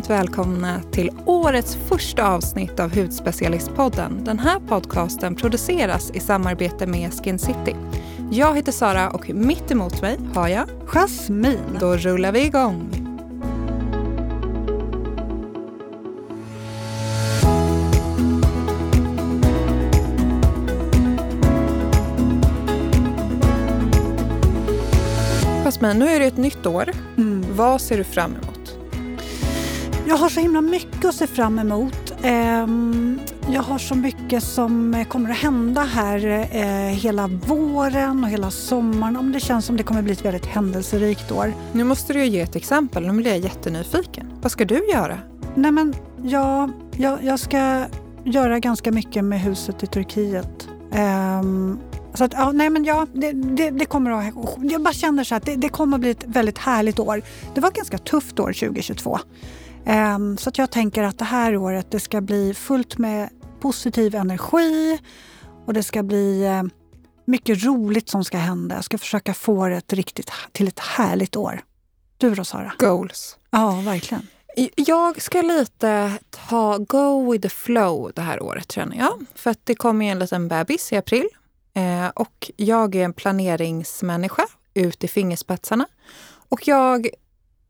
varmt 0.00 0.10
välkomna 0.10 0.82
till 0.92 1.10
årets 1.24 1.76
första 1.88 2.28
avsnitt 2.28 2.80
av 2.80 2.94
Hudspecialistpodden. 2.94 4.24
Den 4.24 4.38
här 4.38 4.60
podcasten 4.60 5.34
produceras 5.34 6.10
i 6.10 6.20
samarbete 6.20 6.86
med 6.86 7.12
Skin 7.12 7.38
City. 7.38 7.76
Jag 8.30 8.56
heter 8.56 8.72
Sara 8.72 9.10
och 9.10 9.30
mitt 9.30 9.70
emot 9.70 10.02
mig 10.02 10.18
har 10.34 10.48
jag 10.48 10.68
Jasmin. 10.86 11.78
Då 11.80 11.96
rullar 11.96 12.32
vi 12.32 12.44
igång. 12.44 12.90
Jasmin, 25.64 25.98
nu 25.98 26.08
är 26.08 26.20
det 26.20 26.26
ett 26.26 26.36
nytt 26.36 26.66
år. 26.66 26.90
Mm. 27.16 27.44
Vad 27.56 27.80
ser 27.80 27.98
du 27.98 28.04
fram 28.04 28.30
emot? 28.30 28.49
Jag 30.10 30.16
har 30.16 30.28
så 30.28 30.40
himla 30.40 30.60
mycket 30.60 31.04
att 31.04 31.14
se 31.14 31.26
fram 31.26 31.58
emot. 31.58 32.14
Ehm, 32.22 33.20
jag 33.50 33.62
har 33.62 33.78
så 33.78 33.94
mycket 33.94 34.42
som 34.42 35.04
kommer 35.08 35.30
att 35.30 35.36
hända 35.36 35.80
här 35.80 36.48
eh, 36.52 36.94
hela 36.94 37.26
våren 37.26 38.24
och 38.24 38.30
hela 38.30 38.50
sommaren. 38.50 39.32
Det 39.32 39.40
känns 39.40 39.66
som 39.66 39.76
det 39.76 39.82
kommer 39.82 40.00
att 40.00 40.04
bli 40.04 40.12
ett 40.12 40.24
väldigt 40.24 40.46
händelserikt 40.46 41.32
år. 41.32 41.54
Nu 41.72 41.84
måste 41.84 42.12
du 42.12 42.24
ge 42.24 42.40
ett 42.40 42.56
exempel. 42.56 43.06
Nu 43.06 43.12
blir 43.12 43.30
jag 43.30 43.38
jättenyfiken. 43.38 44.32
Vad 44.42 44.52
ska 44.52 44.64
du 44.64 44.88
göra? 44.92 45.18
Nej 45.54 45.70
men, 45.70 45.94
ja, 46.22 46.70
jag, 46.96 47.24
jag 47.24 47.40
ska 47.40 47.84
göra 48.24 48.58
ganska 48.58 48.92
mycket 48.92 49.24
med 49.24 49.40
huset 49.40 49.82
i 49.82 49.86
Turkiet. 49.86 50.68
Um, 51.40 51.78
så 52.14 52.24
att, 52.24 52.32
ja, 52.32 52.52
nej 52.52 52.70
men 52.70 52.84
ja, 52.84 53.06
det, 53.12 53.32
det, 53.32 53.70
det, 53.70 53.84
kommer 53.84 54.10
att... 54.10 54.34
Jag 54.56 54.82
bara 54.82 54.94
känner 54.94 55.24
så 55.24 55.34
att 55.34 55.46
det, 55.46 55.56
det, 55.56 55.68
kommer 55.68 55.96
att 55.96 56.00
bli 56.00 56.10
ett 56.10 56.24
väldigt 56.26 56.58
härligt 56.58 56.98
år. 56.98 57.22
Det 57.54 57.60
var 57.60 57.68
ett 57.68 57.76
ganska 57.76 57.98
tufft 57.98 58.40
år 58.40 58.52
2022. 58.52 59.18
Ehm, 59.86 60.36
så 60.36 60.48
att 60.48 60.58
jag 60.58 60.70
tänker 60.70 61.02
att 61.02 61.18
det 61.18 61.24
här 61.24 61.56
året 61.56 61.90
det 61.90 62.00
ska 62.00 62.20
bli 62.20 62.54
fullt 62.54 62.98
med 62.98 63.28
positiv 63.60 64.14
energi 64.14 64.98
och 65.66 65.74
det 65.74 65.82
ska 65.82 66.02
bli 66.02 66.48
uh, 66.48 66.70
mycket 67.24 67.64
roligt 67.64 68.08
som 68.08 68.24
ska 68.24 68.38
hända. 68.38 68.74
Jag 68.74 68.84
ska 68.84 68.98
försöka 68.98 69.34
få 69.34 69.68
det 69.68 69.76
ett 69.76 69.92
riktigt, 69.92 70.30
till 70.52 70.68
ett 70.68 70.78
härligt 70.78 71.36
år. 71.36 71.60
Du 72.16 72.34
då 72.34 72.44
Sara? 72.44 72.72
Goals. 72.78 73.38
Ja, 73.50 73.82
verkligen. 73.84 74.26
Jag 74.74 75.22
ska 75.22 75.42
lite 75.42 76.12
ta 76.30 76.78
go 76.78 77.32
with 77.32 77.42
the 77.42 77.48
flow 77.48 78.12
det 78.14 78.22
här 78.22 78.42
året 78.42 78.72
känner 78.72 78.96
jag. 78.96 79.26
För 79.34 79.50
att 79.50 79.60
det 79.64 79.74
kommer 79.74 80.06
en 80.06 80.18
liten 80.18 80.48
bebis 80.48 80.92
i 80.92 80.96
april 80.96 81.28
Eh, 81.74 82.08
och 82.08 82.50
jag 82.56 82.94
är 82.94 83.04
en 83.04 83.12
planeringsmänniska 83.12 84.46
ut 84.74 85.04
i 85.04 85.08
fingerspetsarna. 85.08 85.86
Och 86.48 86.68
jag 86.68 87.08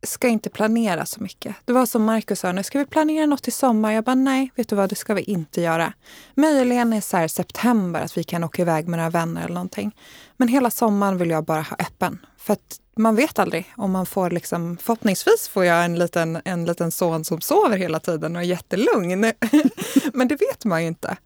ska 0.03 0.29
inte 0.29 0.51
planera 0.51 1.07
så 1.07 1.23
mycket. 1.23 1.57
Det 1.65 1.73
var 1.73 1.87
som 1.87 2.05
Markus 2.05 2.41
sa, 2.41 2.53
nu 2.53 2.63
ska 2.63 2.79
vi 2.79 2.87
planera 2.87 3.27
något 3.27 3.49
i 3.49 3.51
sommar? 3.51 3.93
Jag 3.93 4.05
bara, 4.05 4.15
nej, 4.15 4.53
vet 4.55 4.69
du 4.69 4.77
vad, 4.77 4.89
det 4.89 4.97
ska 4.97 5.15
vi 5.15 5.23
inte 5.23 5.61
göra. 5.61 5.93
Möjligen 6.35 6.93
i 6.93 7.01
så 7.01 7.29
september 7.29 8.01
att 8.01 8.17
vi 8.17 8.25
kan 8.25 8.45
åka 8.45 8.63
iväg 8.63 8.89
med 8.89 8.99
några 8.99 9.11
vänner 9.11 9.45
eller 9.45 9.55
någonting. 9.55 9.97
Men 10.37 10.49
hela 10.49 10.71
sommaren 10.71 11.19
vill 11.19 11.31
jag 11.31 11.45
bara 11.45 11.63
ha 11.63 11.77
öppen. 11.79 12.19
För 12.39 12.53
att 12.53 12.81
man 13.01 13.17
vet 13.17 13.39
aldrig 13.39 13.73
om 13.77 13.91
man 13.91 14.07
får 14.07 14.31
liksom, 14.31 14.77
förhoppningsvis 14.77 15.49
får 15.49 15.65
jag 15.65 15.85
en 15.85 15.99
liten, 15.99 16.41
en 16.45 16.65
liten 16.65 16.91
son 16.91 17.25
som 17.25 17.41
sover 17.41 17.77
hela 17.77 18.01
tiden 18.01 18.37
och 18.37 18.43
är 18.43 18.47
jättelugn. 18.47 19.21
Men 20.13 20.29
det 20.29 20.37
vet 20.37 20.65
man 20.65 20.83
ju 20.83 20.89
inte. 20.89 21.17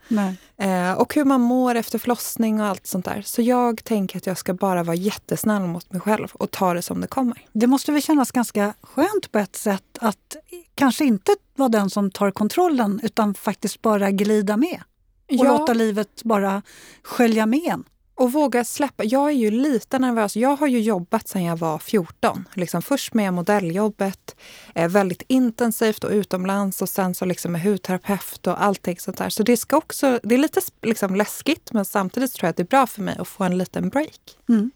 Eh, 0.56 0.92
och 0.92 1.14
hur 1.14 1.24
man 1.24 1.40
mår 1.40 1.74
efter 1.74 1.98
förlossning 1.98 2.60
och 2.60 2.66
allt 2.66 2.86
sånt 2.86 3.04
där. 3.04 3.22
Så 3.22 3.42
jag 3.42 3.84
tänker 3.84 4.16
att 4.16 4.26
jag 4.26 4.38
ska 4.38 4.54
bara 4.54 4.82
vara 4.82 4.96
jättesnäll 4.96 5.62
mot 5.62 5.92
mig 5.92 6.00
själv 6.00 6.28
och 6.32 6.50
ta 6.50 6.74
det 6.74 6.82
som 6.82 7.00
det 7.00 7.06
kommer. 7.06 7.46
Det 7.52 7.66
måste 7.66 7.92
väl 7.92 8.02
kännas 8.02 8.30
ganska 8.30 8.74
skönt 8.82 9.32
på 9.32 9.38
ett 9.38 9.56
sätt 9.56 9.98
att 10.00 10.36
kanske 10.74 11.04
inte 11.04 11.32
vara 11.56 11.68
den 11.68 11.90
som 11.90 12.10
tar 12.10 12.30
kontrollen 12.30 13.00
utan 13.02 13.34
faktiskt 13.34 13.82
bara 13.82 14.10
glida 14.10 14.56
med. 14.56 14.82
Och 15.28 15.34
ja. 15.34 15.58
låta 15.58 15.72
livet 15.72 16.22
bara 16.24 16.62
skölja 17.02 17.46
med 17.46 17.60
en. 17.64 17.84
Och 18.16 18.32
våga 18.32 18.64
släppa. 18.64 19.04
Jag 19.04 19.28
är 19.28 19.34
ju 19.34 19.50
lite 19.50 19.98
nervös. 19.98 20.36
Jag 20.36 20.56
har 20.56 20.66
ju 20.66 20.80
jobbat 20.80 21.28
sedan 21.28 21.44
jag 21.44 21.56
var 21.56 21.78
14. 21.78 22.48
Liksom 22.54 22.82
först 22.82 23.14
med 23.14 23.34
modelljobbet, 23.34 24.36
eh, 24.74 24.88
väldigt 24.88 25.22
intensivt 25.28 26.04
och 26.04 26.10
utomlands 26.10 26.82
och 26.82 26.88
sen 26.88 27.14
så 27.14 27.24
liksom 27.24 27.52
med 27.52 27.62
hudterapeut 27.62 28.46
och 28.46 28.62
allting 28.62 28.98
sånt 28.98 29.16
där. 29.16 29.30
Så 29.30 29.42
det, 29.42 29.56
ska 29.56 29.76
också, 29.76 30.20
det 30.22 30.34
är 30.34 30.38
lite 30.38 30.60
liksom 30.82 31.14
läskigt 31.16 31.72
men 31.72 31.84
samtidigt 31.84 32.32
tror 32.32 32.46
jag 32.46 32.50
att 32.50 32.56
det 32.56 32.62
är 32.62 32.76
bra 32.76 32.86
för 32.86 33.02
mig 33.02 33.16
att 33.18 33.28
få 33.28 33.44
en 33.44 33.58
liten 33.58 33.88
break. 33.88 34.38
Mm. 34.48 34.70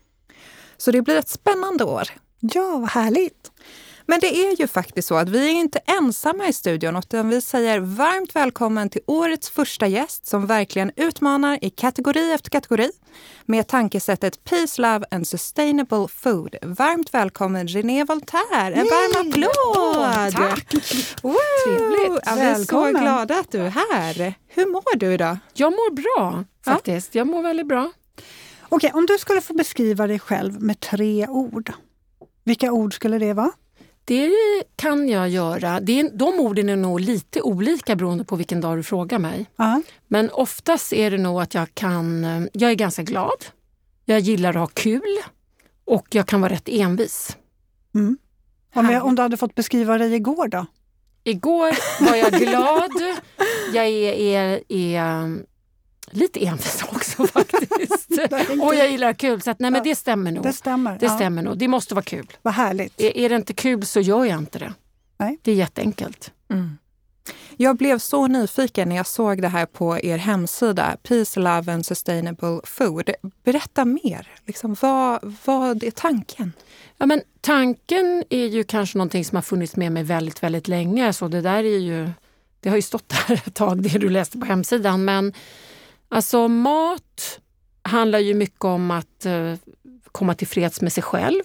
Så 0.77 0.91
det 0.91 1.03
blir 1.03 1.17
ett 1.17 1.29
spännande 1.29 1.85
år. 1.85 2.09
Ja, 2.41 2.79
vad 2.79 2.91
härligt! 2.91 3.53
Men 4.11 4.21
det 4.21 4.37
är 4.37 4.61
ju 4.61 4.67
faktiskt 4.67 5.09
så 5.09 5.15
att 5.15 5.29
vi 5.29 5.49
är 5.49 5.55
inte 5.55 5.79
ensamma 5.79 6.49
i 6.49 6.53
studion 6.53 6.97
utan 6.97 7.29
vi 7.29 7.41
säger 7.41 7.81
varmt 7.81 8.37
välkommen 8.37 8.91
till 8.91 9.01
årets 9.07 9.51
första 9.51 9.87
gäst 9.87 10.27
som 10.27 10.47
verkligen 10.47 10.93
utmanar 10.97 11.59
i 11.65 11.71
kategori 11.71 12.33
efter 12.33 12.51
kategori 12.51 12.91
med 13.45 13.67
tankesättet 13.67 14.45
Peace, 14.45 14.83
Love 14.83 15.07
and 15.11 15.27
Sustainable 15.27 16.09
Food. 16.09 16.57
Varmt 16.63 17.15
välkommen 17.15 17.69
René 17.69 18.05
Voltaire! 18.05 18.75
En 18.75 18.87
varm 18.87 19.29
applåd! 19.29 20.33
tack! 20.33 20.75
Wow. 21.23 21.35
Trevligt! 21.67 22.23
Ja, 22.27 22.35
vi 22.35 22.41
är 22.41 22.55
så 22.55 22.85
glada 22.85 23.39
att 23.39 23.53
du 23.53 23.61
är 23.61 23.71
här. 23.71 24.35
Hur 24.49 24.67
mår 24.67 24.97
du 24.97 25.13
idag? 25.15 25.39
Jag 25.55 25.73
mår 25.73 25.91
bra 25.95 26.45
faktiskt. 26.65 27.15
Ja. 27.15 27.19
Jag 27.21 27.27
mår 27.27 27.43
väldigt 27.43 27.67
bra. 27.67 27.93
Okej, 28.69 28.91
om 28.95 29.07
du 29.07 29.19
skulle 29.19 29.41
få 29.41 29.55
beskriva 29.55 30.07
dig 30.07 30.19
själv 30.19 30.63
med 30.63 30.81
tre 30.81 31.27
ord, 31.29 31.73
vilka 32.45 32.73
ord 32.73 32.95
skulle 32.95 33.19
det 33.19 33.33
vara? 33.33 33.51
Det 34.09 34.33
kan 34.77 35.09
jag 35.09 35.29
göra. 35.29 35.81
Det 35.81 36.01
är, 36.01 36.11
de 36.11 36.41
orden 36.41 36.69
är 36.69 36.77
nog 36.77 37.01
lite 37.01 37.43
olika 37.43 37.97
beroende 37.97 38.25
på 38.25 38.37
vilken 38.37 38.61
dag 38.61 38.79
du 38.79 38.83
frågar 38.83 39.19
mig. 39.19 39.47
Uh-huh. 39.57 39.83
Men 40.07 40.31
oftast 40.31 40.93
är 40.93 41.11
det 41.11 41.19
nog 41.19 41.41
att 41.41 41.55
jag 41.55 41.75
kan... 41.75 42.25
Jag 42.53 42.71
är 42.71 42.75
ganska 42.75 43.03
glad. 43.03 43.45
Jag 44.05 44.21
gillar 44.21 44.51
att 44.51 44.57
ha 44.57 44.67
kul 44.67 45.19
och 45.85 46.07
jag 46.11 46.27
kan 46.27 46.41
vara 46.41 46.53
rätt 46.53 46.69
envis. 46.69 47.37
Mm. 47.95 48.19
Om, 48.75 48.91
jag, 48.91 49.05
om 49.05 49.15
du 49.15 49.23
hade 49.23 49.37
fått 49.37 49.55
beskriva 49.55 49.99
dig 49.99 50.15
igår 50.15 50.49
då? 50.49 50.67
Igår 51.25 51.73
var 52.11 52.17
jag 52.17 52.33
glad. 52.33 52.93
Jag 53.73 53.87
är, 53.87 54.13
är, 54.13 54.61
är 54.69 55.39
Lite 56.11 56.47
envis 56.47 56.83
också 56.93 57.27
faktiskt. 57.33 58.11
och 58.63 58.75
jag 58.75 58.91
gillar 58.91 59.13
kul, 59.13 59.43
så 59.43 59.51
att, 59.51 59.59
nej, 59.59 59.71
men 59.71 59.83
det 59.83 59.97
stämmer 59.97 60.33
nog. 60.33 60.43
Det 60.43 60.53
stämmer. 60.53 60.99
Det, 60.99 61.07
ja. 61.07 61.15
stämmer 61.15 61.43
nog. 61.43 61.59
det 61.59 61.69
måste 61.69 61.95
vara 61.95 62.05
kul. 62.05 62.33
Vad 62.43 62.55
härligt. 62.55 63.01
Är, 63.01 63.17
är 63.17 63.29
det 63.29 63.37
inte 63.37 63.55
kul 63.55 63.87
så 63.87 64.01
gör 64.01 64.25
jag 64.25 64.39
inte 64.39 64.59
det. 64.59 64.73
Nej. 65.17 65.39
Det 65.43 65.51
är 65.51 65.55
jätteenkelt. 65.55 66.33
Mm. 66.51 66.79
Jag 67.57 67.77
blev 67.77 67.99
så 67.99 68.27
nyfiken 68.27 68.89
när 68.89 68.97
jag 68.97 69.07
såg 69.07 69.43
det 69.43 69.49
här 69.49 69.67
på 69.67 69.99
er 69.99 70.19
hemsida, 70.19 70.97
Peace, 71.03 71.41
Love 71.41 71.73
and 71.73 71.87
Sustainable 71.87 72.61
Food. 72.65 73.11
Berätta 73.45 73.85
mer. 73.85 74.29
Liksom, 74.47 74.77
vad, 74.81 75.35
vad 75.45 75.83
är 75.83 75.91
tanken? 75.91 76.53
Ja, 76.99 77.07
men 77.07 77.23
tanken 77.41 78.25
är 78.31 78.47
ju 78.47 78.65
kanske 78.65 78.99
någonting 78.99 79.25
som 79.25 79.37
har 79.37 79.43
funnits 79.43 79.77
med 79.77 79.93
mig 79.93 80.03
väldigt, 80.03 80.43
väldigt 80.43 80.69
länge. 80.69 81.13
Så 81.13 81.29
det 81.29 81.41
där 81.41 81.65
är 81.65 81.79
ju, 81.79 82.11
det 82.61 82.69
har 82.69 82.77
ju 82.77 82.83
stått 82.83 83.09
där 83.09 83.35
ett 83.47 83.55
tag, 83.55 83.83
det 83.83 83.99
du 83.99 84.09
läste 84.09 84.39
på 84.39 84.47
hemsidan. 84.47 85.05
Men 85.05 85.33
Alltså 86.09 86.49
mat 86.49 87.41
handlar 87.83 88.19
ju 88.19 88.35
mycket 88.35 88.65
om 88.65 88.91
att 88.91 89.27
eh, 89.27 89.55
komma 90.13 90.35
till 90.35 90.47
freds 90.47 90.81
med 90.81 90.93
sig 90.93 91.03
själv 91.03 91.43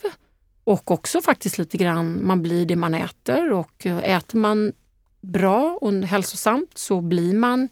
och 0.64 0.92
också 0.92 1.22
faktiskt 1.22 1.58
lite 1.58 1.78
grann, 1.78 2.26
man 2.26 2.42
blir 2.42 2.66
det 2.66 2.76
man 2.76 2.94
äter 2.94 3.52
och 3.52 3.86
eh, 3.86 3.98
äter 3.98 4.40
man 4.40 4.74
bra 5.22 5.78
och 5.82 5.94
hälsosamt 5.94 6.78
så 6.78 7.02
blir 7.02 7.34
man 7.34 7.70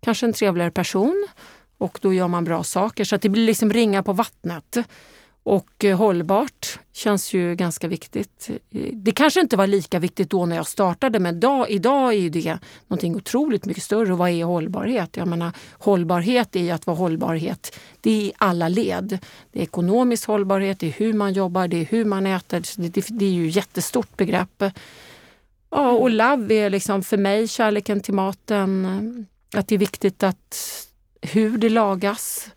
kanske 0.00 0.26
en 0.26 0.32
trevligare 0.32 0.70
person 0.70 1.26
och 1.78 1.98
då 2.02 2.14
gör 2.14 2.28
man 2.28 2.44
bra 2.44 2.64
saker. 2.64 3.04
Så 3.04 3.14
att 3.14 3.22
det 3.22 3.28
blir 3.28 3.46
liksom 3.46 3.72
ringa 3.72 4.02
på 4.02 4.12
vattnet. 4.12 4.78
Och 5.44 5.84
eh, 5.84 5.96
hållbart 5.96 6.78
känns 6.92 7.34
ju 7.34 7.54
ganska 7.54 7.88
viktigt. 7.88 8.50
Det 8.92 9.12
kanske 9.12 9.40
inte 9.40 9.56
var 9.56 9.66
lika 9.66 9.98
viktigt 9.98 10.30
då 10.30 10.46
när 10.46 10.56
jag 10.56 10.66
startade 10.66 11.18
men 11.18 11.36
idag, 11.36 11.70
idag 11.70 12.14
är 12.14 12.30
det 12.30 12.58
någonting 12.88 13.16
otroligt 13.16 13.64
mycket 13.64 13.82
större. 13.82 14.12
Och 14.12 14.18
vad 14.18 14.30
är 14.30 14.44
hållbarhet? 14.44 15.16
Jag 15.16 15.28
menar, 15.28 15.52
hållbarhet 15.72 16.56
är 16.56 16.74
att 16.74 16.86
vara 16.86 16.96
hållbarhet. 16.96 17.78
Det 18.00 18.10
är 18.10 18.22
i 18.22 18.32
alla 18.38 18.68
led. 18.68 19.18
Det 19.52 19.58
är 19.58 19.62
ekonomisk 19.62 20.26
hållbarhet, 20.26 20.78
det 20.78 20.86
är 20.86 20.92
hur 20.92 21.12
man 21.12 21.32
jobbar, 21.32 21.68
det 21.68 21.76
är 21.76 21.84
hur 21.84 22.04
man 22.04 22.26
äter. 22.26 22.62
Det, 22.76 22.88
det, 22.88 23.06
det 23.08 23.24
är 23.24 23.30
ju 23.30 23.48
ett 23.48 23.56
jättestort 23.56 24.16
begrepp. 24.16 24.62
Ja, 25.70 25.90
och 25.90 26.10
love 26.10 26.54
är 26.54 26.70
liksom 26.70 27.02
för 27.02 27.16
mig 27.16 27.48
kärleken 27.48 28.00
till 28.00 28.14
maten. 28.14 29.26
Att 29.54 29.68
det 29.68 29.74
är 29.74 29.78
viktigt 29.78 30.22
att 30.22 30.58
hur 31.20 31.58
det 31.58 31.68
lagas 31.68 32.50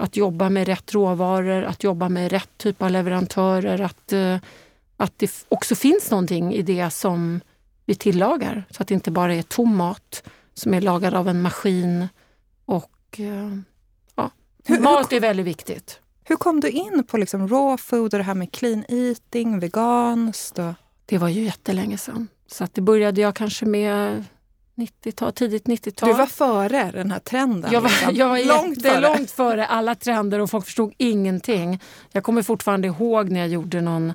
att 0.00 0.16
jobba 0.16 0.48
med 0.48 0.66
rätt 0.66 0.94
råvaror, 0.94 1.62
att 1.62 1.84
jobba 1.84 2.08
med 2.08 2.32
rätt 2.32 2.50
typ 2.56 2.82
av 2.82 2.90
leverantörer. 2.90 3.80
Att, 3.80 4.12
eh, 4.12 4.36
att 4.96 5.18
det 5.18 5.44
också 5.48 5.74
finns 5.74 6.10
någonting 6.10 6.54
i 6.54 6.62
det 6.62 6.90
som 6.90 7.40
vi 7.84 7.94
tillagar. 7.94 8.64
Så 8.70 8.82
att 8.82 8.88
det 8.88 8.94
inte 8.94 9.10
bara 9.10 9.34
är 9.34 9.42
tom 9.42 9.76
mat 9.76 10.22
som 10.54 10.74
är 10.74 10.80
lagad 10.80 11.14
av 11.14 11.28
en 11.28 11.42
maskin. 11.42 12.08
Och 12.64 12.90
eh, 13.18 13.58
ja, 14.14 14.30
hur, 14.64 14.80
Mat 14.80 15.12
är 15.12 15.20
väldigt 15.20 15.46
viktigt. 15.46 16.00
Hur 16.24 16.36
kom 16.36 16.60
du 16.60 16.68
in 16.68 17.04
på 17.04 17.16
liksom 17.16 17.48
raw 17.48 17.82
food 17.82 18.14
och 18.14 18.18
det 18.18 18.24
här 18.24 18.34
med 18.34 18.52
clean 18.52 18.84
eating, 18.88 19.58
veganskt? 19.58 20.58
Och... 20.58 20.72
Det 21.06 21.18
var 21.18 21.28
ju 21.28 21.42
jättelänge 21.42 21.98
sedan. 21.98 22.28
Så 22.46 22.64
att 22.64 22.74
det 22.74 22.80
började 22.80 23.20
jag 23.20 23.34
kanske 23.34 23.66
med 23.66 24.24
90-tal, 24.78 25.32
tidigt 25.32 25.64
90-tal. 25.64 26.08
Du 26.08 26.14
var 26.14 26.26
före 26.26 26.90
den 26.92 27.10
här 27.10 27.18
trenden. 27.18 27.72
Jag 27.72 27.80
var, 27.80 27.88
liksom. 27.88 28.14
jag 28.14 28.28
var 28.28 28.38
långt 28.44 28.82
före. 28.82 28.92
jättelångt 28.92 29.30
före 29.30 29.66
alla 29.66 29.94
trender 29.94 30.38
och 30.38 30.50
folk 30.50 30.64
förstod 30.64 30.94
ingenting. 30.96 31.80
Jag 32.12 32.24
kommer 32.24 32.42
fortfarande 32.42 32.88
ihåg 32.88 33.30
när 33.30 33.40
jag 33.40 33.48
gjorde 33.48 33.80
någon 33.80 34.12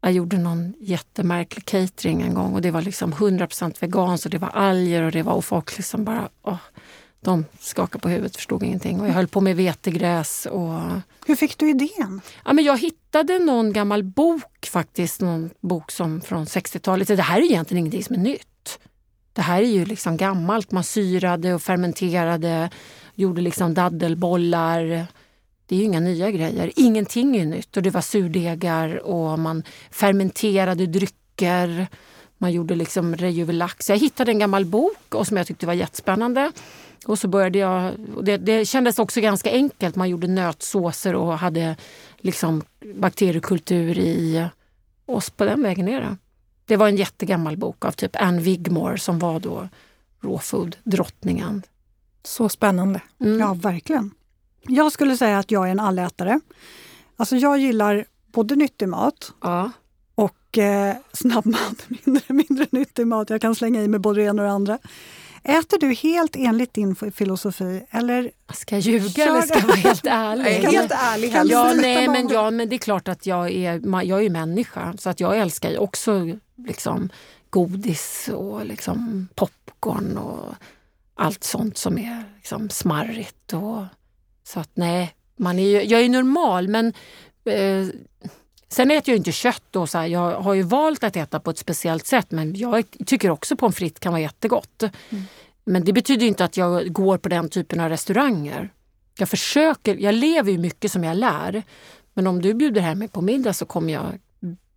jag 0.00 0.12
gjorde 0.12 0.38
någon 0.38 0.74
jättemärklig 0.80 1.64
catering 1.64 2.22
en 2.22 2.34
gång 2.34 2.54
och 2.54 2.62
det 2.62 2.70
var 2.70 2.82
liksom 2.82 3.12
100% 3.14 3.80
veganskt 3.80 4.26
och 4.26 4.30
det 4.30 4.38
var 4.38 4.48
alger 4.48 5.02
och 5.02 5.12
det 5.12 5.22
var 5.22 5.32
och 5.32 5.44
folk 5.44 5.76
liksom 5.76 6.04
bara 6.04 6.28
åh, 6.42 6.58
de 7.20 7.44
skakade 7.60 8.02
på 8.02 8.08
huvudet, 8.08 8.36
förstod 8.36 8.62
ingenting. 8.62 9.00
Och 9.00 9.08
jag 9.08 9.12
höll 9.12 9.28
på 9.28 9.40
med 9.40 9.56
vetegräs. 9.56 10.46
Och, 10.46 10.80
Hur 11.26 11.36
fick 11.36 11.58
du 11.58 11.70
idén? 11.70 12.20
ja, 12.44 12.52
men 12.52 12.64
jag 12.64 12.78
hittade 12.78 13.38
någon 13.38 13.72
gammal 13.72 14.02
bok 14.02 14.66
faktiskt, 14.72 15.20
någon 15.20 15.50
bok 15.60 15.90
som 15.90 16.20
från 16.20 16.44
60-talet. 16.44 17.08
Det 17.08 17.22
här 17.22 17.38
är 17.38 17.42
egentligen 17.42 17.78
ingenting 17.78 18.04
som 18.04 18.14
är 18.14 18.20
nytt. 18.20 18.46
Det 19.36 19.42
här 19.42 19.62
är 19.62 19.66
ju 19.66 19.84
liksom 19.84 20.16
gammalt. 20.16 20.72
Man 20.72 20.84
syrade 20.84 21.54
och 21.54 21.62
fermenterade, 21.62 22.70
gjorde 23.14 23.40
liksom 23.40 23.74
daddelbollar. 23.74 25.06
Det 25.66 25.74
är 25.74 25.78
ju 25.78 25.84
inga 25.84 26.00
nya 26.00 26.30
grejer. 26.30 26.72
Ingenting 26.76 27.36
är 27.36 27.46
nytt. 27.46 27.76
Och 27.76 27.82
det 27.82 27.90
var 27.90 28.00
surdegar 28.00 29.06
och 29.06 29.38
man 29.38 29.62
fermenterade 29.90 30.86
drycker. 30.86 31.86
Man 32.38 32.52
gjorde 32.52 32.74
liksom 32.74 33.16
rejuvelax. 33.16 33.90
Jag 33.90 33.96
hittade 33.96 34.30
en 34.30 34.38
gammal 34.38 34.64
bok 34.64 35.14
och 35.14 35.26
som 35.26 35.36
jag 35.36 35.46
tyckte 35.46 35.66
var 35.66 35.74
jättespännande. 35.74 36.52
Och 37.06 37.18
så 37.18 37.28
började 37.28 37.58
jag, 37.58 37.94
och 38.16 38.24
det, 38.24 38.36
det 38.36 38.64
kändes 38.64 38.98
också 38.98 39.20
ganska 39.20 39.50
enkelt. 39.50 39.96
Man 39.96 40.08
gjorde 40.08 40.26
nötsåser 40.26 41.14
och 41.14 41.38
hade 41.38 41.76
liksom 42.16 42.62
bakteriekultur 42.94 43.98
i. 43.98 44.46
oss. 45.06 45.30
på 45.30 45.44
den 45.44 45.62
vägen 45.62 45.88
är 45.88 46.00
det. 46.00 46.16
Det 46.66 46.76
var 46.76 46.88
en 46.88 46.96
jättegammal 46.96 47.56
bok 47.56 47.84
av 47.84 47.92
typ 47.92 48.16
Anne 48.16 48.40
Wigmore 48.42 48.98
som 48.98 49.18
var 49.18 49.40
då 49.40 49.68
råfood-drottningen. 50.20 51.62
Så 52.24 52.48
spännande. 52.48 53.00
Mm. 53.20 53.38
Ja, 53.38 53.54
verkligen. 53.54 54.10
Jag 54.62 54.92
skulle 54.92 55.16
säga 55.16 55.38
att 55.38 55.50
jag 55.50 55.66
är 55.66 55.70
en 55.70 55.80
allätare. 55.80 56.40
Alltså 57.16 57.36
jag 57.36 57.58
gillar 57.58 58.04
både 58.32 58.56
nyttig 58.56 58.88
mat 58.88 59.32
Ja. 59.42 59.70
och 60.14 60.58
eh, 60.58 60.96
snabbmat, 61.12 61.86
mindre, 62.04 62.34
mindre 62.34 62.66
nyttig 62.70 63.06
mat. 63.06 63.30
Jag 63.30 63.40
kan 63.40 63.54
slänga 63.54 63.82
i 63.82 63.88
mig 63.88 64.00
både 64.00 64.20
det 64.20 64.26
ena 64.26 64.42
och 64.42 64.48
det 64.48 64.54
andra. 64.54 64.78
Äter 65.48 65.78
du 65.78 65.94
helt 65.94 66.36
enligt 66.36 66.74
din 66.74 66.96
filosofi 66.96 67.86
eller 67.90 68.30
Ska 68.54 68.74
jag 68.74 68.82
ljuga 68.82 69.24
eller 69.24 69.42
ska 69.42 69.58
jag 69.58 69.66
vara 69.66 69.76
helt 69.76 70.06
ärlig? 70.10 70.46
är 70.46 70.72
helt 70.72 70.92
ärlig 70.92 71.32
du 71.32 71.38
Ja, 71.48 71.72
nej, 71.74 72.08
men, 72.08 72.28
ja, 72.28 72.50
men 72.50 72.68
det 72.68 72.76
är 72.76 72.78
klart 72.78 73.08
att 73.08 73.26
jag 73.26 73.50
är, 73.50 74.02
jag 74.02 74.24
är 74.24 74.30
människa 74.30 74.94
så 74.98 75.10
att 75.10 75.20
jag 75.20 75.38
älskar 75.38 75.70
ju 75.70 75.78
också 75.78 76.38
liksom, 76.56 77.08
godis 77.50 78.30
och 78.34 78.66
liksom, 78.66 79.28
popcorn 79.34 80.16
och 80.16 80.54
allt 81.14 81.44
sånt 81.44 81.78
som 81.78 81.98
är 81.98 82.24
liksom, 82.36 82.70
smarrigt. 82.70 83.52
Och, 83.52 83.84
så 84.44 84.60
att 84.60 84.70
nej, 84.74 85.14
man 85.36 85.58
är 85.58 85.68
ju, 85.68 85.82
jag 85.82 86.00
är 86.00 86.08
normal 86.08 86.68
men 86.68 86.92
eh, 87.44 87.86
Sen 88.68 88.90
äter 88.90 89.12
jag 89.12 89.16
inte 89.16 89.32
kött 89.32 89.76
och 89.76 89.88
så 89.88 89.98
här, 89.98 90.06
jag 90.06 90.40
har 90.40 90.54
ju 90.54 90.62
valt 90.62 91.04
att 91.04 91.16
äta 91.16 91.40
på 91.40 91.50
ett 91.50 91.58
speciellt 91.58 92.06
sätt 92.06 92.30
men 92.30 92.56
jag 92.56 92.84
tycker 93.06 93.30
också 93.30 93.56
pommes 93.56 93.76
frites 93.76 93.98
kan 93.98 94.12
vara 94.12 94.22
jättegott. 94.22 94.82
Men 95.66 95.84
det 95.84 95.92
betyder 95.92 96.26
inte 96.26 96.44
att 96.44 96.56
jag 96.56 96.92
går 96.92 97.18
på 97.18 97.28
den 97.28 97.48
typen 97.48 97.80
av 97.80 97.88
restauranger. 97.88 98.72
Jag 99.18 99.28
försöker, 99.28 99.94
jag 99.94 100.14
lever 100.14 100.52
ju 100.52 100.58
mycket 100.58 100.92
som 100.92 101.04
jag 101.04 101.16
lär. 101.16 101.62
Men 102.14 102.26
om 102.26 102.42
du 102.42 102.54
bjuder 102.54 102.80
hem 102.80 102.98
mig 102.98 103.08
på 103.08 103.20
middag 103.20 103.52
så 103.52 103.66
kommer 103.66 103.92
jag 103.92 104.18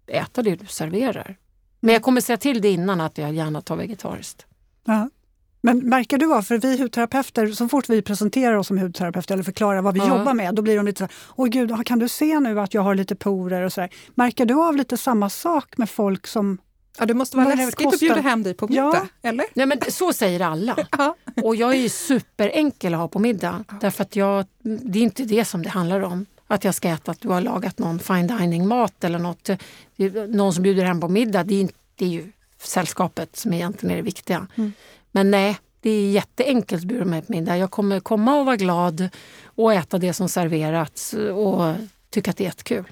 äta 0.07 0.41
det 0.41 0.55
du 0.55 0.65
serverar. 0.65 1.37
Men 1.79 1.93
jag 1.93 2.03
kommer 2.03 2.21
säga 2.21 2.37
till 2.37 2.61
dig 2.61 2.71
innan 2.71 3.01
att 3.01 3.17
jag 3.17 3.33
gärna 3.33 3.61
tar 3.61 3.75
vegetariskt. 3.75 4.45
Ja. 4.85 5.09
Men 5.61 5.79
märker 5.89 6.17
du 6.17 6.25
vad, 6.25 6.47
för 6.47 6.57
vi 6.57 6.77
hudterapeuter, 6.81 7.47
så 7.47 7.69
fort 7.69 7.89
vi 7.89 8.01
presenterar 8.01 8.55
oss 8.55 8.67
som 8.67 8.77
hudterapeuter 8.77 9.33
eller 9.33 9.43
förklarar 9.43 9.81
vad 9.81 9.93
vi 9.93 9.99
Ja. 9.99 10.17
jobbar 10.17 10.33
med, 10.33 10.55
då 10.55 10.61
blir 10.61 10.75
de 10.77 10.85
lite 10.85 10.97
så 10.97 11.03
här, 11.03 11.13
åh 11.35 11.47
gud, 11.47 11.85
kan 11.85 11.99
du 11.99 12.07
se 12.07 12.39
nu 12.39 12.59
att 12.59 12.73
jag 12.73 12.81
har 12.81 12.95
lite 12.95 13.15
porer 13.15 13.61
och 13.61 13.73
sådär. 13.73 13.89
Märker 14.15 14.45
du 14.45 14.53
av 14.53 14.75
lite 14.75 14.97
samma 14.97 15.29
sak 15.29 15.77
med 15.77 15.89
folk 15.89 16.27
som, 16.27 16.57
Ja, 16.99 17.05
det 17.05 17.13
måste 17.13 17.37
vara 17.37 17.49
det 17.49 17.55
läskigt 17.55 17.85
kostar. 17.85 17.95
att 17.95 17.99
bjuda 17.99 18.21
hem 18.29 18.43
dig 18.43 18.53
på 18.53 18.67
middag, 18.67 19.07
eller? 19.21 19.45
Nej, 19.53 19.65
men 19.65 19.79
så 19.89 20.13
säger 20.13 20.39
alla. 20.39 20.77
Ja. 20.97 21.15
Och 21.43 21.55
jag 21.55 21.71
är 21.71 21.77
ju 21.79 21.89
superenkel 21.89 22.93
att 22.93 22.99
ha 22.99 23.07
på 23.07 23.19
middag. 23.19 23.63
Därför 23.81 24.03
att 24.03 24.15
jag, 24.15 24.45
det 24.61 24.99
är 24.99 25.03
inte 25.03 25.23
det 25.23 25.45
som 25.45 25.63
det 25.63 25.69
handlar 25.69 26.01
om. 26.01 26.25
Att 26.47 26.63
jag 26.63 26.75
ska 26.75 26.89
äta 26.89 27.11
att 27.11 27.21
du 27.21 27.27
har 27.27 27.41
lagat 27.41 27.79
någon 27.79 27.99
fine 27.99 28.27
dining 28.27 28.67
mat 28.67 29.03
eller 29.03 29.19
något. 29.19 29.49
Är 29.49 30.27
Någon 30.27 30.53
som 30.53 30.63
bjuder 30.63 30.83
hem 30.85 31.01
på 31.01 31.07
middag, 31.07 31.43
det 31.43 31.55
är, 31.55 31.61
inte, 31.61 31.73
det 31.95 32.05
är 32.05 32.09
ju 32.09 32.31
sällskapet 32.61 33.35
som 33.35 33.53
egentligen 33.53 33.91
är 33.93 33.97
det 33.97 34.03
viktiga. 34.03 34.47
Men 35.11 35.31
nej, 35.31 35.57
det 35.81 35.89
är 35.89 36.11
jätteenkelt 36.11 36.81
att 36.81 36.87
bjuda 36.87 37.05
mig 37.05 37.21
på 37.21 37.31
middag. 37.31 37.57
Jag 37.57 37.71
kommer 37.71 37.99
komma 37.99 38.39
och 38.39 38.45
vara 38.45 38.55
glad 38.55 39.09
och 39.45 39.73
äta 39.73 39.97
det 39.97 40.13
som 40.13 40.29
serverats 40.29 41.13
och 41.13 41.73
tycka 42.09 42.31
att 42.31 42.37
det 42.37 42.43
är 42.43 42.45
jättekul. 42.45 42.85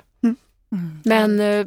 Men 1.04 1.39
eh, 1.39 1.65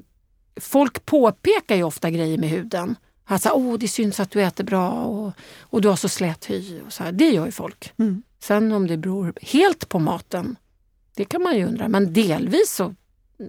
folk 0.56 1.06
påpekar 1.06 1.76
ju 1.76 1.82
ofta 1.82 2.10
grejer 2.10 2.38
med 2.38 2.48
huden. 2.48 2.96
Alltså, 3.24 3.50
Åh, 3.50 3.78
det 3.78 3.88
syns 3.88 4.20
att 4.20 4.30
du 4.30 4.42
äter 4.42 4.64
bra 4.64 4.90
och, 4.90 5.32
och 5.60 5.82
du 5.82 5.88
har 5.88 5.96
så 5.96 6.08
slät 6.08 6.50
hy. 6.50 6.80
Och 6.86 6.92
så 6.92 7.04
här. 7.04 7.12
Det 7.12 7.30
gör 7.30 7.46
ju 7.46 7.52
folk. 7.52 7.92
Mm. 7.98 8.22
Sen 8.40 8.72
om 8.72 8.86
det 8.86 8.96
beror 8.96 9.32
helt 9.42 9.88
på 9.88 9.98
maten, 9.98 10.56
det 11.16 11.24
kan 11.24 11.42
man 11.42 11.56
ju 11.56 11.64
undra. 11.66 11.88
Men 11.88 12.12
delvis 12.12 12.72
så, 12.72 12.94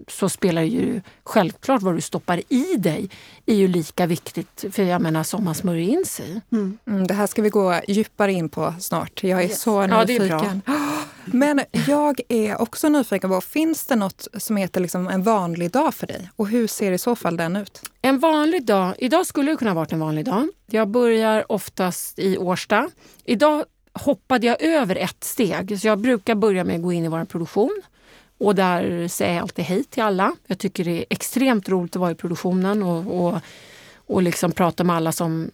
så 0.07 0.29
spelar 0.29 0.61
ju 0.61 1.01
självklart 1.23 1.81
vad 1.81 1.95
du 1.95 2.01
stoppar 2.01 2.41
i 2.49 2.75
dig 2.77 3.09
är 3.45 3.55
ju 3.55 3.67
lika 3.67 4.05
viktigt. 4.05 4.65
För 4.71 4.83
jag 4.83 5.01
menar 5.01 5.23
som 5.23 5.43
man 5.43 5.55
smörjer 5.55 5.89
in 5.89 6.05
sig. 6.05 6.41
mm, 6.51 6.77
Mm, 6.87 7.07
det 7.07 7.13
här 7.13 7.27
ska 7.27 7.41
vi 7.41 7.49
gå 7.49 7.79
djupare 7.87 8.33
in 8.33 8.49
på 8.49 8.73
snart. 8.79 9.23
Jag 9.23 9.39
är 9.43 9.43
Yes. 9.47 9.61
så 9.61 9.69
Ja, 9.89 10.05
det 10.05 10.15
är 10.15 10.27
bra. 10.27 10.37
nyfiken. 10.41 10.61
Men 11.25 11.61
jag 11.87 12.19
är 12.29 12.61
också 12.61 12.89
nyfiken 12.89 13.29
på, 13.29 13.41
finns 13.41 13.85
det 13.85 13.95
något 13.95 14.27
som 14.37 14.57
heter 14.57 14.81
liksom 14.81 15.07
en 15.07 15.23
vanlig 15.23 15.71
dag 15.71 15.93
för 15.93 16.07
dig? 16.07 16.29
Och 16.35 16.47
hur 16.47 16.67
ser 16.67 16.91
i 16.91 16.97
så 16.97 17.15
fall 17.15 17.37
den 17.37 17.55
ut? 17.55 17.81
En 18.01 18.19
vanlig 18.19 18.65
dag, 18.65 18.93
idag 18.97 19.25
skulle 19.27 19.51
det 19.51 19.57
kunna 19.57 19.73
varit 19.73 19.91
en 19.93 19.99
vanlig 19.99 20.25
dag. 20.25 20.47
Jag 20.69 20.87
börjar 20.87 21.51
oftast 21.51 22.19
i 22.19 22.37
Årsta. 22.37 22.89
Idag 23.25 23.63
hoppade 23.93 24.47
jag 24.47 24.61
över 24.61 24.95
ett 24.95 25.23
steg. 25.23 25.79
Så 25.81 25.87
jag 25.87 25.99
brukar 25.99 26.35
börja 26.35 26.63
med 26.63 26.75
att 26.75 26.81
gå 26.81 26.93
in 26.93 27.05
i 27.05 27.07
vår 27.07 27.25
produktion. 27.25 27.81
Och 28.41 28.55
där 28.55 29.07
säger 29.07 29.33
jag 29.33 29.41
alltid 29.41 29.65
hej 29.65 29.83
till 29.83 30.03
alla. 30.03 30.35
Jag 30.47 30.59
tycker 30.59 30.85
det 30.85 30.97
är 30.97 31.05
extremt 31.09 31.69
roligt 31.69 31.95
att 31.95 31.99
vara 31.99 32.11
i 32.11 32.15
produktionen 32.15 32.83
och, 32.83 33.25
och, 33.25 33.41
och 34.07 34.21
liksom 34.21 34.51
prata 34.51 34.83
med 34.83 34.95
alla 34.95 35.11
som 35.11 35.51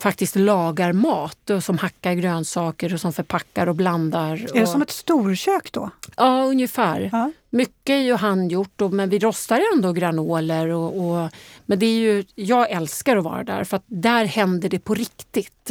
faktiskt 0.00 0.36
lagar 0.36 0.92
mat 0.92 1.50
och 1.50 1.64
som 1.64 1.78
hackar 1.78 2.14
grönsaker 2.14 2.94
och 2.94 3.00
som 3.00 3.12
förpackar 3.12 3.66
och 3.66 3.74
blandar. 3.74 4.32
är 4.32 4.54
det 4.54 4.62
och, 4.62 4.68
som 4.68 4.82
ett 4.82 4.90
storkök 4.90 5.72
då? 5.72 5.90
Ja, 6.16 6.44
ungefär. 6.44 7.08
Ja. 7.12 7.32
Mycket 7.50 7.92
är 7.92 8.00
ju 8.00 8.14
handgjort, 8.14 8.80
och, 8.80 8.92
men 8.92 9.08
vi 9.08 9.18
rostar 9.18 9.62
ändå 9.74 9.92
granoler. 9.92 10.68
Och, 10.68 10.96
och, 10.96 11.30
men 11.66 11.78
det 11.78 11.86
är 11.86 11.98
ju, 11.98 12.24
jag 12.34 12.70
älskar 12.70 13.16
att 13.16 13.24
vara 13.24 13.44
där, 13.44 13.64
för 13.64 13.76
att 13.76 13.84
där 13.86 14.24
händer 14.24 14.68
det 14.68 14.78
på 14.78 14.94
riktigt. 14.94 15.70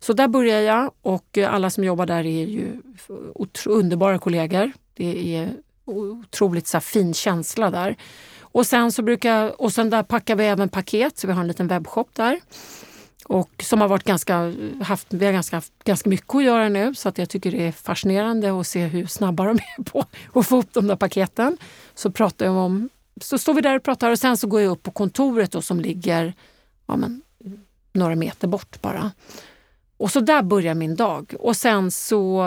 Så 0.00 0.12
där 0.12 0.28
börjar 0.28 0.60
jag 0.60 0.90
och 1.02 1.38
alla 1.38 1.70
som 1.70 1.84
jobbar 1.84 2.06
där 2.06 2.26
är 2.26 2.46
ju 2.46 2.82
underbara 3.66 4.18
kollegor. 4.18 4.72
Det 4.94 5.36
är 5.36 5.50
otroligt 5.86 6.66
så 6.66 6.76
här, 6.76 6.80
fin 6.80 7.14
känsla 7.14 7.70
där. 7.70 7.96
Och 8.40 8.66
sen, 8.66 8.92
så 8.92 9.02
brukar, 9.02 9.60
och 9.60 9.72
sen 9.72 9.90
där 9.90 10.02
packar 10.02 10.36
vi 10.36 10.44
även 10.44 10.68
paket, 10.68 11.18
så 11.18 11.26
vi 11.26 11.32
har 11.32 11.40
en 11.40 11.48
liten 11.48 11.68
webbshop 11.68 12.08
där. 12.12 12.40
Och 13.24 13.50
som 13.62 13.80
har 13.80 13.88
varit 13.88 14.04
ganska, 14.04 14.54
haft, 14.82 15.06
vi 15.10 15.26
har 15.26 15.32
ganska, 15.32 15.62
ganska 15.84 16.10
mycket 16.10 16.34
att 16.34 16.44
göra 16.44 16.68
nu 16.68 16.94
så 16.94 17.08
att 17.08 17.18
jag 17.18 17.28
tycker 17.28 17.50
det 17.50 17.66
är 17.66 17.72
fascinerande 17.72 18.60
att 18.60 18.66
se 18.66 18.86
hur 18.86 19.06
snabba 19.06 19.44
de 19.44 19.50
är 19.50 19.82
på 19.82 20.04
att 20.32 20.46
få 20.46 20.58
upp 20.58 20.72
de 20.72 20.86
där 20.86 20.96
paketen. 20.96 21.58
Så 21.94 22.10
pratar 22.10 22.46
jag 22.46 22.56
om, 22.56 22.88
så 23.20 23.38
står 23.38 23.54
vi 23.54 23.60
där 23.60 23.76
och 23.76 23.82
pratar 23.82 24.10
och 24.10 24.18
sen 24.18 24.36
så 24.36 24.46
går 24.46 24.60
jag 24.60 24.70
upp 24.70 24.82
på 24.82 24.90
kontoret 24.90 25.52
då, 25.52 25.62
som 25.62 25.80
ligger 25.80 26.34
ja, 26.86 26.96
men, 26.96 27.22
några 27.92 28.14
meter 28.14 28.48
bort 28.48 28.82
bara. 28.82 29.10
Och 29.96 30.10
så 30.10 30.20
där 30.20 30.42
börjar 30.42 30.74
min 30.74 30.96
dag. 30.96 31.34
Och 31.38 31.56
sen 31.56 31.90
så 31.90 32.44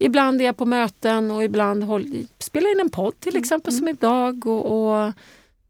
ibland 0.00 0.40
är 0.40 0.44
jag 0.44 0.56
på 0.56 0.66
möten 0.66 1.30
och 1.30 1.44
ibland 1.44 1.84
håll, 1.84 2.26
spelar 2.38 2.72
in 2.72 2.80
en 2.80 2.90
podd 2.90 3.20
till 3.20 3.36
exempel 3.36 3.72
som 3.72 3.88
idag. 3.88 4.46
Och, 4.46 4.66
och, 4.66 5.12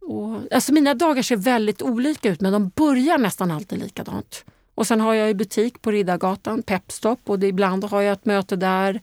och, 0.01 0.37
alltså 0.51 0.73
mina 0.73 0.95
dagar 0.95 1.23
ser 1.23 1.37
väldigt 1.37 1.83
olika 1.83 2.29
ut 2.31 2.41
men 2.41 2.53
de 2.53 2.69
börjar 2.69 3.19
nästan 3.19 3.51
alltid 3.51 3.79
likadant. 3.79 4.45
Och 4.75 4.87
sen 4.87 5.01
har 5.01 5.15
jag 5.15 5.29
ju 5.29 5.35
butik 5.35 5.83
på 5.83 5.91
Riddargatan, 5.91 6.63
Pepstop 6.63 7.21
och 7.25 7.39
det, 7.39 7.47
ibland 7.47 7.85
har 7.85 8.01
jag 8.01 8.13
ett 8.13 8.25
möte 8.25 8.57
där. 8.57 9.01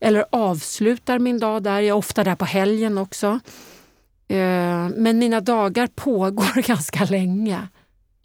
Eller 0.00 0.24
avslutar 0.32 1.18
min 1.18 1.38
dag 1.38 1.62
där. 1.62 1.72
Jag 1.80 1.84
är 1.84 1.92
ofta 1.92 2.24
där 2.24 2.34
på 2.34 2.44
helgen 2.44 2.98
också. 2.98 3.40
Eh, 4.28 4.88
Men 4.96 5.18
mina 5.18 5.40
dagar 5.40 5.86
pågår 5.94 6.62
ganska 6.62 7.04
länge. 7.04 7.68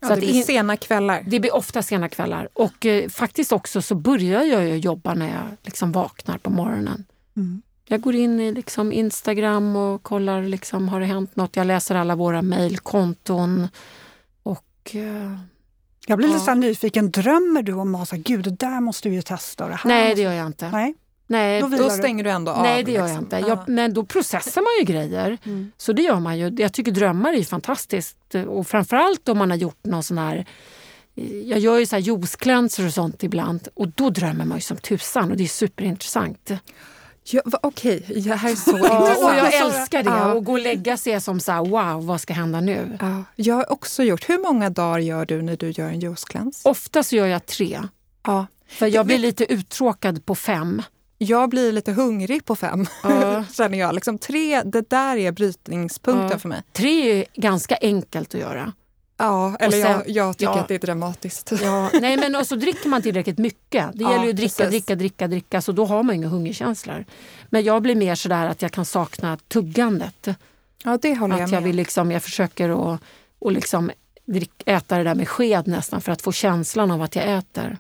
Ja, 0.03 0.07
Så 0.07 0.13
det 0.13 0.13
att 0.13 0.19
blir 0.19 0.33
in- 0.36 0.43
sena 0.43 0.77
kvällar. 0.77 1.24
det 1.27 1.39
blir 1.39 1.55
ofta 1.55 1.81
sena 1.81 2.10
kvällar. 2.10 2.50
Och 2.53 2.86
eh, 2.86 3.10
faktiskt 3.10 3.51
också 3.51 3.81
så 3.81 3.95
börjar 3.95 4.43
jag 4.43 4.77
jobba 4.77 5.13
när 5.13 5.27
jag 5.27 5.43
liksom 5.63 5.91
vaknar 5.91 6.38
på 6.38 6.50
morgonen. 6.50 7.05
Mm. 7.36 7.62
Jag 7.88 8.01
går 8.01 8.15
in 8.15 8.39
i 8.39 8.51
liksom 8.51 8.91
Instagram 8.91 9.75
och 9.75 10.03
kollar, 10.03 10.41
liksom, 10.43 10.89
har 10.89 11.00
det 11.00 11.05
hänt 11.05 11.36
något? 11.36 11.55
Jag 11.55 11.67
läser 11.67 11.95
alla 11.95 12.15
våra 12.15 12.41
mejlkonton. 12.41 13.67
Och 14.43 14.91
eh, 14.95 15.38
Jag 16.07 16.17
blir 16.17 16.27
lite 16.27 16.39
Ja. 16.39 16.45
så 16.45 16.51
här 16.51 16.55
nyfiken. 16.55 17.12
Drömmer 17.12 17.63
du 17.63 17.74
om 17.74 17.95
här, 17.95 18.17
Gud, 18.17 18.43
det 18.43 18.50
där 18.50 18.79
måste 18.81 19.10
vi 19.10 19.15
ju 19.15 19.22
testa. 19.22 19.63
Och 19.63 19.69
det 19.69 19.75
här 19.75 19.88
Nej, 19.89 20.15
det 20.15 20.22
gör 20.22 20.33
jag 20.33 20.48
inte. 20.48 20.69
Nej. 20.72 20.93
Nej, 21.27 21.62
Då 21.62 21.68
då, 21.68 21.89
stänger 21.89 22.24
du 22.24 22.30
ändå 22.30 22.51
av. 22.51 22.63
nej 22.63 22.84
det 22.84 22.92
gör 22.92 23.00
jag 23.00 23.08
liksom. 23.08 23.24
inte. 23.24 23.38
Ja. 23.38 23.48
Jag, 23.48 23.70
men 23.70 23.94
då 23.94 24.06
processar 24.06 24.62
man 24.62 24.72
ju 24.80 24.94
grejer. 24.94 25.38
Mm. 25.46 25.72
Så 25.77 25.94
det 25.94 26.01
gör 26.01 26.20
man 26.20 26.38
ju. 26.39 26.56
Jag 26.58 26.74
tycker 26.74 26.92
drömmar 26.92 27.34
är 27.34 27.44
fantastiskt. 27.44 28.18
Och 28.48 28.68
framförallt 28.68 29.30
om 29.30 29.38
man 29.38 29.50
har 29.50 29.58
gjort 29.58 29.86
någon 29.86 30.03
sån 30.03 30.18
här... 30.18 30.46
Jag 31.46 31.60
gör 31.60 31.77
ju 31.80 31.86
så 31.86 31.96
här 31.96 32.01
juice-cleanser 32.03 32.86
och 32.86 32.94
sånt 32.94 33.24
ibland 33.24 33.68
och 33.74 33.88
då 33.88 34.10
drömmer 34.10 34.46
man 34.46 34.58
ju 34.58 34.62
som 34.62 34.77
tusan 34.77 35.32
och 35.32 35.38
det 35.38 35.44
är 35.44 35.48
superintressant. 35.48 36.51
Ja, 37.32 37.42
Okej, 37.62 38.06
det 38.25 38.36
här 38.36 38.51
är 38.51 38.56
så 38.56 38.72
intressant. 38.77 39.18
och 39.24 39.36
jag 39.38 39.53
älskar 39.53 40.03
det. 40.03 40.10
Ja. 40.10 40.34
Och 40.34 40.44
gå 40.46 40.51
och 40.51 40.60
lägga 40.60 40.98
sig 40.98 41.22
som 41.22 41.39
så 41.39 41.51
här, 41.51 41.65
wow, 41.65 42.06
vad 42.06 42.22
ska 42.22 42.34
hända 42.34 42.62
nu? 42.62 42.98
Ja, 43.01 43.24
jag 43.36 43.56
har 43.56 43.72
också 43.72 44.03
gjort. 44.03 44.30
Hur 44.30 44.39
många 44.39 44.70
dagar 44.70 45.00
gör 45.00 45.25
du 45.25 45.42
när 45.42 45.58
du 45.58 45.70
gör 45.72 45.88
en 45.88 46.00
juice 46.00 46.25
cleanse? 46.25 46.70
Ofta 46.70 47.03
så 47.03 47.15
gör 47.15 47.27
jag 47.27 47.46
tre. 47.46 47.82
Ja. 48.24 48.46
För 48.68 48.88
jag 48.88 49.06
blir 49.06 49.18
lite 49.18 49.53
uttråkad 49.53 50.25
på 50.25 50.36
fem. 50.36 50.82
Jag 51.24 51.50
blir 51.50 51.72
lite 51.72 51.92
hungrig 51.92 52.46
på 52.46 52.56
fem, 52.56 52.86
Ja. 53.03 53.44
känner 53.53 53.77
jag. 53.77 53.96
Liksom 53.96 54.18
tre, 54.18 54.62
det 54.63 54.89
där 54.89 55.18
är 55.18 55.32
brytningspunkten 55.32 56.30
Ja. 56.32 56.39
för 56.39 56.50
mig. 56.50 56.63
Tre 56.72 57.20
är 57.20 57.25
ganska 57.34 57.77
enkelt 57.82 58.34
att 58.36 58.42
göra. 58.42 58.74
Ja, 59.18 59.56
eller 59.60 59.84
sen- 59.84 59.92
jag, 59.92 60.10
jag 60.10 60.38
tycker 60.38 60.51
ja. 60.53 60.60
att 60.60 60.68
det 60.68 60.75
är 60.75 60.80
dramatiskt. 60.80 61.51
Ja, 61.62 61.89
nej 62.01 62.18
men 62.18 62.36
och 62.36 62.48
så 62.48 62.56
dricker 62.56 62.89
man 62.89 63.01
tillräckligt 63.01 63.38
mycket. 63.38 63.89
Det 63.94 64.03
Ja, 64.03 64.12
gäller 64.12 64.24
ju 64.24 64.30
att 64.30 64.36
dricka, 64.36 64.53
precis. 64.58 64.70
dricka, 64.70 64.96
dricka, 64.96 65.27
dricka 65.27 65.62
så 65.62 65.72
då 65.72 65.86
har 65.86 66.03
man 66.03 66.15
inga 66.15 66.27
hungerkänslor. 66.27 67.06
Men 67.50 67.63
jag 67.63 67.82
blir 67.82 67.96
mer 67.96 68.15
sådär 68.15 68.48
att 68.48 68.62
jag 68.62 68.72
kan 68.72 68.86
sakna 68.86 69.38
tuggandet. 69.48 70.27
Ja, 70.84 70.98
det 71.01 71.15
håller 71.15 71.36
jag 71.36 71.44
Att 71.44 71.51
med 71.51 71.58
jag, 71.58 71.62
vill 71.63 71.75
liksom, 71.75 72.12
jag 72.12 72.24
försöker 72.24 72.94
att 72.94 73.01
och 73.39 73.51
liksom 73.51 73.92
drick, 74.25 74.63
äta 74.65 74.98
det 74.98 75.03
där 75.03 75.15
med 75.15 75.27
sked 75.30 75.68
nästan 75.68 76.01
för 76.01 76.12
att 76.12 76.22
få 76.22 76.32
känslan 76.32 76.92
av 76.92 77.01
att 77.01 77.15
jag 77.15 77.38
äter. 77.38 77.77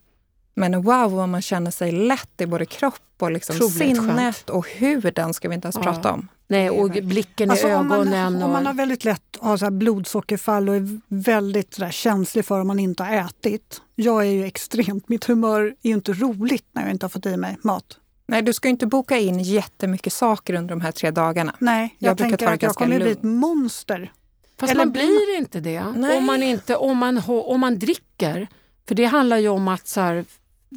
Men 0.55 0.81
wow, 0.81 1.11
vad 1.11 1.29
man 1.29 1.41
känner 1.41 1.71
sig 1.71 1.91
lätt 1.91 2.41
i 2.41 2.45
både 2.45 2.65
kropp 2.65 3.01
och 3.19 3.31
liksom 3.31 3.55
sinnet 3.69 4.15
skönt. 4.15 4.49
och 4.49 4.67
huden 4.69 5.33
ska 5.33 5.49
vi 5.49 5.55
inte 5.55 5.65
ens 5.65 5.75
Ja. 5.75 5.83
prata 5.83 6.11
om. 6.11 6.27
Nej, 6.47 6.69
och 6.69 6.89
blicken 6.89 7.47
i 7.49 7.51
Alltså, 7.51 7.75
om, 7.75 7.87
man, 7.87 7.99
ögonen. 7.99 8.43
om 8.43 8.51
man 8.51 8.61
och, 8.61 8.67
har 8.67 8.73
väldigt 8.73 9.03
lätt 9.05 9.21
att 9.39 9.41
ha 9.47 9.57
så 9.57 9.65
här 9.65 9.71
blodsockerfall 9.71 10.69
och 10.69 10.75
är 10.75 10.99
väldigt 11.07 11.77
där 11.77 11.91
känslig 11.91 12.45
för 12.45 12.59
om 12.61 12.67
man 12.67 12.79
inte 12.79 13.03
har 13.03 13.13
ätit. 13.15 13.81
Jag 13.95 14.21
är 14.21 14.29
ju 14.31 14.45
extremt, 14.45 15.09
mitt 15.09 15.25
humör 15.25 15.61
är 15.61 15.87
ju 15.89 15.93
inte 15.93 16.13
roligt 16.13 16.65
när 16.71 16.81
jag 16.81 16.91
inte 16.91 17.03
har 17.05 17.09
fått 17.09 17.25
i 17.25 17.37
mig 17.37 17.57
mat. 17.63 17.97
Nej, 18.27 18.41
du 18.41 18.53
ska 18.53 18.67
ju 18.67 18.71
inte 18.71 18.87
boka 18.87 19.17
in 19.17 19.39
jättemycket 19.39 20.13
saker 20.13 20.53
under 20.53 20.69
de 20.75 20.81
här 20.81 20.91
tre 20.91 21.11
dagarna. 21.11 21.55
Nej, 21.59 21.95
jag, 21.99 22.09
Jag 22.11 22.17
tänker 22.17 22.47
att 22.47 22.61
jag 22.61 22.75
kommer 22.75 22.99
bli 22.99 23.11
ett 23.11 23.23
monster. 23.23 24.11
fast 24.59 24.71
eller 24.71 24.85
man 24.85 24.91
blir 24.91 25.37
inte 25.37 25.59
det 25.59 25.83
Nej. 25.95 26.17
om 26.17 26.25
man, 26.25 26.43
inte, 26.43 26.75
om, 26.75 26.97
man, 26.97 27.17
ho- 27.19 27.43
om 27.43 27.59
man 27.59 27.79
dricker. 27.79 28.47
För 28.87 28.95
det 28.95 29.05
handlar 29.05 29.37
ju 29.37 29.49
om 29.49 29.67
att 29.67 29.87
så 29.87 30.01
här, 30.01 30.25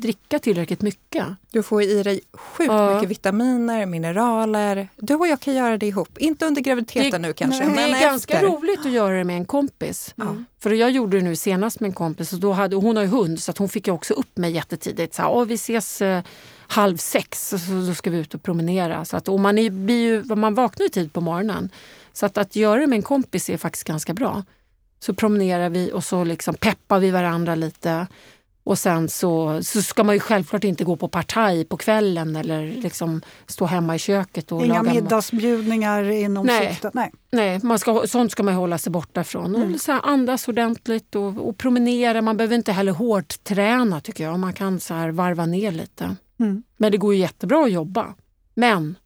dricka 0.00 0.38
tillräckligt 0.38 0.82
mycket. 0.82 1.24
Du 1.50 1.62
får 1.62 1.82
i 1.82 2.02
dig 2.02 2.20
sjukt 2.32 2.72
Ja. 2.72 2.94
mycket 2.94 3.10
vitaminer, 3.10 3.86
mineraler. 3.86 4.88
Du 4.96 5.14
och 5.14 5.26
jag 5.26 5.40
kan 5.40 5.54
göra 5.54 5.78
det 5.78 5.86
ihop. 5.86 6.18
Inte 6.18 6.46
under 6.46 6.62
graviditeten 6.62 7.22
nu 7.22 7.32
kanske, 7.32 7.64
nej. 7.64 7.68
Det 7.68 7.74
men 7.74 7.94
är 7.94 8.00
ganska 8.00 8.34
efter. 8.34 8.46
roligt 8.46 8.80
att 8.86 8.92
göra 8.92 9.18
det 9.18 9.24
med 9.24 9.36
en 9.36 9.44
kompis. 9.44 10.12
Ja. 10.16 10.36
För 10.60 10.70
jag 10.70 10.90
gjorde 10.90 11.16
det 11.18 11.24
nu 11.24 11.36
senast 11.36 11.80
med 11.80 11.88
en 11.88 11.94
kompis 11.94 12.32
och 12.32 12.38
då 12.40 12.52
hade, 12.52 12.76
och 12.76 12.82
hon 12.82 12.96
har 12.96 13.02
ju 13.02 13.08
hund 13.08 13.40
så 13.40 13.50
att 13.50 13.58
hon 13.58 13.68
fick 13.68 13.86
ju 13.86 13.92
också 13.92 14.14
upp 14.14 14.36
mig 14.36 14.50
jättetidigt. 14.50 15.14
Så 15.14 15.22
här, 15.22 15.44
vi 15.44 15.54
ses 15.54 16.02
eh, 16.02 16.22
halv 16.68 16.96
sex 16.96 17.52
och 17.52 17.60
så, 17.60 17.72
då 17.72 17.94
ska 17.94 18.10
vi 18.10 18.18
ut 18.18 18.34
och 18.34 18.42
promenera. 18.42 19.04
Så 19.04 19.16
att, 19.16 19.28
och 19.28 19.40
man, 19.40 19.58
är, 19.58 19.70
blir 19.70 20.02
ju, 20.04 20.34
man 20.34 20.54
vaknar 20.54 20.84
ju 20.84 20.88
tid 20.88 21.12
på 21.12 21.20
morgonen. 21.20 21.70
Så 22.12 22.26
att, 22.26 22.38
att 22.38 22.56
göra 22.56 22.80
det 22.80 22.86
med 22.86 22.96
en 22.96 23.02
kompis 23.02 23.50
är 23.50 23.56
faktiskt 23.56 23.84
ganska 23.86 24.14
bra. 24.14 24.44
Så 25.00 25.14
promenerar 25.14 25.68
vi 25.68 25.92
och 25.92 26.04
så 26.04 26.24
liksom 26.24 26.54
peppar 26.54 26.98
vi 27.00 27.10
varandra 27.10 27.54
lite. 27.54 28.06
Och 28.66 28.78
sen 28.78 29.08
så, 29.08 29.62
så 29.62 29.82
ska 29.82 30.04
man 30.04 30.14
ju 30.14 30.20
självklart 30.20 30.64
inte 30.64 30.84
gå 30.84 30.96
på 30.96 31.08
partaj 31.08 31.64
på 31.64 31.76
kvällen 31.76 32.36
eller 32.36 32.66
liksom 32.66 33.22
stå 33.46 33.66
hemma 33.66 33.94
i 33.94 33.98
köket 33.98 34.52
och 34.52 34.64
Inga 34.64 34.82
laga 34.82 34.94
middagsbjudningar 34.94 36.10
inom 36.10 36.46
Nej. 36.46 36.68
sikte. 36.68 36.90
Nej. 36.94 37.12
Nej, 37.30 37.60
man 37.62 37.78
ska, 37.78 38.06
sånt 38.06 38.32
ska 38.32 38.42
man 38.42 38.54
ju 38.54 38.58
hålla 38.58 38.78
sig 38.78 38.92
borta 38.92 39.24
från. 39.24 39.56
Mm. 39.56 39.74
Och 39.74 39.80
så 39.80 39.92
här, 39.92 40.00
andas 40.04 40.48
ordentligt 40.48 41.14
och, 41.14 41.48
och 41.48 41.58
promenera. 41.58 42.22
Man 42.22 42.36
behöver 42.36 42.56
inte 42.56 42.72
heller 42.72 42.92
hårt 42.92 43.44
träna 43.44 44.00
tycker 44.00 44.24
jag. 44.24 44.38
Man 44.38 44.52
kan 44.52 44.80
så 44.80 44.94
här 44.94 45.08
varva 45.10 45.46
ner 45.46 45.72
lite. 45.72 46.16
Mm. 46.40 46.62
Men 46.76 46.92
det 46.92 46.98
går 46.98 47.14
ju 47.14 47.20
jättebra 47.20 47.64
att 47.64 47.72
jobba. 47.72 48.14
Men 48.54 48.96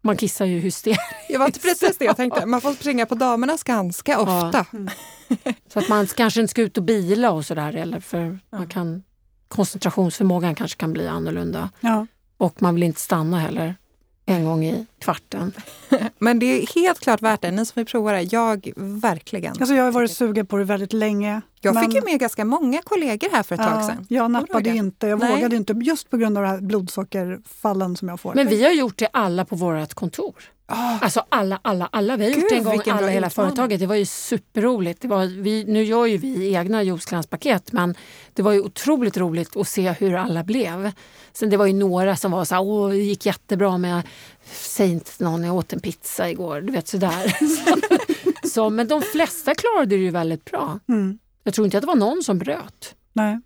man 0.00 0.16
kissar 0.16 0.44
ju 0.44 0.58
hysteriskt. 0.58 1.02
Det 1.28 1.38
var 1.38 1.46
inte 1.46 1.60
precis 1.60 1.98
det 1.98 2.04
jag 2.04 2.16
tänkte. 2.16 2.46
Man 2.46 2.60
får 2.60 2.72
springa 2.72 3.06
på 3.06 3.14
damernas 3.14 3.62
ganska 3.62 4.20
ofta. 4.20 4.66
Så 5.76 5.80
att 5.80 5.88
man 5.88 6.06
kanske 6.06 6.40
inte 6.40 6.50
ska 6.50 6.62
ut 6.62 6.76
och 6.76 6.82
bila 6.82 7.30
och 7.30 7.46
sådär. 7.46 7.76
Eller 7.76 8.00
för 8.00 8.38
man 8.50 8.66
kan, 8.66 9.02
koncentrationsförmågan 9.48 10.54
kanske 10.54 10.78
kan 10.78 10.92
bli 10.92 11.08
annorlunda. 11.08 11.70
Ja. 11.80 12.06
Och 12.36 12.62
man 12.62 12.74
vill 12.74 12.82
inte 12.82 13.00
stanna 13.00 13.38
heller 13.38 13.74
en 14.26 14.44
gång 14.44 14.64
i 14.64 14.86
kvarten. 14.98 15.52
Men 16.18 16.38
det 16.38 16.46
är 16.46 16.74
helt 16.74 17.00
klart 17.00 17.22
värt 17.22 17.42
det. 17.42 17.50
Ni 17.50 17.66
som 17.66 17.72
vill 17.74 17.86
prova 17.86 18.12
det, 18.12 18.22
jag 18.22 18.72
verkligen. 18.76 19.52
Alltså 19.52 19.74
jag 19.74 19.84
har 19.84 19.92
varit 19.92 20.10
sugen 20.10 20.46
på 20.46 20.56
det 20.56 20.64
väldigt 20.64 20.92
länge. 20.92 21.40
Jag 21.60 21.74
men- 21.74 21.84
fick 21.84 21.94
ju 21.94 22.02
med 22.10 22.20
ganska 22.20 22.44
många 22.44 22.82
kollegor 22.82 23.28
här 23.32 23.42
för 23.42 23.54
ett 23.54 23.60
tag 23.60 23.84
sedan. 23.84 24.06
Jag 24.08 24.30
nappade 24.30 24.70
inte. 24.70 25.06
Jag 25.06 25.18
Nej. 25.18 25.34
vågade 25.34 25.56
inte 25.56 25.72
just 25.72 26.10
på 26.10 26.16
grund 26.16 26.38
av 26.38 26.42
det 26.44 26.48
här 26.50 26.60
blodsockerfallen 26.60 27.96
som 27.96 28.08
jag 28.08 28.20
får. 28.20 28.34
Men 28.34 28.48
vi 28.48 28.64
har 28.64 28.72
gjort 28.72 28.98
det 28.98 29.08
alla 29.12 29.44
på 29.44 29.56
vårt 29.56 29.94
kontor. 29.94 30.34
Ah, 30.68 30.98
Alltså 30.98 31.24
alla, 31.28 31.60
alla, 31.62 31.88
alla. 31.92 32.16
Vi 32.16 32.24
har 32.24 32.32
gjort 32.40 32.48
det 32.48 32.56
en 32.56 32.64
gång, 32.64 32.80
alla 32.86 33.08
hela 33.08 33.30
företaget. 33.30 33.80
Det 33.80 33.86
var 33.86 33.94
ju 33.94 34.06
superroligt. 34.06 35.00
Det 35.02 35.08
var, 35.08 35.42
vi, 35.42 35.64
nu 35.64 35.82
gör 35.84 36.06
ju 36.06 36.16
vi 36.18 36.54
egna 36.54 36.82
juiceklanspaket 36.82 37.72
men 37.72 37.94
det 38.32 38.42
var 38.42 38.52
ju 38.52 38.60
otroligt 38.60 39.16
roligt 39.16 39.56
att 39.56 39.68
se 39.68 39.90
hur 39.92 40.14
alla 40.14 40.44
blev. 40.44 40.92
Sen 41.32 41.50
det 41.50 41.56
var 41.56 41.66
ju 41.66 41.72
några 41.72 42.16
som 42.16 42.30
var 42.30 42.44
så 42.44 42.54
här, 42.54 42.62
åh 42.62 42.88
det 42.90 42.96
gick 42.96 43.26
jättebra 43.26 43.78
men 43.78 43.90
jag 43.90 44.02
säg 44.44 44.90
inte 44.90 45.16
till 45.16 45.26
någon, 45.26 45.44
jag 45.44 45.54
åt 45.56 45.72
en 45.72 45.80
pizza 45.80 46.30
igår. 46.30 46.60
Du 46.60 46.72
vet 46.72 46.88
sådär. 46.88 47.36
så, 47.56 47.76
så, 48.48 48.70
men 48.70 48.88
de 48.88 49.02
flesta 49.02 49.54
klarade 49.54 49.96
det 49.96 50.02
ju 50.02 50.10
väldigt 50.10 50.44
bra. 50.44 50.78
Mm. 50.88 51.18
Jag 51.44 51.54
tror 51.54 51.64
inte 51.64 51.78
att 51.78 51.82
det 51.82 51.86
var 51.88 51.94
någon 51.94 52.22
som 52.22 52.38
bröt. 52.38 52.94
Nej. 53.12 53.40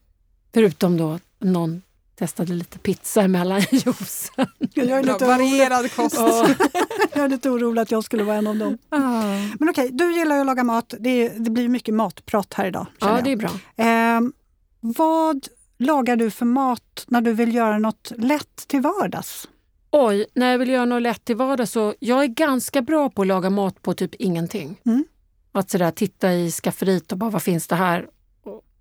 Förutom 0.54 0.96
då 0.96 1.18
någon 1.38 1.82
testade 2.20 2.52
lite 2.52 2.78
pizza 2.78 3.28
mellan 3.28 3.60
juicen. 3.60 4.46
Jag 4.74 4.88
är, 4.90 5.02
lite 5.02 5.24
varierad 5.24 5.92
kost. 5.92 6.16
jag 7.14 7.24
är 7.24 7.28
lite 7.28 7.50
orolig 7.50 7.82
att 7.82 7.90
jag 7.90 8.04
skulle 8.04 8.24
vara 8.24 8.36
en 8.36 8.46
av 8.46 8.56
dem. 8.56 8.78
Ah. 8.88 9.22
Men 9.58 9.68
okej, 9.68 9.88
du 9.92 10.12
gillar 10.12 10.34
ju 10.34 10.40
att 10.40 10.46
laga 10.46 10.64
mat. 10.64 10.94
Det, 10.98 11.10
är, 11.10 11.38
det 11.38 11.50
blir 11.50 11.68
mycket 11.68 11.94
matprat 11.94 12.54
här 12.54 12.66
idag. 12.66 12.86
Ja, 12.98 13.14
jag. 13.16 13.24
det 13.24 13.32
är 13.32 13.36
bra. 13.36 13.50
Ehm, 13.76 14.32
vad 14.80 15.48
lagar 15.78 16.16
du 16.16 16.30
för 16.30 16.46
mat 16.46 17.04
när 17.08 17.20
du 17.20 17.32
vill 17.32 17.54
göra 17.54 17.78
något 17.78 18.12
lätt 18.16 18.68
till 18.68 18.80
vardags? 18.80 19.48
Oj, 19.90 20.26
när 20.34 20.50
jag 20.50 20.58
vill 20.58 20.70
göra 20.70 20.84
något 20.84 21.02
lätt 21.02 21.24
till 21.24 21.36
vardags 21.36 21.72
så 21.72 21.94
jag 22.00 22.22
är 22.22 22.28
ganska 22.28 22.82
bra 22.82 23.10
på 23.10 23.22
att 23.22 23.28
laga 23.28 23.50
mat 23.50 23.82
på 23.82 23.94
typ 23.94 24.14
ingenting. 24.14 24.80
Mm. 24.86 25.04
Att 25.52 25.70
sådär 25.70 25.90
titta 25.90 26.32
i 26.32 26.50
skafferiet 26.50 27.12
och 27.12 27.18
bara 27.18 27.30
vad 27.30 27.42
finns 27.42 27.66
det 27.66 27.76
här? 27.76 28.06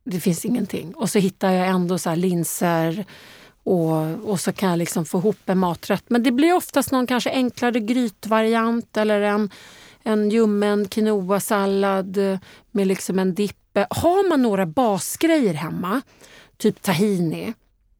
Det 0.04 0.20
finns 0.20 0.46
ingenting. 0.46 0.96
Och 0.96 1.10
så 1.10 1.20
hittar 1.20 1.52
jag 1.52 1.68
ändå 1.68 1.98
så 1.98 2.10
här 2.10 2.18
linser 2.18 3.06
och, 3.64 4.30
och 4.30 4.40
så 4.40 4.52
kan 4.52 4.70
jag 4.70 4.78
liksom 4.78 5.06
få 5.06 5.18
ihop 5.18 5.50
en 5.50 5.58
maträtt. 5.58 6.04
Men 6.08 6.24
det 6.24 6.32
blir 6.32 6.54
oftast 6.54 6.92
någon 6.92 7.08
kanske 7.08 7.32
enklare 7.32 7.80
grytvariant 7.80 8.98
eller 8.98 9.22
en, 9.22 9.50
en 10.04 10.30
ljummen 10.30 10.88
quinoa-sallad 10.88 12.40
med 12.72 12.88
liksom 12.88 13.20
en 13.20 13.34
dipp. 13.34 13.78
Har 13.90 14.30
man 14.30 14.42
några 14.42 14.66
basgrejer 14.66 15.54
hemma, 15.54 16.02
typ 16.58 16.82
tahini, 16.82 17.54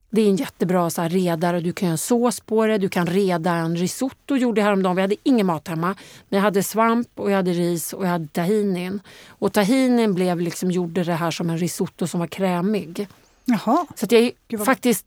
det 0.10 0.22
är 0.22 0.30
en 0.30 0.36
jättebra 0.36 0.90
så 0.90 1.02
här, 1.02 1.10
redare. 1.10 1.60
Du 1.62 1.74
kan 1.74 1.86
göra 1.88 1.92
en 1.94 1.98
sås 1.98 2.40
på 2.40 2.66
det. 2.66 2.78
Du 2.78 2.90
kan 2.90 3.08
reda 3.08 3.52
en 3.52 3.76
risotto. 3.78 4.36
gjorde 4.38 4.62
jag 4.62 4.66
häromdagen. 4.66 4.96
Vi 4.96 5.02
hade 5.02 5.16
ingen 5.24 5.46
mat 5.46 5.68
hemma. 5.68 5.96
Men 6.30 6.38
jag 6.38 6.44
hade 6.44 6.64
svamp 6.64 7.08
och 7.16 7.32
jag 7.32 7.36
hade 7.36 7.52
ris 7.52 7.94
och 7.94 8.06
jag 8.06 8.10
hade 8.10 8.28
tahinin. 8.28 9.00
Och 9.28 9.54
tahinin 9.54 10.14
blev 10.14 10.40
liksom, 10.40 10.72
gjorde 10.72 11.04
det 11.04 11.14
här 11.14 11.32
som 11.32 11.50
en 11.50 11.58
risotto 11.58 12.08
som 12.08 12.20
var 12.20 12.28
krämig. 12.28 13.08
Jaha, 13.46 13.86
Så 13.96 14.06
jag 14.10 14.22
är 14.22 14.32
Gud 14.48 14.60
vad- 14.60 14.66
faktiskt 14.66 15.06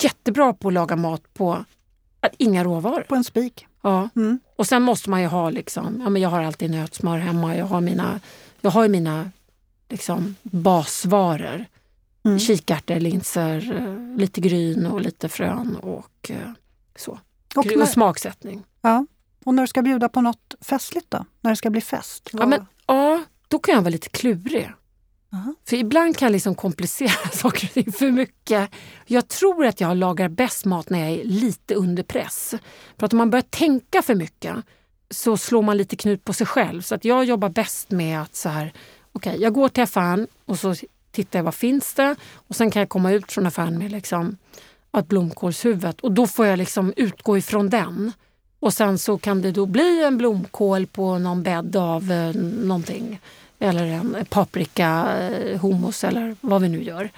jättebra 0.00 0.52
på 0.52 0.68
att 0.68 0.74
laga 0.74 0.96
mat 0.96 1.34
på 1.34 1.64
att 2.20 2.32
inga 2.38 2.64
råvaror. 2.64 3.00
på 3.08 3.14
en 3.14 3.24
spik. 3.24 3.66
Ja. 3.82 4.08
Mm. 4.16 4.40
Och 4.56 4.66
sen 4.66 4.82
måste 4.82 5.10
man 5.10 5.20
ju 5.20 5.26
ha, 5.26 5.50
liksom, 5.50 6.00
ja, 6.04 6.10
men 6.10 6.22
jag 6.22 6.28
har 6.28 6.42
alltid 6.42 6.70
nötsmör 6.70 7.18
hemma. 7.18 7.56
Jag 7.56 7.66
har 7.66 7.80
mina, 7.80 8.20
jag 8.60 8.70
har 8.70 8.88
mina 8.88 9.30
liksom, 9.88 10.34
basvaror. 10.42 11.64
Mm. 12.24 12.38
Kikärtor, 12.38 12.94
linser, 13.00 13.76
eh, 13.76 14.18
lite 14.18 14.40
gryn 14.40 14.86
och 14.86 15.00
lite 15.00 15.28
frön 15.28 15.76
och 15.76 16.30
eh, 16.30 16.50
så. 16.96 17.18
Och, 17.56 17.66
Och, 17.76 17.88
smaksättning. 17.88 18.64
ja. 18.80 19.06
och 19.44 19.54
när 19.54 19.62
du 19.62 19.66
ska 19.66 19.82
bjuda 19.82 20.08
på 20.08 20.20
något 20.20 20.54
festligt 20.60 21.10
då? 21.10 21.24
När 21.40 21.50
det 21.50 21.56
ska 21.56 21.70
bli 21.70 21.80
fest? 21.80 22.30
Ja, 22.32 22.46
men, 22.46 22.66
ja, 22.86 23.24
då 23.48 23.58
kan 23.58 23.74
jag 23.74 23.82
vara 23.82 23.90
lite 23.90 24.08
klurig. 24.08 24.70
Aha. 25.32 25.54
För 25.68 25.76
ibland 25.76 26.16
kan 26.16 26.26
jag 26.26 26.32
liksom 26.32 26.54
komplicera 26.54 27.28
saker 27.32 27.66
och 27.66 27.72
ting 27.72 27.92
för 27.92 28.10
mycket. 28.10 28.70
Jag 29.06 29.28
tror 29.28 29.66
att 29.66 29.80
jag 29.80 29.96
lagar 29.96 30.28
bäst 30.28 30.64
mat 30.64 30.90
när 30.90 30.98
jag 30.98 31.10
är 31.10 31.24
lite 31.24 31.74
under 31.74 32.02
press. 32.02 32.54
För 32.98 33.06
att 33.06 33.12
om 33.12 33.18
man 33.18 33.30
börjar 33.30 33.44
tänka 33.50 34.02
för 34.02 34.14
mycket 34.14 34.56
så 35.10 35.36
slår 35.36 35.62
man 35.62 35.76
lite 35.76 35.96
knut 35.96 36.24
på 36.24 36.32
sig 36.32 36.46
själv. 36.46 36.82
Så 36.82 36.94
att 36.94 37.04
jag 37.04 37.24
jobbar 37.24 37.48
bäst 37.48 37.90
med 37.90 38.22
att 38.22 38.36
så 38.36 38.48
här, 38.48 38.72
okej, 39.12 39.36
jag 39.40 39.54
går 39.54 39.68
till 39.68 39.82
affären 39.82 40.26
och 40.44 40.58
så 40.58 40.74
tittar 41.12 41.38
jag 41.38 41.44
vad 41.44 41.54
finns 41.54 41.94
det 41.94 42.16
och 42.34 42.56
sen 42.56 42.70
kan 42.70 42.80
jag 42.80 42.88
komma 42.88 43.12
ut 43.12 43.32
från 43.32 43.46
affären 43.46 43.78
med 43.78 43.92
liksom 43.92 44.36
ett 44.98 45.08
blomkålshuvud 45.08 46.00
och 46.00 46.12
då 46.12 46.26
får 46.26 46.46
jag 46.46 46.58
liksom 46.58 46.92
utgå 46.96 47.38
ifrån 47.38 47.70
den. 47.70 48.12
Och 48.60 48.74
sen 48.74 48.98
så 48.98 49.18
kan 49.18 49.42
det 49.42 49.52
då 49.52 49.66
bli 49.66 50.04
en 50.04 50.18
blomkål 50.18 50.86
på 50.86 51.18
någon 51.18 51.42
bädd 51.42 51.76
av 51.76 52.12
eh, 52.12 52.34
någonting. 52.42 53.20
Eller 53.58 53.86
en 53.86 54.16
paprika, 54.28 55.18
eh, 55.18 55.60
hummus 55.60 56.04
eller 56.04 56.36
vad 56.40 56.62
vi 56.62 56.68
nu 56.68 56.82
gör. 56.82 57.10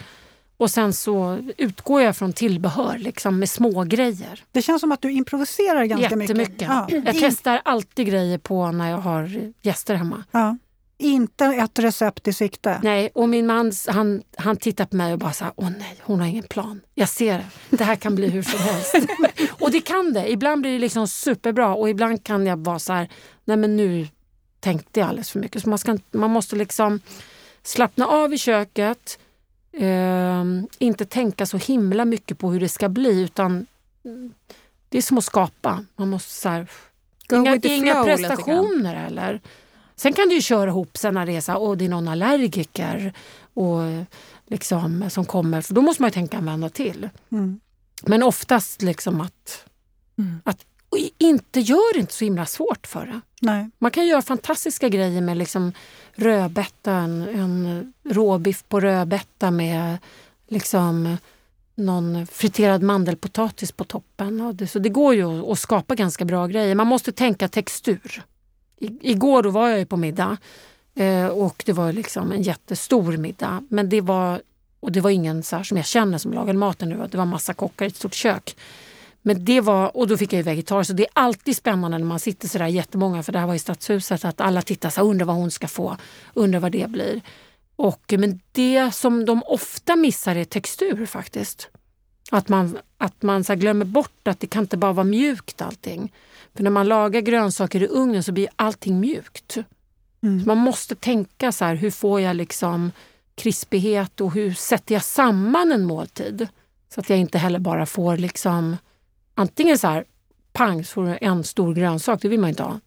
Och 0.56 0.70
sen 0.70 0.92
så 0.92 1.38
utgår 1.56 2.02
jag 2.02 2.16
från 2.16 2.32
tillbehör 2.32 2.99
liksom 2.99 3.38
med 3.38 3.50
små 3.50 3.84
grejer. 3.84 4.44
Det 4.52 4.62
känns 4.62 4.80
som 4.80 4.92
att 4.92 5.02
du 5.02 5.12
improviserar 5.12 5.84
ganska 5.84 6.02
Jättemycket. 6.02 6.37
mycket. 6.37 6.68
Ja. 6.68 6.88
Jag 6.90 7.14
testar 7.20 7.61
alltid 7.64 8.06
grejer 8.06 8.38
på 8.38 8.72
när 8.72 8.90
jag 8.90 8.99
har 8.99 9.52
gäster 9.62 9.94
hemma. 9.94 10.25
Ja. 10.30 10.56
Inte 11.02 11.44
ett 11.44 11.78
recept 11.78 12.28
i 12.28 12.32
sikte. 12.32 12.80
Nej, 12.82 13.11
och 13.14 13.28
min 13.28 13.47
man 13.47 13.73
han, 13.88 14.23
han 14.37 14.56
tittar 14.56 14.85
på 14.87 14.97
mig 14.97 15.12
och 15.12 15.18
bara 15.18 15.32
så 15.32 15.44
här, 15.44 15.52
åh 15.56 15.71
nej, 15.78 15.97
hon 16.00 16.21
har 16.21 16.26
ingen 16.26 16.44
plan. 16.44 16.80
Jag 16.94 17.09
ser 17.09 17.38
det. 17.38 17.76
Det 17.76 17.85
här 17.85 17.97
kan 17.97 18.14
bli 18.14 18.28
hur 18.28 18.42
som 18.42 18.59
helst. 18.59 18.94
och 19.61 19.71
det 19.71 19.80
kan 19.80 20.12
det. 20.12 20.30
Ibland 20.30 20.62
blir 20.62 20.73
det 20.73 20.78
liksom 20.78 21.09
superbra 21.09 21.75
och 21.75 21.90
ibland 21.90 22.25
kan 22.25 22.47
jag 22.47 22.64
vara 22.64 22.78
så 22.78 22.92
här, 22.92 23.09
nej 23.44 23.56
men 23.56 23.76
nu 23.76 24.09
tänkte 24.61 25.00
jag 25.00 25.09
alldeles 25.09 25.30
för 25.30 25.38
mycket. 25.38 25.62
Så 25.62 25.68
man, 25.68 25.78
ska, 25.78 25.99
man 26.11 26.30
måste 26.30 26.56
liksom 26.56 27.00
slappna 27.62 28.06
av 28.06 28.35
i 28.35 28.38
köket, 28.38 29.18
eh, 29.73 30.44
inte 30.78 31.04
tänka 31.04 31.47
så 31.47 31.56
himla 31.56 32.04
mycket 32.04 32.38
på 32.38 32.50
hur 32.50 32.61
det 32.61 32.68
ska 32.68 32.88
bli 32.88 33.21
utan 33.23 33.66
mm, 34.04 34.32
det 34.88 34.99
är 34.99 35.02
som 35.02 35.18
att 35.18 35.25
skapa. 35.25 35.85
Man 35.97 36.09
måste 36.09 36.32
så 36.32 36.49
här, 36.49 36.66
inga, 37.32 37.56
inga 37.62 38.04
prestationer 38.04 39.06
eller. 39.06 39.40
Sen 40.02 40.12
kan 40.12 40.28
du 40.28 40.35
ju 40.35 40.40
köra 40.42 40.71
ihop 40.71 40.97
sen 40.97 41.42
så 41.42 41.52
här, 41.52 41.61
åh, 41.61 41.76
det 41.76 41.85
är 41.85 41.88
någon 41.88 42.09
allergiker 42.09 43.12
och, 43.54 43.80
liksom, 44.47 45.11
som 45.11 45.25
kommer, 45.25 45.61
för 45.61 45.75
då 45.75 45.82
måste 45.82 46.02
man 46.02 46.09
ju 46.09 46.12
tänka 46.12 46.37
en 46.37 46.44
vända 46.47 46.68
till. 46.68 47.09
Mm. 47.32 47.61
Men 48.02 48.23
oftast 48.23 48.82
liksom 48.82 49.21
att, 49.21 49.64
Mm. 50.18 50.40
att 50.44 50.64
och 50.88 50.99
inte 51.18 51.61
gör 51.61 51.94
det 51.94 52.00
inte 52.00 52.14
så 52.14 52.25
himla 52.25 52.47
svårt 52.47 52.87
för 52.87 53.06
det. 53.06 53.21
Nej. 53.40 53.71
Man 53.78 53.90
kan 53.90 54.06
göra 54.06 54.23
fantastiska 54.23 54.88
grejer 54.88 55.21
med 55.21 55.37
liksom 55.37 55.73
rödbeta, 56.14 56.92
en, 56.92 57.23
en 57.23 57.92
råbiff 58.04 58.64
på 58.68 58.80
rödbeta 58.80 59.50
med 59.50 59.99
liksom 60.49 61.16
någon 61.75 62.26
friterad 62.26 62.82
mandelpotatis 62.82 63.73
på 63.73 63.85
toppen. 63.85 64.40
Och 64.40 64.71
så 64.71 64.78
det 64.78 64.88
går 64.88 65.14
ju 65.14 65.52
att 65.52 65.59
skapa 65.59 65.94
ganska 65.94 66.25
bra 66.25 66.47
grejer. 66.47 66.75
Man 66.75 66.87
måste 66.87 67.12
tänka 67.12 67.49
textur. 67.49 68.23
Igår 69.00 69.42
då 69.42 69.50
var 69.50 69.68
jag 69.68 69.78
ju 69.78 69.86
på 69.86 69.96
middag 69.96 70.36
eh, 70.94 71.26
och 71.26 71.62
det 71.66 71.72
var 71.72 71.92
liksom 71.92 72.32
en 72.32 72.42
jättestor 72.42 73.16
middag. 73.16 73.64
Men 73.68 73.88
det 73.88 74.00
var, 74.00 74.42
och 74.80 74.92
det 74.92 75.00
var 75.00 75.10
ingen 75.10 75.42
så 75.42 75.56
här 75.56 75.62
som 75.62 75.76
jag 75.76 75.86
känner 75.86 76.18
som 76.18 76.32
lagade 76.32 76.58
maten 76.58 76.88
nu. 76.88 77.08
Det 77.10 77.18
var 77.18 77.24
massa 77.24 77.54
kockar 77.54 77.84
i 77.84 77.88
ett 77.88 77.96
stort 77.96 78.14
kök. 78.14 78.56
Men 79.22 79.44
det 79.44 79.60
var, 79.60 79.96
och 79.96 80.08
då 80.08 80.16
fick 80.16 80.32
jag 80.32 80.36
ju 80.36 80.42
vegetariskt. 80.42 80.90
Så 80.90 80.96
det 80.96 81.02
är 81.02 81.10
alltid 81.12 81.56
spännande 81.56 81.98
när 81.98 82.04
man 82.06 82.20
sitter 82.20 82.48
sådär 82.48 82.66
jättemånga, 82.66 83.22
för 83.22 83.32
det 83.32 83.38
här 83.38 83.46
var 83.46 83.54
i 83.54 83.58
Stadshuset, 83.58 84.24
att 84.24 84.40
alla 84.40 84.62
tittar 84.62 84.90
så 84.90 85.00
här, 85.00 85.08
undrar 85.08 85.26
vad 85.26 85.36
hon 85.36 85.50
ska 85.50 85.68
få, 85.68 85.96
undrar 86.34 86.60
vad 86.60 86.72
det 86.72 86.90
blir. 86.90 87.20
Och, 87.76 88.14
men 88.18 88.40
det 88.52 88.94
som 88.94 89.24
de 89.24 89.42
ofta 89.42 89.96
missar 89.96 90.36
är 90.36 90.44
textur 90.44 91.06
faktiskt. 91.06 91.68
Att 92.30 92.48
man, 92.48 92.78
att 92.98 93.22
man 93.22 93.44
så 93.44 93.54
glömmer 93.54 93.84
bort 93.84 94.28
att 94.28 94.40
det 94.40 94.46
kan 94.46 94.62
inte 94.62 94.76
bara 94.76 94.92
vara 94.92 95.04
mjukt 95.04 95.62
allting. 95.62 96.12
För 96.54 96.62
när 96.62 96.71
man 96.71 96.88
lagar 96.88 97.21
grönsaker 97.21 97.82
i 97.82 97.87
ugnen 97.87 98.23
så 98.23 98.32
blir 98.32 98.49
allting 98.56 99.00
mjukt. 99.00 99.56
Mm. 100.23 100.42
Man 100.47 100.59
måste 100.59 100.94
tänka 100.94 101.52
så 101.52 101.64
här, 101.64 101.75
hur 101.75 101.90
får 101.90 102.21
jag 102.21 102.37
liksom 102.37 102.92
krispighet 103.35 104.21
och 104.21 104.32
hur 104.32 104.54
sätter 104.54 104.94
jag 104.94 105.04
samman 105.04 105.73
en 105.73 105.85
måltid? 105.85 106.49
Så 106.94 107.00
att 107.00 107.10
jag 107.10 107.19
inte 107.19 107.38
heller 107.38 107.58
bara 107.58 107.86
får 107.86 108.17
liksom 108.17 108.76
antingen 109.34 109.78
så 109.78 109.86
här 109.86 110.04
pang 110.52 110.84
så 110.84 110.93
får 110.93 111.04
du 111.04 111.19
en 111.21 111.45
stor 111.45 111.75
grönsak, 111.75 112.23
det 112.23 112.28
vill 112.28 112.41
man 112.41 112.50
inte 112.50 112.62
ha. 112.62 112.80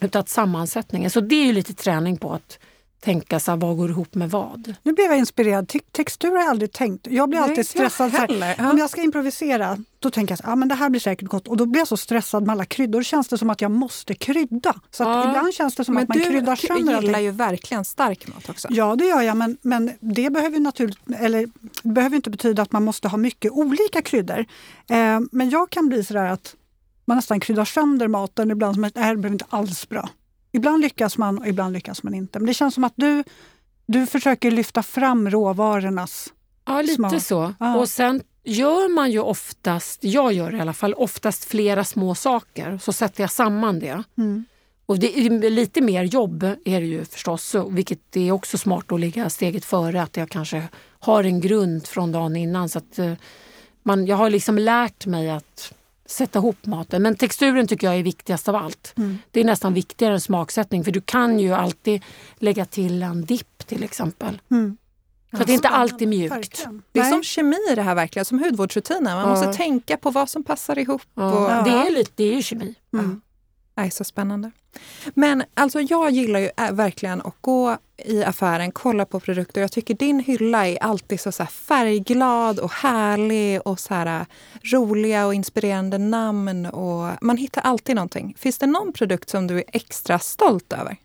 Utan 0.00 0.26
sammansättningen. 0.26 1.10
Så 1.10 1.20
det 1.20 1.34
är 1.34 1.46
ju 1.46 1.52
lite 1.52 1.74
träning 1.74 2.16
på 2.16 2.32
att 2.32 2.58
tänka 3.00 3.40
så 3.40 3.50
här, 3.50 3.58
vad 3.58 3.76
går 3.76 3.90
ihop 3.90 4.14
med 4.14 4.30
vad? 4.30 4.74
Nu 4.82 4.92
blev 4.92 5.06
jag 5.06 5.18
inspirerad. 5.18 5.68
Te- 5.68 5.80
textur 5.92 6.30
har 6.30 6.38
jag 6.38 6.48
aldrig 6.48 6.72
tänkt. 6.72 7.06
Jag 7.10 7.28
blir 7.28 7.38
Nej, 7.40 7.44
alltid 7.44 7.58
jag 7.58 7.66
stressad. 7.66 8.10
Så 8.12 8.16
här. 8.18 8.54
Ja. 8.58 8.70
Om 8.70 8.78
jag 8.78 8.90
ska 8.90 9.02
improvisera, 9.02 9.78
då 9.98 10.10
tänker 10.10 10.32
jag 10.32 10.40
att 10.44 10.48
ah, 10.52 10.56
men 10.56 10.68
det 10.68 10.74
här 10.74 10.90
blir 10.90 11.00
säkert 11.00 11.28
gott. 11.28 11.48
Och 11.48 11.56
då 11.56 11.66
blir 11.66 11.80
jag 11.80 11.88
så 11.88 11.96
stressad 11.96 12.46
med 12.46 12.52
alla 12.52 12.64
kryddor. 12.64 13.02
känns 13.02 13.28
det 13.28 13.38
som 13.38 13.50
att 13.50 13.60
jag 13.60 13.70
måste 13.70 14.14
krydda. 14.14 14.74
Så 14.90 15.02
Ja. 15.02 15.28
ibland 15.28 15.54
känns 15.54 15.74
det 15.74 15.84
som 15.84 15.94
Men 15.94 16.02
att 16.02 16.08
man 16.08 16.18
du 16.18 16.24
kryddar 16.24 16.56
sönder 16.56 16.76
gillar 16.84 16.94
allting. 16.96 17.24
ju 17.24 17.30
verkligen 17.30 17.84
stark 17.84 18.28
mat 18.34 18.48
också. 18.48 18.68
Ja, 18.70 18.96
det 18.96 19.04
gör 19.04 19.22
jag, 19.22 19.36
men, 19.36 19.56
men 19.62 19.90
det 20.00 20.30
behöver 20.30 20.60
naturligt, 20.60 20.98
eller, 21.18 21.46
det 21.82 21.88
behöver 21.92 22.16
inte 22.16 22.30
betyda 22.30 22.62
att 22.62 22.72
man 22.72 22.84
måste 22.84 23.08
ha 23.08 23.18
mycket 23.18 23.52
olika 23.52 24.02
kryddor. 24.02 24.38
Eh, 24.90 25.20
men 25.32 25.50
jag 25.50 25.70
kan 25.70 25.88
bli 25.88 26.04
sådär 26.04 26.26
att 26.26 26.54
man 27.04 27.16
nästan 27.16 27.40
kryddar 27.40 27.64
sönder 27.64 28.08
maten 28.08 28.50
ibland 28.50 28.74
som 28.74 28.84
att 28.84 28.94
det 28.94 29.00
här 29.00 29.16
blev 29.16 29.32
inte 29.32 29.44
alls 29.48 29.88
bra. 29.88 30.08
Ibland 30.52 30.82
lyckas 30.82 31.18
man 31.18 31.38
och 31.38 31.48
ibland 31.48 31.72
lyckas 31.72 32.02
man 32.02 32.14
inte. 32.14 32.38
Men 32.38 32.46
det 32.46 32.54
känns 32.54 32.74
som 32.74 32.84
att 32.84 32.92
du, 32.96 33.24
du 33.86 34.06
försöker 34.06 34.50
lyfta 34.50 34.82
fram 34.82 35.30
råvarornas... 35.30 36.32
Ja, 36.64 36.82
lite 36.82 36.94
Smart. 36.94 37.22
så. 37.22 37.54
Ja. 37.60 37.76
Och 37.76 37.88
sen 37.88 38.22
gör 38.44 38.94
man 38.94 39.10
ju 39.10 39.20
oftast, 39.20 40.04
jag 40.04 40.32
gör 40.32 40.54
i 40.54 40.60
alla 40.60 40.72
fall, 40.72 40.94
oftast 40.94 41.44
flera 41.44 41.84
små 41.84 42.14
saker. 42.14 42.78
Så 42.82 42.92
sätter 42.92 43.22
jag 43.22 43.30
samman 43.30 43.78
det. 43.78 44.02
Mm. 44.18 44.44
Och 44.86 44.98
det 44.98 45.18
är 45.18 45.50
lite 45.50 45.80
mer 45.80 46.04
jobb 46.04 46.42
är 46.64 46.80
det 46.80 46.86
ju 46.86 47.04
förstås, 47.04 47.54
vilket 47.68 48.16
är 48.16 48.32
också 48.32 48.58
smart 48.58 48.92
att 48.92 49.00
ligga 49.00 49.30
steget 49.30 49.64
före. 49.64 50.02
Att 50.02 50.16
jag 50.16 50.28
kanske 50.28 50.68
har 51.00 51.24
en 51.24 51.40
grund 51.40 51.86
från 51.86 52.12
dagen 52.12 52.36
innan. 52.36 52.68
Så 52.68 52.78
att 52.78 52.98
eh, 52.98 53.12
man, 53.82 54.06
jag 54.06 54.16
har 54.16 54.30
liksom 54.30 54.58
lärt 54.58 55.06
mig 55.06 55.30
att 55.30 55.74
sätta 56.10 56.38
ihop 56.38 56.66
maten. 56.66 57.02
Men 57.02 57.16
texturen 57.16 57.66
tycker 57.66 57.86
jag 57.86 57.96
är 57.96 58.02
viktigast 58.02 58.48
av 58.48 58.56
allt. 58.56 58.92
Mm. 58.96 59.18
Det 59.30 59.40
är 59.40 59.44
nästan 59.44 59.74
viktigare 59.74 60.14
än 60.14 60.20
smaksättning 60.20 60.84
för 60.84 60.92
du 60.92 61.00
kan 61.00 61.38
ju 61.38 61.52
alltid 61.52 62.02
lägga 62.36 62.64
till 62.64 63.02
en 63.02 63.24
dipp 63.24 63.66
till 63.66 63.82
exempel. 63.84 64.40
Mm. 64.50 64.76
Så 65.30 65.36
att 65.40 65.46
det 65.46 65.52
inte 65.52 65.68
alltid 65.68 66.02
är 66.02 66.06
mjukt. 66.06 66.32
Verkligen. 66.34 66.82
Det 66.92 66.98
är 66.98 67.02
Nej. 67.02 67.12
som 67.12 67.22
kemi 67.22 67.56
det 67.74 67.82
här 67.82 67.94
verkligen, 67.94 68.24
som 68.24 68.38
hudvårdsrutiner. 68.38 69.14
Man 69.14 69.20
Ja. 69.20 69.26
måste 69.28 69.52
tänka 69.52 69.96
på 69.96 70.10
vad 70.10 70.28
som 70.28 70.44
passar 70.44 70.78
ihop. 70.78 71.02
Ja, 71.14 71.58
Och, 71.58 71.64
det, 71.64 71.70
är 71.70 71.90
lite, 71.90 72.10
det 72.14 72.24
är 72.24 72.34
ju 72.36 72.42
kemi. 72.42 72.74
Mm. 72.92 73.20
Nej, 73.74 73.90
så 73.90 74.04
spännande. 74.04 74.50
Men 75.14 75.42
alltså 75.54 75.80
jag 75.80 76.10
gillar 76.10 76.40
ju 76.40 76.50
äh, 76.56 76.72
verkligen 76.72 77.20
att 77.20 77.36
gå 77.40 77.78
i 78.04 78.24
affären, 78.24 78.72
kolla 78.72 79.04
på 79.04 79.20
produkter. 79.20 79.60
Jag 79.60 79.72
tycker 79.72 79.94
din 79.94 80.20
hylla 80.20 80.66
är 80.66 80.82
alltid 80.82 81.20
så, 81.20 81.32
så 81.32 81.42
här 81.42 81.50
färgglad 81.50 82.58
och 82.58 82.72
härlig 82.72 83.60
och 83.64 83.80
så 83.80 83.94
här, 83.94 84.20
äh, 84.20 84.26
roliga 84.62 85.26
och 85.26 85.34
inspirerande 85.34 85.98
namn. 85.98 86.66
Och 86.66 87.10
man 87.20 87.36
hittar 87.36 87.62
alltid 87.62 87.96
någonting. 87.96 88.34
Finns 88.38 88.58
det 88.58 88.66
någon 88.66 88.92
produkt 88.92 89.30
som 89.30 89.46
du 89.46 89.58
är 89.58 89.64
extra 89.72 90.18
stolt 90.18 90.72
över? 90.72 90.96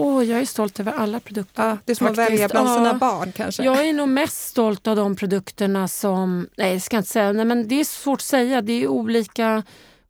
Åh, 0.00 0.24
jag 0.24 0.40
är 0.40 0.46
stolt 0.46 0.80
över 0.80 0.92
alla 0.92 1.20
produkter. 1.20 1.68
Ja, 1.68 1.78
det 1.84 1.92
är 1.92 1.96
som 1.96 2.06
att 2.06 2.16
Faktiskt, 2.16 2.32
välja 2.32 2.48
bland 2.48 2.68
ja. 2.68 2.74
sina 2.74 2.94
barn 2.94 3.32
kanske. 3.32 3.62
Jag 3.62 3.86
är 3.86 3.92
nog 3.92 4.08
mest 4.08 4.48
stolt 4.48 4.86
av 4.86 4.96
de 4.96 5.16
produkterna 5.16 5.88
som... 5.88 6.48
Nej, 6.56 6.74
det 6.74 6.80
ska 6.80 6.96
jag 6.96 7.00
inte 7.00 7.10
säga. 7.10 7.32
Nej, 7.32 7.44
men 7.44 7.68
det 7.68 7.80
är 7.80 7.84
svårt 7.84 8.18
att 8.18 8.22
säga. 8.22 8.62
Det 8.62 8.72
är 8.72 8.88
olika 8.88 9.62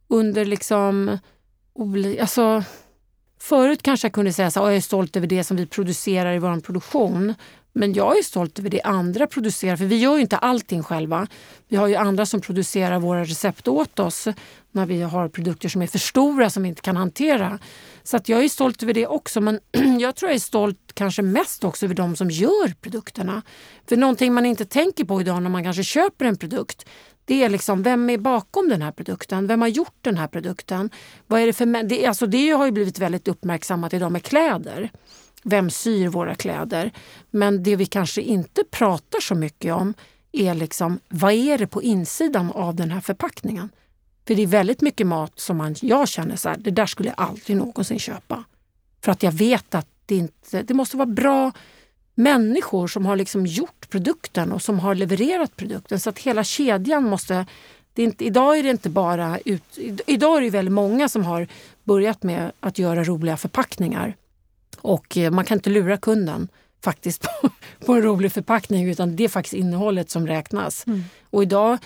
under 0.09 0.45
liksom... 0.45 1.19
Oli, 1.75 2.21
alltså, 2.21 2.65
förut 3.39 3.83
kanske 3.83 4.05
jag 4.05 4.13
kunde 4.13 4.33
säga 4.33 4.51
så 4.51 4.61
jag 4.61 4.77
är 4.77 4.81
stolt 4.81 5.17
över 5.17 5.27
det 5.27 5.45
som 5.45 5.57
vi 5.57 5.67
producerar 5.67 6.35
i 6.35 6.39
vår 6.39 6.61
produktion. 6.61 7.35
Men 7.73 7.93
jag 7.93 8.19
är 8.19 8.23
stolt 8.23 8.59
över 8.59 8.71
det 8.71 8.83
andra 8.83 9.27
producerar, 9.27 9.77
för 9.77 9.85
vi 9.85 9.97
gör 9.97 10.17
ju 10.17 10.23
inte 10.23 10.37
allting 10.37 10.83
själva. 10.83 11.27
Vi 11.69 11.77
har 11.77 11.87
ju 11.87 11.95
andra 11.95 12.27
som 12.27 12.41
producerar 12.41 12.99
våra 12.99 13.25
recept 13.25 13.69
åt 13.69 13.99
oss 13.99 14.29
när 14.73 14.87
vi 14.87 15.03
har 15.03 15.29
produkter 15.29 15.69
som 15.69 15.83
är 15.83 15.87
för 15.87 15.99
stora 15.99 16.51
som 16.51 16.63
vi 16.63 16.69
inte 16.69 16.83
kan 16.83 16.97
hantera. 16.97 17.59
Så 18.03 18.17
att 18.17 18.29
jag 18.29 18.45
är 18.45 18.49
stolt 18.49 18.83
över 18.83 18.95
det 18.95 19.07
också, 19.07 19.41
men 19.41 19.61
jag 20.01 20.17
tror 20.17 20.31
jag 20.31 20.37
är 20.37 20.41
stolt 20.41 20.79
kanske 20.95 21.23
mest 21.23 21.65
också 21.65 21.87
över 21.87 21.95
de 21.95 22.17
som 22.17 22.31
gör 22.31 22.75
produkterna. 22.81 23.43
För 23.89 23.97
någonting 23.97 24.35
man 24.35 24.47
inte 24.47 24.65
tänker 24.65 25.05
på 25.05 25.21
idag 25.21 25.43
när 25.43 25.51
man 25.51 25.65
kanske 25.65 25.85
köper 25.85 26.25
en 26.25 26.37
produkt, 26.37 26.87
det 27.29 27.45
är 27.45 27.49
liksom 27.49 27.83
vem 27.83 28.11
är 28.11 28.19
bakom 28.19 28.69
den 28.69 28.83
här 28.83 28.93
produkten? 28.93 29.47
Vem 29.47 29.61
har 29.61 29.69
gjort 29.69 29.97
den 30.01 30.17
här 30.17 30.27
produkten? 30.27 30.91
Vad 31.27 31.41
är 31.41 31.47
det 31.47 31.53
för 31.53 31.83
det, 31.83 32.07
alltså 32.07 32.27
det 32.27 32.51
har 32.51 32.65
ju 32.67 32.73
blivit 32.73 32.99
väldigt 32.99 33.29
uppmärksammat 33.29 33.95
idag 33.95 34.13
med 34.13 34.23
kläder. 34.23 34.91
Vem 35.43 35.71
syr 35.71 36.09
våra 36.09 36.35
kläder? 36.35 36.93
Men 37.31 37.63
det 37.63 37.77
vi 37.77 37.87
kanske 37.87 38.23
inte 38.23 38.65
pratar 38.71 39.21
så 39.21 39.35
mycket 39.35 39.75
om 39.75 39.95
är 40.33 40.55
liksom 40.55 41.01
vad 41.09 41.33
är 41.33 41.59
det 41.59 41.67
på 41.67 41.83
insidan 41.83 42.53
av 42.53 42.75
den 42.75 42.91
här 42.91 43.01
förpackningen? 43.01 43.69
För 44.27 44.35
det 44.35 44.43
är 44.43 44.47
väldigt 44.47 44.81
mycket 44.81 45.07
mat 45.07 45.33
som 45.41 45.57
man, 45.57 45.75
jag 45.81 46.09
känner 46.09 46.37
så 46.37 46.49
här, 46.49 46.57
det 46.59 46.71
där 46.71 46.87
skulle 46.87 47.09
jag 47.09 47.27
aldrig 47.27 47.57
någonsin 47.57 47.99
köpa. 47.99 48.45
För 49.05 49.13
att 49.13 49.23
jag 49.23 49.33
vet 49.33 49.75
att 49.75 49.89
det 50.07 50.17
inte, 50.17 50.63
det 50.63 50.75
måste 50.75 50.97
vara 50.97 51.07
bra 51.07 51.53
människor 52.19 52.87
som 52.89 53.07
har 53.07 53.17
liksom 53.17 53.47
gjort 53.47 53.91
produkten 53.91 54.53
och 54.53 54.63
som 54.63 54.79
har 54.79 54.95
levererat 54.95 55.57
produkten. 55.57 56.01
Så 56.01 56.11
att 56.11 56.19
hela 56.19 56.45
kedjan 56.45 57.05
måste... 57.05 57.47
Det 57.93 58.03
är 58.03 58.07
inte, 58.07 58.25
idag 58.25 58.59
är 58.59 58.63
det 58.63 58.71
inte 58.71 58.91
bara... 58.91 59.39
Ut, 59.45 59.79
idag 60.07 60.37
är 60.37 60.41
det 60.41 60.51
väldigt 60.51 60.73
många 60.73 61.09
som 61.09 61.25
har 61.25 61.47
börjat 61.85 62.23
med 62.23 62.53
att 62.61 62.79
göra 62.79 63.05
roliga 63.05 63.37
förpackningar. 63.37 64.17
Och 64.81 65.17
eh, 65.17 65.31
man 65.31 65.45
kan 65.45 65.59
inte 65.59 65.71
lura 65.71 65.97
kunden. 65.97 66.49
faktiskt 66.85 67.23
på, 67.43 67.51
på 67.87 67.93
en 67.93 68.03
rolig 68.03 68.33
förpackning 68.33 68.89
utan 68.89 69.17
det 69.17 69.25
är 69.25 69.29
faktiskt 69.29 69.55
innehållet 69.55 70.11
som 70.11 70.27
räknas. 70.27 70.87
Mm. 70.87 71.05
Och 71.31 71.43
idag 71.43 71.79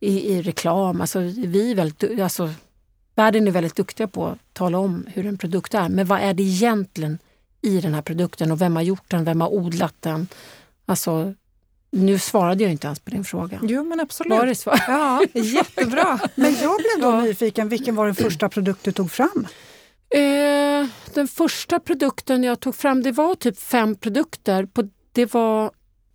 i, 0.00 0.32
i 0.32 0.42
reklam, 0.42 1.00
alltså 1.00 1.18
vi 1.36 1.70
är 1.70 1.74
väldigt, 1.74 2.20
alltså, 2.20 2.50
världen 3.14 3.46
är 3.46 3.50
väldigt 3.50 3.76
duktiga 3.76 4.06
på 4.06 4.26
att 4.26 4.38
tala 4.52 4.78
om 4.78 5.06
hur 5.14 5.26
en 5.26 5.38
produkt 5.38 5.74
är. 5.74 5.88
Men 5.88 6.06
vad 6.06 6.20
är 6.20 6.34
det 6.34 6.42
egentligen 6.42 7.18
i 7.62 7.80
den 7.80 7.94
här 7.94 8.02
produkten 8.02 8.52
och 8.52 8.60
vem 8.60 8.76
har 8.76 8.82
gjort 8.82 9.10
den, 9.10 9.24
vem 9.24 9.40
har 9.40 9.48
odlat 9.48 9.94
den? 10.00 10.28
Alltså, 10.86 11.34
nu 11.92 12.18
svarade 12.18 12.62
jag 12.62 12.72
inte 12.72 12.86
ens 12.86 12.98
på 13.00 13.10
din 13.10 13.24
fråga. 13.24 13.58
Jo, 13.62 13.84
men 13.84 14.00
absolut. 14.00 14.38
Var 14.38 14.46
det 14.46 14.54
svar? 14.54 14.80
Ja, 14.88 15.22
jättebra. 15.34 16.18
Men 16.34 16.54
jag 16.54 16.76
blev 16.80 17.00
då 17.02 17.16
Ja. 17.16 17.20
nyfiken, 17.20 17.68
vilken 17.68 17.94
var 17.96 18.06
den 18.06 18.14
första 18.14 18.48
produkt 18.48 18.84
du 18.84 18.92
tog 18.92 19.10
fram? 19.10 19.46
Eh, 20.14 20.86
den 21.14 21.28
första 21.28 21.80
produkten 21.80 22.44
jag 22.44 22.60
tog 22.60 22.74
fram, 22.74 23.02
det 23.02 23.12
var 23.12 23.34
typ 23.34 23.58
fem 23.60 23.94
produkter. 23.96 24.66
På, 24.66 24.88
det 25.12 25.34
var 25.34 25.70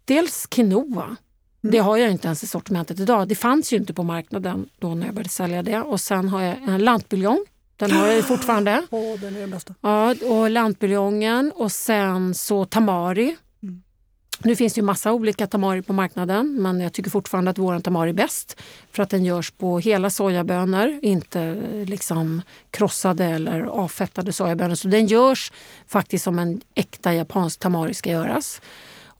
dels 0.05 0.45
quinoa. 0.47 1.15
Det 1.61 1.77
har 1.77 1.97
jag 1.97 2.11
inte 2.11 2.27
ens 2.27 2.43
i 2.43 2.47
sortimentet 2.47 2.99
idag. 2.99 3.27
Det 3.27 3.35
fanns 3.35 3.73
ju 3.73 3.77
inte 3.77 3.93
på 3.93 4.03
marknaden 4.03 4.69
då 4.79 4.95
när 4.95 5.05
jag 5.05 5.15
började 5.15 5.29
sälja 5.29 5.63
det. 5.63 5.81
Och 5.81 6.01
sen 6.01 6.29
har 6.29 6.41
jag 6.41 6.57
en 6.67 6.77
lantbuljong. 6.83 7.45
Den 7.77 7.91
har 7.91 8.07
jag 8.07 8.27
fortfarande. 8.27 8.87
Åh, 8.89 9.19
den 9.19 9.35
är 9.35 9.39
den 9.39 9.51
bästa. 9.51 9.75
Ja, 9.81 10.15
och 10.23 10.49
lantbuljongen 10.49 11.51
och 11.55 11.71
sen 11.71 12.33
så 12.33 12.65
tamari. 12.65 13.35
Mm. 13.63 13.81
Nu 14.43 14.55
finns 14.55 14.73
det 14.73 14.79
ju 14.79 14.85
massa 14.85 15.13
olika 15.13 15.47
tamari 15.47 15.81
på 15.81 15.93
marknaden 15.93 16.61
men 16.61 16.81
jag 16.81 16.93
tycker 16.93 17.09
fortfarande 17.09 17.51
att 17.51 17.57
våran 17.57 17.81
tamari 17.81 18.09
är 18.09 18.13
bäst 18.13 18.61
för 18.91 19.03
att 19.03 19.09
den 19.09 19.25
görs 19.25 19.51
på 19.51 19.79
hela 19.79 20.09
sojabönor, 20.09 20.99
inte 21.01 21.41
eh, 21.41 21.85
liksom 21.85 22.41
krossade 22.71 23.25
eller 23.25 23.61
avfettade 23.61 24.33
sojabönor. 24.33 24.75
Så 24.75 24.87
den 24.87 25.05
görs 25.05 25.51
faktiskt 25.87 26.23
som 26.23 26.39
en 26.39 26.61
äkta 26.75 27.13
japansk 27.13 27.59
tamari 27.59 27.93
ska 27.93 28.09
göras. 28.09 28.61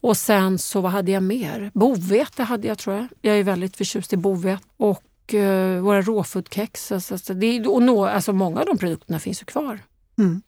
Och 0.00 0.16
sen 0.16 0.58
så 0.58 0.80
vad 0.80 0.92
hade 0.92 1.12
jag 1.12 1.22
mer? 1.22 1.70
Bovete 1.74 2.42
hade 2.42 2.68
jag 2.68 2.78
tror 2.78 2.96
jag. 2.96 3.06
Jag 3.20 3.38
är 3.38 3.42
väldigt 3.42 3.76
förtjust 3.76 4.12
i 4.12 4.16
bovete. 4.16 4.62
Och 4.76 5.02
eh, 5.34 5.80
våra 5.80 6.02
råfoodkex. 6.02 6.92
Alltså, 6.92 7.14
alltså, 7.14 7.34
det, 7.34 7.66
och 7.66 7.82
nå, 7.82 8.06
alltså, 8.06 8.32
många 8.32 8.60
av 8.60 8.66
de 8.66 8.78
produkterna 8.78 9.18
finns 9.18 9.42
ju 9.42 9.44
kvar. 9.44 9.78
Mm. 10.18 10.42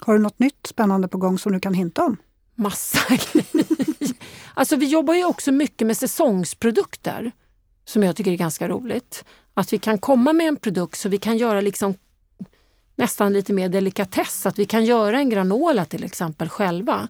Har 0.00 0.14
du 0.14 0.20
något 0.20 0.38
nytt 0.38 0.66
spännande 0.66 1.08
på 1.08 1.18
gång 1.18 1.38
som 1.38 1.52
du 1.52 1.60
kan 1.60 1.74
hinta 1.74 2.04
om? 2.04 2.16
massa 2.58 2.98
grejer. 3.08 3.66
Alltså 4.54 4.76
vi 4.76 4.86
jobbar 4.86 5.14
ju 5.14 5.24
också 5.24 5.52
mycket 5.52 5.86
med 5.86 5.96
säsongsprodukter 5.96 7.32
som 7.84 8.02
jag 8.02 8.16
tycker 8.16 8.32
är 8.32 8.36
ganska 8.36 8.68
roligt. 8.68 9.24
Att 9.54 9.72
vi 9.72 9.78
kan 9.78 9.98
komma 9.98 10.32
med 10.32 10.48
en 10.48 10.56
produkt 10.56 10.98
så 10.98 11.08
vi 11.08 11.18
kan 11.18 11.36
göra 11.36 11.60
liksom 11.60 11.94
nästan 12.96 13.32
lite 13.32 13.52
mer 13.52 13.68
delikatess. 13.68 14.46
Att 14.46 14.58
vi 14.58 14.64
kan 14.64 14.84
göra 14.84 15.18
en 15.18 15.30
granola 15.30 15.84
till 15.84 16.04
exempel 16.04 16.48
själva 16.48 17.08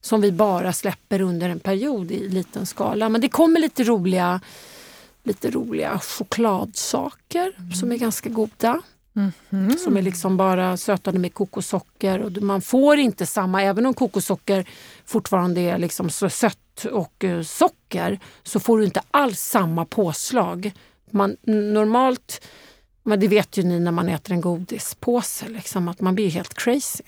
som 0.00 0.20
vi 0.20 0.32
bara 0.32 0.72
släpper 0.72 1.20
under 1.20 1.48
en 1.48 1.60
period 1.60 2.10
i 2.10 2.28
liten 2.28 2.66
skala. 2.66 3.08
Men 3.08 3.20
det 3.20 3.28
kommer 3.28 3.60
lite 3.60 3.84
roliga, 3.84 4.40
lite 5.24 5.50
roliga 5.50 5.98
chokladsaker 5.98 7.74
som 7.74 7.92
är 7.92 7.96
ganska 7.96 8.28
goda. 8.28 8.82
Mhm. 9.50 9.78
Som 9.78 9.96
är 9.96 10.02
liksom 10.02 10.36
bara 10.36 10.76
sötade 10.76 11.18
med 11.18 11.34
kokossocker. 11.34 12.22
Och 12.22 12.42
man 12.42 12.62
får 12.62 12.98
inte 12.98 13.26
samma, 13.26 13.62
även 13.62 13.86
om 13.86 13.94
kokossocker 13.94 14.68
fortfarande 15.04 15.60
är 15.60 15.78
liksom 15.78 16.10
så 16.10 16.28
sött 16.30 16.84
och 16.92 17.24
eh, 17.24 17.42
socker, 17.42 18.18
så 18.42 18.60
får 18.60 18.78
du 18.78 18.84
inte 18.84 19.02
alls 19.10 19.40
samma 19.40 19.84
påslag. 19.84 20.72
Man, 21.10 21.36
normalt, 21.42 22.46
men 23.02 23.20
det 23.20 23.28
vet 23.28 23.56
ju 23.56 23.62
ni 23.62 23.80
när 23.80 23.92
man 23.92 24.08
äter 24.08 24.32
en 24.32 24.40
godispåse, 24.40 25.48
liksom, 25.48 25.88
att 25.88 26.00
man 26.00 26.14
blir 26.14 26.30
helt 26.30 26.54
crazy. 26.54 27.04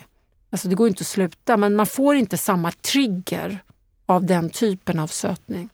Alltså 0.50 0.68
det 0.68 0.74
går 0.74 0.88
inte 0.88 1.02
att 1.02 1.06
sluta, 1.06 1.56
men 1.56 1.76
man 1.76 1.86
får 1.86 2.16
inte 2.16 2.38
samma 2.38 2.72
trigger 2.72 3.58
av 4.06 4.24
den 4.26 4.50
typen 4.50 4.98
av 4.98 5.06
sötning. 5.06 5.68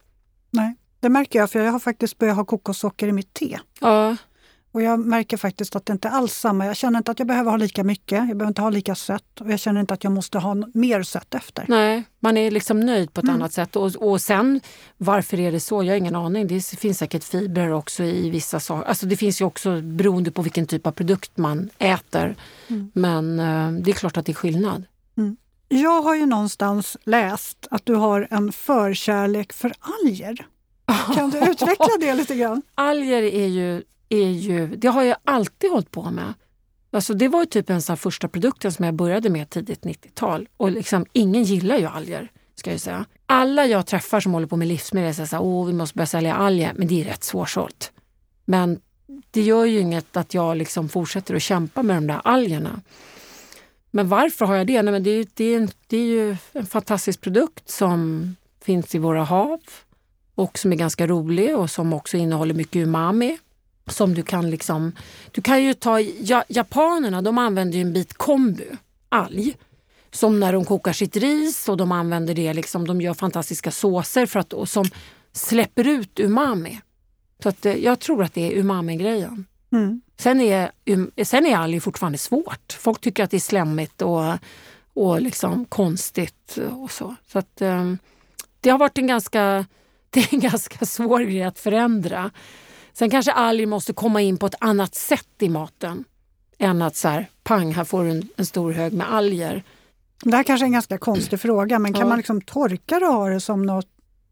Nej, 0.51 0.75
det 1.03 1.09
märker 1.09 1.39
jag 1.39 1.51
för 1.51 1.59
jag 1.61 1.73
har 1.73 1.79
faktiskt 1.79 2.19
börjat 2.19 2.37
ha 2.37 2.45
kokossocker 2.45 3.09
i 3.09 3.13
mitt 3.13 3.35
te. 3.35 3.59
Ja, 3.81 4.17
Och 4.73 4.83
jag 4.83 5.01
märker 5.01 5.37
faktiskt 5.37 5.77
att 5.77 5.87
det 5.87 5.93
inte 5.93 6.09
alls 6.09 6.33
samma. 6.35 6.67
Jag 6.67 6.77
känner 6.77 6.99
inte 6.99 7.11
att 7.11 7.19
jag 7.19 7.29
behöver 7.29 7.51
ha 7.51 7.57
lika 7.57 7.85
mycket. 7.85 8.19
Jag 8.19 8.27
behöver 8.27 8.47
inte 8.49 8.63
ha 8.63 8.71
lika 8.71 8.95
sött 8.95 9.41
och 9.41 9.51
jag 9.51 9.61
känner 9.61 9.81
inte 9.81 9.95
att 9.95 10.05
jag 10.05 10.13
måste 10.13 10.39
ha 10.39 10.55
mer 10.75 11.03
sött 11.03 11.35
efter. 11.35 11.65
Nej, 11.69 12.03
man 12.21 12.37
är 12.37 12.51
liksom 12.51 12.81
nöjd 12.81 13.13
på 13.13 13.21
ett 13.21 13.25
Mm. 13.25 13.35
annat 13.37 13.53
sätt. 13.53 13.77
Och, 13.77 13.97
och 13.97 14.21
sen, 14.21 14.61
varför 14.97 15.41
är 15.41 15.53
det 15.53 15.61
så? 15.61 15.83
Jag 15.83 15.93
har 15.93 15.97
ingen 15.99 16.17
aning. 16.17 16.47
Det 16.47 16.61
finns 16.67 16.99
säkert 16.99 17.25
fibrer 17.25 17.73
också 17.73 18.05
i 18.05 18.31
vissa 18.31 18.61
saker. 18.61 18.89
Alltså 18.89 19.07
det 19.07 19.17
finns 19.17 19.41
ju 19.41 19.45
också 19.45 19.81
beroende 19.81 20.31
på 20.31 20.43
vilken 20.43 20.67
typ 20.67 20.87
av 20.87 20.93
produkt 20.93 21.37
man 21.37 21.71
äter. 21.79 22.37
Mm. 22.69 22.91
Men 22.95 23.39
eh, 23.41 23.83
det 23.83 23.91
är 23.91 23.95
klart 23.95 24.17
att 24.17 24.27
det 24.27 24.33
är 24.33 24.35
skillnad. 24.35 24.85
Jag 25.69 26.03
har 26.03 26.15
ju 26.15 26.27
någonstans 26.27 26.97
läst 27.05 27.67
att 27.71 27.87
du 27.87 27.95
har 27.95 28.29
en 28.31 28.53
förkärlek 28.53 29.53
för 29.53 29.73
alger. 29.81 30.47
Kan 31.15 31.31
du 31.31 31.39
utveckla 31.39 31.97
det 32.01 32.15
lite 32.15 32.35
grann? 32.37 32.63
Alger 32.75 33.23
är 33.23 33.47
ju, 33.47 33.83
är 34.09 34.31
ju, 34.31 34.77
det 34.77 34.89
har 34.89 35.03
jag 35.03 35.17
alltid 35.25 35.71
hållit 35.71 35.91
på 35.91 36.11
med. 36.11 36.35
Alltså 36.93 37.15
det 37.15 37.29
var 37.29 37.41
ju 37.41 37.47
typ 37.47 37.71
en 37.71 37.83
sån 37.83 37.97
första 37.97 38.29
produkten 38.29 38.73
som 38.73 38.85
jag 38.85 38.95
började 38.95 39.31
med 39.31 39.51
tidigt 39.51 39.85
90-tal. 39.85 40.49
Och 40.57 40.71
liksom, 40.71 41.07
ingen 41.13 41.43
gillar 41.43 41.77
ju 41.77 41.87
alger, 41.87 42.31
ska 42.55 42.71
jag 42.71 42.81
säga. 42.81 43.05
Alla 43.27 43.67
jag 43.67 43.87
träffar 43.87 44.21
som 44.21 44.33
håller 44.33 44.47
på 44.47 44.57
med 44.57 44.69
livsmedel 44.69 45.15
säger 45.15 45.37
att 45.37 45.43
oh, 45.43 45.67
vi 45.67 45.73
måste 45.73 45.97
börja 45.97 46.07
sälja 46.07 46.35
alger, 46.35 46.73
men 46.77 46.89
det 46.89 47.01
är 47.01 47.05
rätt 47.05 47.25
svårsålt. 47.25 47.93
Men 48.45 48.81
det 49.31 49.43
gör 49.43 49.65
ju 49.65 49.81
inget 49.81 50.17
att 50.17 50.35
jag 50.35 50.57
liksom 50.57 50.89
fortsätter 50.89 51.35
att 51.35 51.43
kämpa 51.43 51.83
med 51.83 51.97
de 51.97 52.07
där 52.07 52.21
algerna. 52.25 52.81
Men 53.91 54.09
varför 54.09 54.47
har 54.47 54.55
jag 54.55 54.67
det? 54.67 54.83
Nej, 54.83 54.93
men 54.93 55.03
det, 55.03 55.11
är, 55.11 55.27
det, 55.35 55.45
är 55.45 55.57
en, 55.57 55.71
det 55.87 55.97
är 55.97 56.07
ju 56.07 56.37
en 56.53 56.67
fantastisk 56.67 57.21
produkt 57.21 57.71
som 57.71 58.37
finns 58.61 58.95
i 58.95 58.99
våra 58.99 59.25
hav 59.25 59.61
och 60.43 60.59
som 60.59 60.73
är 60.73 60.77
ganska 60.77 61.07
rolig 61.07 61.57
och 61.57 61.71
som 61.71 61.93
också 61.93 62.17
innehåller 62.17 62.55
mycket 62.55 62.77
umami. 62.77 63.39
Som 63.87 64.15
du 64.15 64.23
kan 64.23 64.51
liksom... 64.51 64.93
Du 65.31 65.43
kan 65.43 65.63
ju 65.63 65.75
ta... 65.75 66.01
Ja, 66.01 66.45
japanerna 66.49 67.23
de 67.23 67.39
använder 67.39 67.79
ju 67.79 67.83
en 67.83 67.93
bit 67.93 68.15
kombu, 68.15 68.65
alg, 69.09 69.57
som 70.11 70.41
när 70.41 70.53
de 70.53 70.65
kokar 70.65 70.93
sitt 70.93 71.17
ris 71.17 71.69
och 71.69 71.77
de 71.77 71.93
använder 71.93 72.35
det 72.35 72.55
liksom, 72.55 72.87
de 72.87 73.01
gör 73.01 73.15
fantastiska 73.15 73.71
såser 73.71 74.27
för 74.27 74.41
att, 74.41 74.53
och 74.53 74.69
som 74.69 74.85
släpper 75.33 75.87
ut 75.87 76.21
umami. 76.21 76.81
Så 77.43 77.49
att, 77.49 77.67
eh, 77.67 77.77
jag 77.77 78.01
tror 78.01 78.23
att 78.23 78.35
det 78.35 78.53
är 78.53 78.59
umami-grejen. 78.59 79.47
Mm. 79.73 80.01
Sen 80.19 80.41
är, 80.41 80.71
um, 80.87 81.11
sen 81.25 81.47
är 81.47 81.57
alg 81.57 81.81
fortfarande 81.81 82.19
svårt. 82.19 82.73
Folk 82.73 83.01
tycker 83.01 83.25
att 83.25 83.31
det 83.31 83.37
är 83.37 83.41
slemmigt 83.41 84.03
och, 84.03 84.35
och 84.95 85.23
liksom 85.23 85.65
konstigt 85.65 86.59
och 86.83 86.91
så. 86.91 87.15
Så 87.33 87.39
att, 87.39 87.61
um, 87.61 87.99
det 88.61 88.71
har 88.71 88.79
varit 88.79 88.99
en 88.99 89.07
ganska, 89.07 89.67
det 90.13 90.21
är 90.21 90.35
en 90.35 90.41
ganska 90.41 90.87
svår 90.87 91.21
grej 91.21 91.43
att 91.43 91.59
förändra. 91.59 92.31
Sen 92.93 93.11
kanske 93.11 93.33
alger 93.33 93.67
måste 93.67 93.93
komma 93.93 94.21
in 94.21 94.37
på 94.37 94.47
ett 94.47 94.55
annat 94.61 94.95
sätt 94.95 95.29
i 95.41 95.49
maten 95.49 96.05
än 96.59 96.83
att 96.83 96.97
så 96.97 97.09
här, 97.09 97.27
pang, 97.43 97.73
här 97.75 97.85
får 97.85 98.05
du 98.05 98.11
en, 98.11 98.29
en 98.37 98.47
stor 98.47 98.73
hög 98.73 98.93
med 98.93 99.13
alger. 99.15 99.63
Det 100.25 100.37
här 100.37 100.43
kanske 100.43 100.65
är 100.65 100.67
en 100.67 100.73
ganska 100.73 100.99
konstig 100.99 101.41
fråga, 101.41 101.79
men 101.79 101.93
kan 101.93 102.01
Ja. 102.03 102.09
man 102.09 102.17
liksom 102.19 102.41
torka 102.41 102.99
det 102.99 103.07
och 103.07 103.13
ha 103.15 103.29
det 103.29 103.41
som 103.41 103.63
något 103.63 103.87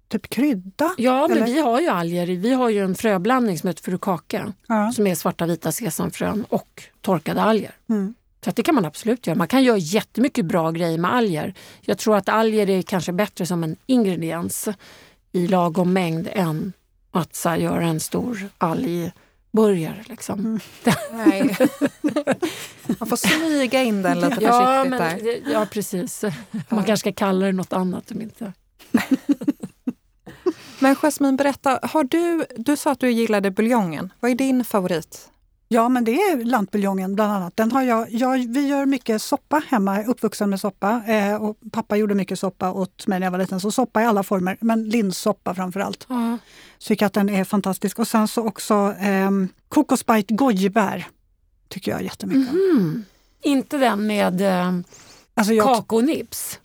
typ 0.09 0.29
krydda? 0.31 0.91
Ja, 0.99 1.29
men 1.29 1.37
Eller? 1.37 1.47
vi 1.47 1.61
har 1.61 1.81
ju 1.81 1.89
alger. 1.89 2.27
Vi 2.27 2.53
har 2.53 2.69
ju 2.69 2.85
en 2.85 2.95
fröblandning 2.95 3.59
som 3.59 3.67
heter 3.69 3.83
furukake 3.83 4.53
Ja. 4.69 4.93
som 4.93 5.07
är 5.07 5.15
svarta 5.15 5.47
vita 5.47 5.73
sesamfrön 5.73 6.45
och 6.49 6.83
torkade 7.01 7.43
alger. 7.43 7.75
Mm. 7.89 8.15
Så 8.45 8.51
det 8.51 8.63
kan 8.63 8.75
man 8.75 8.85
absolut 8.85 9.27
göra. 9.27 9.37
Man 9.37 9.49
kan 9.49 9.63
göra 9.65 9.77
jättemycket 9.79 10.45
bra 10.45 10.71
grejer 10.71 10.99
med 10.99 11.15
alger. 11.15 11.55
Jag 11.81 11.99
tror 11.99 12.17
att 12.17 12.29
alger 12.29 12.71
är 12.71 12.83
kanske 12.83 13.13
bättre 13.13 13.47
som 13.47 13.65
en 13.65 13.77
ingrediens 13.87 14.69
i 15.33 15.47
lagom 15.49 15.93
mängd 15.93 16.29
än 16.33 16.73
att 17.11 17.35
så 17.37 17.49
här, 17.49 17.57
göra 17.57 17.85
en 17.87 18.01
stor 18.01 18.49
algburgare. 18.59 20.05
Liksom. 20.09 20.41
Mm. 20.41 20.61
Nej. 21.13 21.57
Man 22.99 23.09
får 23.09 23.17
smyga 23.17 23.83
in 23.83 24.03
den 24.03 24.21
lite 24.21 24.39
Ja, 24.41 24.51
försiktigt 24.53 24.91
men, 24.91 25.25
där. 25.25 25.43
det- 25.45 25.51
ja, 25.53 25.67
precis. 25.73 26.25
Man 26.69 26.85
kanske 26.85 26.97
ska 26.97 27.13
kalla 27.13 27.47
det 27.47 27.53
något 27.53 27.73
annat. 27.73 28.11
Om 28.11 28.23
inte. 28.23 28.53
Men 30.79 30.95
Jasmine, 30.97 31.37
berätta. 31.37 31.79
Har 31.83 32.05
du, 32.05 32.45
du 32.57 32.77
sa 32.77 32.91
att 32.93 33.01
du 33.01 33.11
gillade 33.11 33.51
buljongen. 33.51 34.13
Vad 34.21 34.31
är 34.31 34.35
din 34.35 34.65
favorit? 34.65 35.29
Ja, 35.73 35.89
men 35.89 36.05
det 36.05 36.13
är 36.13 36.45
lantbuljongen 36.45 37.15
bland 37.15 37.33
annat. 37.33 37.57
Den 37.57 37.73
har 37.73 37.83
jag, 37.83 38.11
jag, 38.11 38.53
vi 38.53 38.67
gör 38.69 38.87
mycket 38.87 39.23
soppa 39.23 39.63
hemma, 39.69 39.97
jag 39.97 40.05
är 40.05 40.09
uppvuxen 40.11 40.51
med 40.51 40.61
soppa. 40.61 41.03
Eh, 41.07 41.35
och 41.43 41.57
pappa 41.73 41.97
gjorde 41.97 42.15
mycket 42.15 42.39
soppa 42.39 42.73
åt 42.73 43.07
mig 43.07 43.21
när 43.21 43.27
jag 43.27 43.31
var 43.31 43.39
liten, 43.39 43.61
så 43.61 43.71
soppa 43.71 44.03
i 44.03 44.05
alla 44.05 44.23
former. 44.23 44.57
Men 44.61 44.89
linssoppa 44.89 45.55
framför 45.55 45.81
allt. 45.81 46.07
Ja. 46.09 46.39
Tycker 46.79 47.07
att 47.07 47.13
den 47.13 47.29
är 47.29 47.45
fantastisk. 47.45 47.99
Och 47.99 48.09
sen 48.09 48.29
så 48.29 48.47
också 48.47 48.75
eh, 49.01 49.31
kokosbite 49.69 50.35
gojibär. 50.35 51.09
Tycker 51.69 51.91
jag 51.93 52.03
jättemycket 52.03 52.53
om. 52.55 52.59
Mhm. 52.77 53.05
Inte 53.43 53.79
den 53.79 54.07
med 54.07 54.41
eh, 54.41 54.73
Alltså 55.35 55.53
jag, 55.55 55.67
kakonips. 55.77 56.61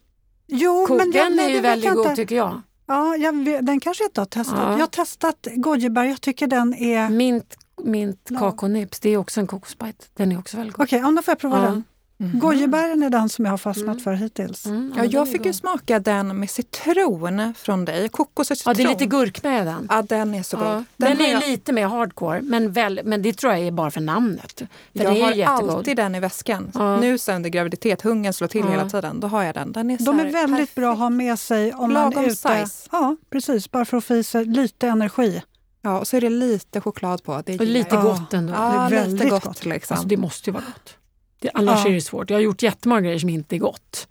jo, 0.48 0.86
Ko- 0.88 0.98
men 0.98 1.12
den 1.12 1.40
är 1.40 1.50
ju 1.50 1.60
väldigt 1.60 1.94
god 1.94 2.06
inte. 2.06 2.16
tycker 2.16 2.36
jag. 2.36 2.62
Ja, 2.88 3.16
jag, 3.16 3.36
den 3.66 3.80
kanske 3.80 4.04
jag 4.04 4.10
inte 4.10 4.22
har 4.22 4.26
testat. 4.26 4.60
Ja. 4.60 4.72
Jag 4.72 4.80
har 4.80 4.88
testat 4.88 5.48
gojibär, 5.56 6.04
jag 6.04 6.22
tycker 6.22 6.48
den 6.48 6.74
är... 6.74 7.10
Mint, 7.10 7.58
mint 7.86 8.28
Ja. 8.30 8.40
kakonips, 8.40 9.00
det 9.00 9.10
är 9.10 9.18
också 9.18 9.40
en 9.40 9.48
kokosbite. 9.48 10.06
Den 10.14 10.32
är 10.32 10.40
också 10.40 10.58
väldigt 10.58 10.76
god. 10.76 10.88
ja, 10.90 11.12
då 11.12 11.22
får 11.22 11.32
jag 11.32 11.40
prova 11.40 11.58
Ja. 11.58 11.64
den. 11.64 11.84
Mm. 12.20 12.40
Gojibären 12.40 13.04
är 13.04 13.10
den 13.10 13.30
som 13.30 13.46
jag 13.46 13.52
har 13.52 13.58
fastnat 13.58 13.88
mm. 13.88 14.00
för 14.00 14.14
hittills. 14.14 14.66
Mm, 14.66 14.94
ja, 14.98 15.06
jag 15.06 15.32
fick 15.32 15.46
ju 15.46 15.54
smaka 15.54 16.00
den 16.00 16.40
med 16.40 16.50
citron 16.50 17.54
från 17.58 17.86
dig. 17.86 18.10
Kokos 18.10 18.52
och 18.52 18.58
citron. 18.58 18.74
Ja, 18.78 18.84
det 18.84 18.84
är 18.84 18.94
lite 18.94 19.06
gurka 19.06 19.50
med 19.50 19.68
den. 19.68 19.88
Ja, 19.90 20.02
den 20.02 20.34
är 20.34 20.44
så 20.44 20.58
god. 20.58 20.66
Ja, 20.68 20.84
den, 20.98 21.18
den 21.18 21.22
är 21.22 21.32
jag... 21.32 21.48
lite 21.48 21.74
mer 21.74 21.88
hardcore, 21.88 22.42
men, 22.42 22.72
väl, 22.72 23.02
men 23.04 23.22
det 23.22 23.34
tror 23.34 23.54
jag 23.54 23.68
är 23.68 23.72
bara 23.72 23.92
för 23.92 24.02
namnet. 24.02 24.64
För 24.98 25.04
jag 25.04 25.10
har 25.10 25.32
jättegod. 25.32 25.70
alltid 25.70 25.98
den 25.98 26.16
i 26.16 26.20
väskan. 26.20 26.72
Ja. 26.74 27.00
Nu 27.00 27.18
sen 27.18 27.36
under 27.36 27.50
graviditet, 27.50 28.02
hungern 28.02 28.34
slår 28.34 28.48
till 28.48 28.62
ja. 28.66 28.72
hela 28.72 28.90
tiden. 28.90 29.20
Då 29.20 29.28
har 29.28 29.44
jag 29.44 29.56
den. 29.56 29.72
den 29.72 29.92
är 29.92 29.98
De 29.98 30.20
är 30.20 30.24
väldigt 30.24 30.52
perfekt. 30.52 30.76
bra 30.76 30.92
att 30.92 30.98
ha 30.98 31.10
med 31.10 31.40
sig 31.40 31.74
om 31.74 31.92
Lagom 31.92 32.14
man 32.14 32.24
är 32.24 32.28
ute. 32.28 32.36
Size. 32.36 32.90
Ja, 32.92 33.16
precis. 33.30 33.72
Bara 33.72 33.86
för 33.86 33.98
att 33.98 34.06
få 34.06 34.16
i 34.16 34.24
sig 34.24 34.46
lite 34.46 34.88
energi. 34.88 35.42
Ja, 35.86 36.00
och 36.00 36.08
så 36.08 36.18
är 36.18 36.22
det 36.22 36.30
lite 36.30 36.82
choklad 36.82 37.24
på. 37.24 37.44
Det 37.46 37.60
och 37.60 37.66
lite 37.66 37.96
gott 37.96 38.34
ändå. 38.34 38.54
Ja, 38.54 38.88
det 38.90 38.96
är 38.96 39.02
väldigt 39.02 39.30
gott. 39.30 39.44
gott 39.44 39.66
liksom. 39.66 39.94
alltså, 39.94 40.08
det 40.08 40.18
måste 40.18 40.50
ju 40.50 40.54
vara 40.54 40.64
gott. 40.64 40.98
Det, 41.40 41.50
annars 41.54 41.86
ja. 41.86 41.90
är 41.90 41.94
det 41.94 42.02
svårt. 42.02 42.30
Jag 42.30 42.38
har 42.38 42.42
gjort 42.42 42.62
jättemånga 42.62 43.02
grejer 43.02 43.20
som 43.20 43.30
inte 43.30 43.56
är 43.56 43.60
gott. 43.60 44.08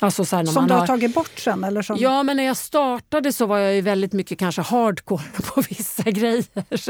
Alltså 0.00 0.24
så 0.24 0.36
här, 0.36 0.44
som 0.44 0.66
du 0.66 0.72
har, 0.72 0.80
har, 0.80 0.86
tagit 0.86 1.14
bort 1.14 1.38
sen? 1.38 1.64
Eller 1.64 1.82
som... 1.82 1.96
Ja, 2.00 2.22
men 2.22 2.36
när 2.36 2.44
jag 2.44 2.56
startade 2.56 3.32
så 3.32 3.46
var 3.46 3.58
jag 3.58 3.74
ju 3.74 3.80
väldigt 3.80 4.12
mycket 4.12 4.38
kanske 4.38 4.62
hardcore 4.62 5.22
på 5.54 5.62
vissa 5.68 6.10
grejer. 6.10 6.44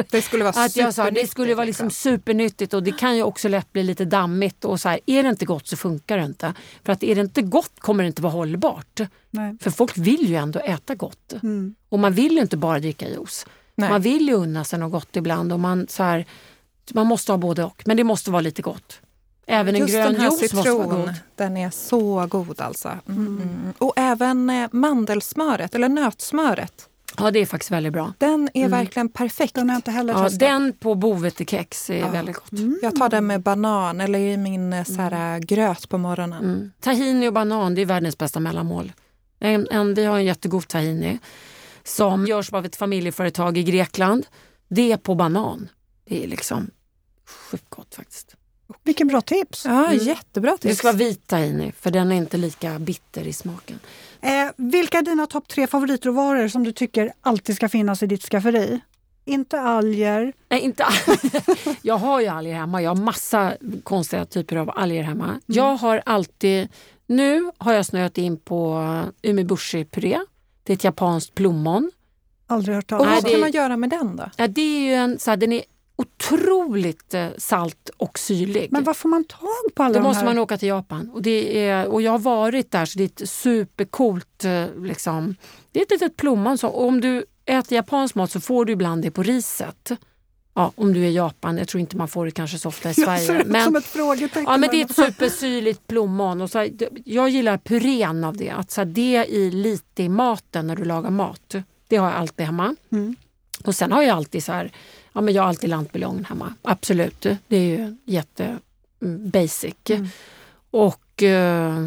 Det 0.11 0.23
skulle 0.23 0.45
vara 0.45 0.65
att 0.65 0.77
jag 0.77 0.95
sa, 0.95 1.11
Det 1.11 1.27
skulle 1.27 1.55
vara 1.55 1.67
liksom 1.67 1.91
supernyttigt 1.91 2.75
och 2.75 2.83
det 2.83 2.93
kan 2.93 3.17
ju 3.17 3.23
också 3.23 3.49
lätt 3.49 3.73
bli 3.73 3.83
lite 3.83 4.05
dammigt. 4.05 4.65
Och 4.65 4.81
så 4.81 4.89
här, 4.89 5.01
är 5.07 5.23
det 5.23 5.29
inte 5.29 5.45
gott 5.45 5.67
så 5.67 5.77
funkar 5.77 6.19
det 6.19 6.25
inte. 6.25 6.55
För 6.85 6.93
att 6.93 7.03
är 7.03 7.15
det 7.15 7.21
inte 7.21 7.43
gott 7.43 7.81
kommer 7.81 8.05
det 8.05 8.07
inte 8.07 8.23
vara 8.23 8.33
hållbart. 8.33 9.01
Nej. 9.31 9.57
För 9.61 9.71
folk 9.71 9.99
vill 9.99 10.29
ju 10.29 10.37
ändå 10.37 10.59
äta 10.61 10.95
gott. 10.95 11.33
Mm. 11.43 11.75
Och 11.89 11.99
man 11.99 12.13
vill 12.13 12.33
ju 12.33 12.41
inte 12.41 12.57
bara 12.57 12.79
dricka 12.79 13.09
juice. 13.09 13.47
Nej. 13.79 13.91
Man 13.91 14.01
vill 14.01 14.29
ju 14.29 14.35
unna 14.35 14.65
sig 14.65 14.79
något 14.79 14.93
gott 14.93 15.17
ibland. 15.17 15.53
Och 15.53 15.61
man, 15.61 15.87
så 15.89 16.03
här, 16.03 16.27
man 16.95 17.07
måste 17.07 17.33
ha 17.33 17.37
både 17.37 17.65
och, 17.65 17.83
men 17.87 17.97
det 17.97 18.05
måste 18.05 18.31
vara 18.31 18.41
lite 18.41 18.63
gott. 18.63 19.01
Även 19.47 19.75
en 19.75 19.81
Just 19.81 19.95
grön 19.95 20.13
den 20.13 20.21
här 20.21 20.31
juice 20.31 20.41
citron, 20.41 20.59
måste 20.59 20.73
vara 20.73 21.05
god. 21.05 21.15
Den 21.37 21.57
är 21.57 21.71
så 21.71 22.27
god 22.27 22.61
alltså. 22.61 22.89
Mm. 23.09 23.27
Mm. 23.27 23.73
Och 23.79 23.93
även 23.97 24.51
eh, 24.51 24.69
mandelsmöret, 24.73 25.75
eller 25.75 25.89
nötsmöret. 25.89 26.89
Ja, 27.19 27.31
det 27.31 27.39
är 27.39 27.47
faktiskt 27.47 27.71
väldigt 27.71 27.93
bra. 27.93 28.13
Den 28.19 28.49
är 28.55 28.61
mm. 28.61 28.71
verkligen 28.71 29.09
perfekt. 29.09 29.55
Den 29.55 29.71
har 29.71 29.77
inte 29.77 29.91
heller 29.91 30.15
ja, 30.15 30.29
Den 30.29 30.73
på 30.73 30.95
bovetekex 30.95 31.91
är 31.91 31.99
ja. 31.99 32.11
väldigt 32.11 32.37
gott. 32.37 32.53
Mm. 32.53 32.79
Jag 32.83 32.97
tar 32.97 33.09
den 33.09 33.27
med 33.27 33.41
banan 33.41 34.01
eller 34.01 34.19
i 34.19 34.37
min 34.37 34.73
eh, 34.73 34.85
så 34.85 34.95
här, 34.95 35.13
mm. 35.13 35.41
gröt 35.41 35.89
på 35.89 35.99
morgonen. 35.99 36.45
Mm. 36.45 36.73
Tahini 36.81 37.29
och 37.29 37.33
banan 37.33 37.75
det 37.75 37.81
är 37.81 37.87
världens 37.87 38.19
bästa 38.19 38.41
mellanmål. 38.41 38.93
En, 39.41 39.69
en, 39.71 39.95
vi 39.95 40.05
har 40.05 40.19
en 40.19 40.25
jättegod 40.25 40.69
tahini 40.69 41.19
som 41.89 42.27
görs 42.27 42.53
av 42.53 42.65
ett 42.67 42.77
familjeföretag 42.77 43.59
i 43.59 43.63
Grekland. 43.63 44.27
Det 44.69 44.93
är 44.93 44.97
på 44.97 45.15
banan. 45.15 45.69
Det 46.05 46.25
är 46.25 46.29
liksom 46.29 46.71
sjukt 47.27 47.71
gott 47.71 47.95
faktiskt. 47.95 48.35
Vilken 48.85 49.09
bra 49.09 49.21
tips! 49.21 49.65
Ja, 49.65 49.87
mm. 49.87 49.99
Jättebra 49.99 50.51
tips. 50.53 50.63
Det 50.63 50.75
ska 50.75 50.89
vara 50.89 50.97
vit 50.97 51.27
tahini 51.27 51.73
för 51.81 51.91
den 51.91 52.13
är 52.13 52.17
inte 52.17 52.37
lika 52.37 52.79
bitter 52.79 53.27
i 53.27 53.33
smaken. 53.33 53.79
Eh, 54.21 54.49
vilka 54.57 54.99
är 54.99 55.03
dina 55.03 55.27
topp 55.27 55.49
tre 55.49 55.67
favoritråvaror 55.67 56.49
som 56.49 56.65
du 56.65 56.73
tycker 56.73 57.13
alltid 57.21 57.57
ska 57.57 57.69
finnas 57.69 58.03
i 58.03 58.07
ditt 58.07 58.23
skafferi? 58.23 58.81
Inte 59.25 59.61
alger? 59.61 60.33
Nej, 60.49 60.61
inte 60.61 60.85
alger. 60.85 61.77
Jag 61.83 61.99
har 61.99 62.21
ju 62.21 62.27
alger 62.27 62.55
hemma. 62.55 62.83
Jag 62.83 62.91
har 62.91 62.97
massa 62.97 63.57
konstiga 63.83 64.25
typer 64.25 64.57
av 64.57 64.71
alger 64.75 65.03
hemma. 65.03 65.25
Mm. 65.25 65.41
Jag 65.47 65.77
har 65.77 66.03
alltid... 66.07 66.69
Nu 67.07 67.51
har 67.59 67.73
jag 67.73 67.87
snöat 67.87 68.19
in 68.19 68.37
på 68.37 68.85
umibushi-puré. 69.23 70.19
Det 70.69 70.73
är 70.73 70.75
ett 70.75 70.85
japanskt 70.85 71.35
plommon. 71.35 71.91
Aldrig 72.47 72.77
hört 72.77 72.87
talas 72.87 73.07
om. 73.07 73.13
vad 73.23 73.31
kan 73.33 73.41
man 73.41 73.51
göra 73.51 73.77
med 73.77 73.91
den 73.91 74.17
då? 74.17 74.31
Ja, 74.37 74.49
det 74.49 74.61
är 74.61 74.81
ju 74.81 74.95
en, 74.95 75.19
så 75.19 75.31
här, 75.31 75.37
den 75.37 75.53
är 75.53 75.63
otroligt 75.97 77.15
eh, 77.15 77.27
salt 77.39 77.91
och 77.97 78.19
syrlig. 78.19 78.69
Men 78.73 78.85
var 78.85 78.95
får 78.95 79.09
man 79.09 79.25
tag 79.25 79.75
på 79.75 79.83
alla 79.83 79.93
Då 79.95 79.99
de 80.01 80.03
måste 80.03 80.19
här? 80.19 80.25
man 80.25 80.39
åka 80.39 80.59
till 80.59 80.69
Japan. 80.69 81.11
Och, 81.11 81.23
det 81.23 81.67
är, 81.69 81.87
och 81.87 82.03
jag 82.03 82.11
har 82.11 82.19
varit 82.19 82.71
där 82.71 82.87
så 82.87 82.99
det 82.99 83.05
är 83.05 83.23
ett 83.23 83.29
supercoolt... 83.29 84.45
Eh, 84.45 84.65
liksom, 84.83 85.35
det 85.73 85.79
är 85.81 85.83
ett 85.83 85.91
litet 85.91 86.17
plommon. 86.17 86.59
Så, 86.59 86.69
om 86.69 87.01
du 87.01 87.25
äter 87.45 87.77
japansk 87.77 88.15
mat 88.15 88.31
så 88.31 88.41
får 88.41 88.65
du 88.65 88.73
ibland 88.73 89.03
det 89.03 89.11
på 89.11 89.23
riset. 89.23 89.91
Ja, 90.59 90.73
om 90.75 90.93
du 90.93 91.05
är 91.05 91.09
i 91.09 91.15
Japan. 91.15 91.59
Jag 91.59 91.69
tror 91.69 91.81
inte 91.81 91.97
man 91.97 92.09
får 92.09 92.25
det 92.25 92.31
kanske 92.31 92.59
så 92.59 92.69
ofta 92.69 92.91
i 92.91 92.95
Sverige. 93.05 93.33
Jag 93.33 93.47
men, 93.47 93.65
som 93.65 93.77
ett 93.77 93.85
frågetecken. 93.85 94.45
Ja, 94.45 94.57
men 94.57 94.71
det 94.71 94.81
är 94.81 94.85
ett 94.85 94.95
supersyrligt 94.95 95.87
plommon. 95.87 96.41
Och 96.41 96.51
så, 96.51 96.69
jag 97.05 97.29
gillar 97.29 97.59
purén 97.59 98.25
av 98.25 98.37
det. 98.37 98.51
Att 98.51 98.71
så 98.71 98.85
det 98.85 99.27
i 99.29 99.51
lite 99.51 100.03
i 100.03 100.09
maten 100.09 100.67
när 100.67 100.77
du 100.77 100.85
lagar 100.85 101.11
mat. 101.11 101.55
Det 101.89 101.97
har 101.97 102.11
jag 102.11 102.17
alltid 102.17 102.47
hemma. 102.47 102.77
Mm. 102.93 103.17
Och 103.65 103.75
sen 103.75 103.93
har 103.93 104.03
jag 104.03 104.17
alltid 104.17 104.45
så 104.45 104.53
här 104.53 104.73
Ja, 105.13 105.21
men 105.21 105.35
jag 105.35 105.43
har 105.43 105.49
alltid 105.49 105.71
lantbuljongen 105.71 106.25
hemma. 106.25 106.55
Absolut, 106.63 107.27
det 107.49 107.57
är 107.57 107.79
ju 107.79 107.97
jätte 108.05 108.59
mm, 109.03 109.31
basic. 109.31 109.75
Mm. 109.89 110.09
Och 110.71 111.23
eh, 111.23 111.87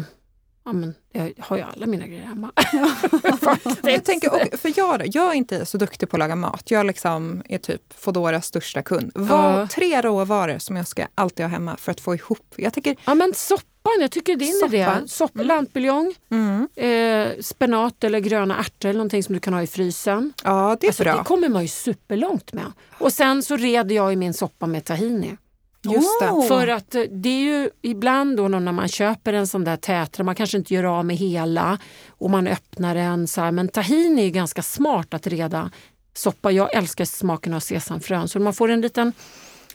ja, 0.64 0.72
men 0.72 0.94
jag 1.12 1.32
har 1.38 1.56
ju 1.56 1.62
alla 1.62 1.86
mina 1.86 2.06
grejer 2.06 2.22
hemma. 2.22 2.52
jag 3.82 4.04
tänker, 4.04 4.56
för 4.56 4.72
jag, 4.76 5.02
jag 5.14 5.30
är 5.30 5.34
inte 5.34 5.66
så 5.66 5.78
duktig 5.78 6.10
på 6.10 6.16
att 6.16 6.18
laga 6.18 6.36
mat. 6.36 6.70
Jag 6.70 6.86
liksom 6.86 7.42
är 7.48 7.58
typ 7.58 7.82
Foodoras 7.94 8.46
största 8.46 8.82
kund. 8.82 9.12
Vad, 9.14 9.60
uh. 9.60 9.68
Tre 9.68 10.02
råvaror 10.02 10.58
som 10.58 10.76
jag 10.76 10.86
ska 10.86 11.06
alltid 11.14 11.44
ha 11.44 11.50
hemma 11.50 11.76
för 11.76 11.92
att 11.92 12.00
få 12.00 12.14
ihop. 12.14 12.54
Jag 12.56 12.72
tänker, 12.72 12.96
ja, 13.04 13.14
men 13.14 13.34
soppan, 13.34 13.92
jag 14.00 14.10
tycker 14.10 14.36
din 14.36 14.52
soppa. 14.52 14.76
idé. 14.76 14.88
Sopp, 15.06 15.34
mm. 15.34 15.46
Lantbuljong, 15.46 16.14
mm. 16.30 16.68
eh, 16.76 17.40
spenat 17.40 18.04
eller 18.04 18.18
gröna 18.20 18.58
ärtor 18.58 18.88
eller 18.88 18.98
någonting 18.98 19.22
som 19.22 19.34
du 19.34 19.40
kan 19.40 19.54
ha 19.54 19.62
i 19.62 19.66
frysen. 19.66 20.32
Ja, 20.44 20.76
det 20.80 20.86
är 20.86 20.88
alltså, 20.88 21.02
bra. 21.02 21.16
Det 21.16 21.24
kommer 21.24 21.48
man 21.48 21.62
ju 21.62 21.68
superlångt 21.68 22.52
med. 22.52 22.72
Och 22.98 23.12
sen 23.12 23.42
så 23.42 23.56
reder 23.56 23.94
jag 23.94 24.12
i 24.12 24.16
min 24.16 24.34
soppa 24.34 24.66
med 24.66 24.84
tahini. 24.84 25.36
Just 25.84 26.20
det. 26.20 26.48
För 26.48 26.68
att 26.68 26.94
eh, 26.94 27.02
det 27.02 27.28
är 27.28 27.40
ju 27.40 27.70
ibland 27.82 28.36
då 28.36 28.48
när 28.48 28.72
man 28.72 28.88
köper 28.88 29.32
en 29.32 29.46
sån 29.46 29.64
där 29.64 29.76
tätra, 29.76 30.24
man 30.24 30.34
kanske 30.34 30.58
inte 30.58 30.74
gör 30.74 30.84
av 30.84 31.04
med 31.04 31.16
hela 31.16 31.78
och 32.08 32.30
man 32.30 32.46
öppnar 32.46 32.94
den 32.94 33.26
så 33.26 33.40
här. 33.40 33.52
Men 33.52 33.68
tahini 33.68 34.26
är 34.26 34.30
ganska 34.30 34.62
smart 34.62 35.14
att 35.14 35.26
reda 35.26 35.70
soppa. 36.14 36.50
Jag 36.50 36.74
älskar 36.74 37.04
smaken 37.04 37.54
av 37.54 37.60
sesamfrön 37.60 38.28
så 38.28 38.38
man 38.38 38.54
får 38.54 38.70
en 38.70 38.80
liten 38.80 39.12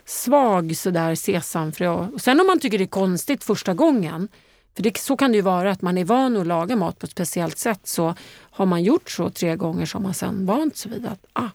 svag 0.06 0.78
sådär 0.78 1.15
sesamfrö. 1.15 1.89
Och 1.89 2.22
sen 2.22 2.39
om 2.39 2.48
man 2.48 2.60
tycker 2.60 2.78
det 2.78 2.84
är 2.84 2.88
konstigt 2.88 3.43
första 3.43 3.74
gången, 3.74 4.28
för 4.76 4.84
det, 4.84 4.98
så 4.98 5.17
kan 5.17 5.32
det 5.32 5.36
ju 5.36 5.41
vara 5.41 5.72
att 5.72 5.82
man 5.82 5.98
är 5.98 6.06
van 6.06 6.38
att 6.38 6.48
laga 6.48 6.76
mat 6.76 7.00
på 7.00 7.06
ett 7.06 7.12
speciellt 7.12 7.58
sätt 7.58 7.80
så 7.84 8.15
har 8.39 8.65
man 8.65 8.84
gjort 8.84 9.10
så 9.10 9.30
tre 9.30 9.56
gånger 9.56 9.86
så 9.86 9.98
har 9.98 10.04
man 10.04 10.13
sen 10.13 10.46
vant 10.46 10.78
sig 10.78 10.91
vid 10.91 11.06
att 11.06 11.26
ah, 11.34 11.50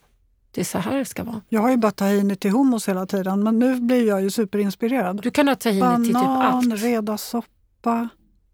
det 0.54 0.60
är 0.60 0.64
så 0.64 0.78
här 0.78 0.98
det 0.98 1.04
ska 1.04 1.24
vara. 1.24 1.40
Jag 1.48 1.60
har 1.60 1.70
ju 1.70 1.76
bara 1.76 1.92
tahini 1.92 2.36
till 2.36 2.50
hummus 2.50 2.88
hela 2.88 3.06
tiden 3.06 3.42
men 3.42 3.58
nu 3.58 3.80
blir 3.80 4.08
jag 4.08 4.22
ju 4.22 4.30
superinspirerad. 4.30 5.22
Du 5.22 5.30
kan 5.30 5.48
ha 5.48 5.54
tahini 5.54 5.80
Banan, 5.80 6.04
till 6.04 6.14
typ 6.14 6.24
allt. 6.24 6.64
Banan, 6.64 6.76
reda 6.76 7.18
soppa. 7.18 8.08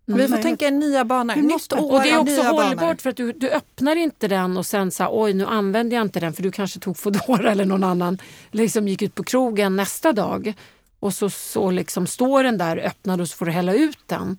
Mm. 0.08 0.20
Vi 0.20 0.28
får 0.28 0.36
tänka 0.36 0.70
nya 0.70 1.04
banor. 1.04 1.36
Nytt 1.36 1.72
år, 1.72 1.92
och 1.92 2.02
det 2.02 2.10
är 2.10 2.18
också 2.18 2.42
hållbart 2.42 2.76
banor. 2.76 2.94
för 2.94 3.10
att 3.10 3.16
du, 3.16 3.32
du 3.32 3.50
öppnar 3.50 3.96
inte 3.96 4.28
den 4.28 4.56
och 4.56 4.66
sen 4.66 4.90
så 4.90 5.08
oj 5.10 5.34
nu 5.34 5.46
använder 5.46 5.96
jag 5.96 6.06
inte 6.06 6.20
den 6.20 6.32
för 6.32 6.42
du 6.42 6.50
kanske 6.50 6.80
tog 6.80 6.96
Foodora 6.96 7.50
eller 7.50 7.64
någon 7.64 7.84
annan 7.84 8.18
liksom 8.50 8.88
gick 8.88 9.02
ut 9.02 9.14
på 9.14 9.24
krogen 9.24 9.76
nästa 9.76 10.12
dag 10.12 10.54
och 11.00 11.14
så, 11.14 11.30
så 11.30 11.70
liksom 11.70 12.06
står 12.06 12.44
den 12.44 12.58
där 12.58 12.76
öppnad 12.76 13.20
och 13.20 13.28
så 13.28 13.36
får 13.36 13.46
du 13.46 13.52
hälla 13.52 13.74
ut 13.74 13.98
den. 14.06 14.38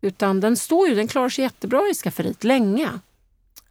Utan 0.00 0.40
den 0.40 0.56
står 0.56 0.88
ju, 0.88 0.94
den 0.94 1.08
klarar 1.08 1.28
sig 1.28 1.44
jättebra 1.44 1.88
i 1.90 1.94
skafferiet 1.94 2.44
länge. 2.44 2.88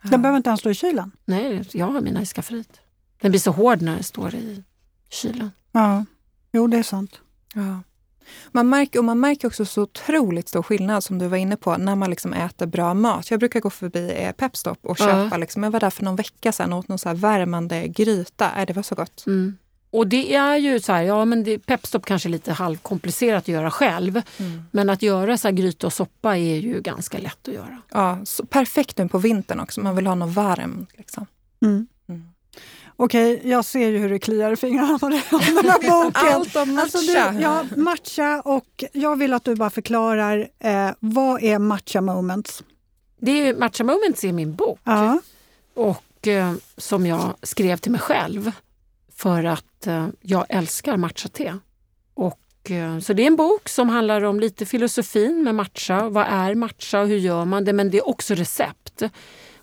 Den 0.01 0.11
ja. 0.11 0.17
behöver 0.17 0.37
inte 0.37 0.49
ens 0.49 0.59
stå 0.59 0.69
i 0.69 0.73
kylen? 0.73 1.11
Nej, 1.25 1.63
jag 1.71 1.85
har 1.85 2.01
mina 2.01 2.21
i 2.21 2.25
skafferiet. 2.25 2.79
Den 3.21 3.31
blir 3.31 3.39
så 3.39 3.51
hård 3.51 3.81
när 3.81 3.93
den 3.93 4.03
står 4.03 4.35
i 4.35 4.63
kylen. 5.09 5.51
Ja, 5.71 6.05
jo 6.51 6.67
det 6.67 6.77
är 6.77 6.83
sant. 6.83 7.19
Ja. 7.53 7.81
Man 8.51 8.69
märker, 8.69 8.99
och 8.99 9.05
man 9.05 9.19
märker 9.19 9.47
också 9.47 9.65
så 9.65 9.81
otroligt 9.81 10.49
stor 10.49 10.63
skillnad 10.63 11.03
som 11.03 11.19
du 11.19 11.27
var 11.27 11.37
inne 11.37 11.55
på 11.55 11.77
när 11.77 11.95
man 11.95 12.09
liksom 12.09 12.33
äter 12.33 12.65
bra 12.65 12.93
mat. 12.93 13.31
Jag 13.31 13.39
brukar 13.39 13.59
gå 13.59 13.69
förbi 13.69 14.13
eh, 14.17 14.31
Pepstop 14.31 14.79
och 14.81 14.97
köpa, 14.97 15.27
ja. 15.31 15.37
liksom, 15.37 15.63
jag 15.63 15.71
var 15.71 15.79
där 15.79 15.89
för 15.89 16.03
någon 16.03 16.15
vecka 16.15 16.51
sedan 16.51 16.73
och 16.73 16.79
åt 16.79 16.87
någon 16.87 16.99
så 16.99 17.13
värmande 17.13 17.87
gryta. 17.87 18.51
Äh, 18.59 18.65
det 18.65 18.73
var 18.73 18.83
så 18.83 18.95
gott. 18.95 19.23
Mm. 19.27 19.57
Och 19.91 20.07
det 20.07 20.35
är 20.35 20.57
ju 20.57 20.79
så 20.79 20.93
här, 20.93 21.01
ja 21.01 21.25
men 21.25 21.43
det, 21.43 21.59
Pepstop 21.59 22.05
kanske 22.05 22.29
är 22.29 22.31
lite 22.31 22.53
halvkomplicerat 22.53 23.43
att 23.43 23.47
göra 23.47 23.71
själv. 23.71 24.21
Mm. 24.37 24.63
Men 24.71 24.89
att 24.89 25.01
göra 25.01 25.37
så 25.37 25.47
här 25.47 25.55
gryta 25.55 25.87
och 25.87 25.93
soppa 25.93 26.37
är 26.37 26.59
ju 26.59 26.81
ganska 26.81 27.17
lätt 27.17 27.47
att 27.47 27.53
göra. 27.53 27.81
Ja, 27.91 28.19
perfekt 28.49 28.97
nu 28.97 29.07
på 29.07 29.17
vintern 29.17 29.59
också. 29.59 29.81
Man 29.81 29.95
vill 29.95 30.07
ha 30.07 30.15
något 30.15 30.33
varmt. 30.35 30.89
Liksom. 30.97 31.25
Mm. 31.61 31.87
Okej, 33.01 33.41
jag 33.43 33.65
ser 33.65 33.89
ju 33.89 33.97
hur 33.97 34.09
det 34.09 34.19
kliar 34.19 34.51
i 34.51 34.55
fingrarna 34.55 34.99
på 34.99 35.09
den 35.09 35.17
här 35.17 36.03
boken. 36.03 36.11
Allt 36.33 36.55
om 36.55 36.73
matcha. 36.73 36.81
Alltså 36.81 36.97
du, 36.97 37.41
ja, 37.41 37.65
matcha 37.77 38.41
och 38.41 38.83
jag 38.93 39.15
vill 39.15 39.33
att 39.33 39.43
du 39.43 39.55
bara 39.55 39.69
förklarar 39.69 40.49
eh, 40.59 40.89
vad 40.99 41.43
är 41.43 41.59
matcha 41.59 42.01
moments? 42.01 42.63
Det 43.19 43.31
är, 43.31 43.55
matcha 43.55 43.83
moments 43.83 44.23
är 44.23 44.31
min 44.31 44.55
bok 44.55 44.79
ja. 44.83 45.19
och 45.73 46.27
eh, 46.27 46.53
som 46.77 47.05
jag 47.05 47.33
skrev 47.41 47.77
till 47.77 47.91
mig 47.91 48.01
själv 48.01 48.51
för 49.15 49.43
att 49.43 49.87
eh, 49.87 50.07
jag 50.21 50.45
älskar 50.49 50.97
matcha-te. 50.97 51.53
Och, 52.13 52.71
eh, 52.71 52.99
så 52.99 53.13
det 53.13 53.23
är 53.23 53.27
en 53.27 53.35
bok 53.35 53.69
som 53.69 53.89
handlar 53.89 54.23
om 54.23 54.39
lite 54.39 54.65
filosofin 54.65 55.43
med 55.43 55.55
matcha. 55.55 56.09
Vad 56.09 56.25
är 56.29 56.55
matcha 56.55 57.01
och 57.01 57.07
hur 57.07 57.17
gör 57.17 57.45
man 57.45 57.65
det? 57.65 57.73
Men 57.73 57.89
det 57.89 57.97
är 57.97 58.07
också 58.07 58.33
recept. 58.33 59.03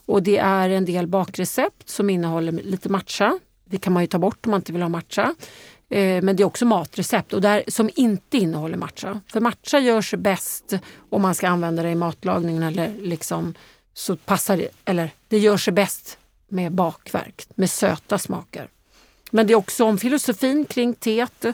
Och 0.07 0.23
det 0.23 0.39
är 0.39 0.71
en 0.71 0.85
del 0.85 1.07
bakrecept 1.07 1.89
som 1.89 2.11
innehåller 2.11 2.53
lite 2.53 2.89
matcha. 2.89 3.39
Det 3.65 3.79
kan 3.79 3.93
man 3.93 4.03
ju 4.03 4.07
ta 4.07 4.19
bort 4.19 4.47
om 4.47 4.51
man 4.51 4.61
inte 4.61 4.73
vill 4.73 4.83
ha 4.83 4.89
matcha. 4.89 5.35
Eh, 5.89 6.23
men 6.23 6.37
det 6.37 6.43
är 6.43 6.45
också 6.45 6.65
matrecept 6.65 7.33
och 7.33 7.41
där, 7.41 7.65
som 7.69 7.91
inte 7.95 8.37
innehåller 8.37 8.77
matcha. 8.77 9.21
För 9.33 9.41
matcha 9.41 9.79
görs 9.79 10.15
bäst 10.15 10.75
om 11.11 11.23
man 11.23 11.35
ska 11.35 11.49
använda 11.49 11.83
det 11.83 11.91
i 11.91 11.95
matlagningen 11.95 12.63
eller 12.63 12.95
liksom 13.03 13.55
så 13.95 14.17
passar 14.17 14.57
det, 14.57 14.69
eller 14.85 15.11
det 15.29 15.39
gör 15.39 15.57
sig 15.57 15.73
bäst 15.73 16.19
med 16.49 16.73
bakverk, 16.73 17.47
med 17.55 17.71
söta 17.71 18.19
smaker. 18.19 18.69
Men 19.31 19.47
det 19.47 19.53
är 19.53 19.57
också 19.57 19.85
om 19.85 19.99
filosofin 19.99 20.65
kring 20.65 20.95
teet. 20.95 21.45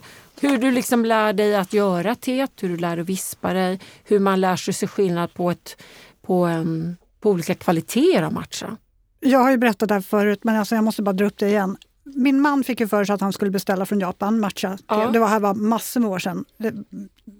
Hur 0.40 0.58
du 0.58 0.70
liksom 0.70 1.04
lär 1.04 1.32
dig 1.32 1.56
att 1.56 1.72
göra 1.72 2.14
teet, 2.14 2.50
hur 2.60 2.68
du 2.68 2.76
lär 2.76 2.96
dig 2.96 3.02
att 3.02 3.08
vispa 3.08 3.52
dig, 3.52 3.80
hur 4.04 4.18
man 4.18 4.40
lär 4.40 4.56
sig 4.56 4.74
se 4.74 4.86
skillnad 4.86 5.34
på, 5.34 5.50
ett, 5.50 5.82
på, 6.22 6.44
en, 6.44 6.96
på 7.22 7.30
olika 7.30 7.54
kvaliteter 7.54 8.22
av 8.22 8.32
matcha. 8.32 8.76
Jag 9.20 9.38
har 9.38 9.50
ju 9.50 9.56
berättat 9.56 9.88
det 9.88 9.94
här 9.94 10.00
förut, 10.00 10.40
men 10.44 10.56
alltså 10.56 10.74
jag 10.74 10.84
måste 10.84 11.02
bara 11.02 11.12
dra 11.12 11.26
upp 11.26 11.38
det 11.38 11.48
igen. 11.48 11.76
Min 12.04 12.40
man 12.40 12.64
fick 12.64 12.80
ju 12.80 12.88
för 12.88 13.04
sig 13.04 13.14
att 13.14 13.20
han 13.20 13.32
skulle 13.32 13.50
beställa 13.50 13.86
från 13.86 14.00
Japan 14.00 14.40
matcha. 14.40 14.78
Ja. 14.88 15.10
Det 15.12 15.18
var 15.18 15.28
här 15.28 15.40
var 15.40 15.54
massor 15.54 16.00
med 16.00 16.10
år 16.10 16.18
sedan. 16.18 16.44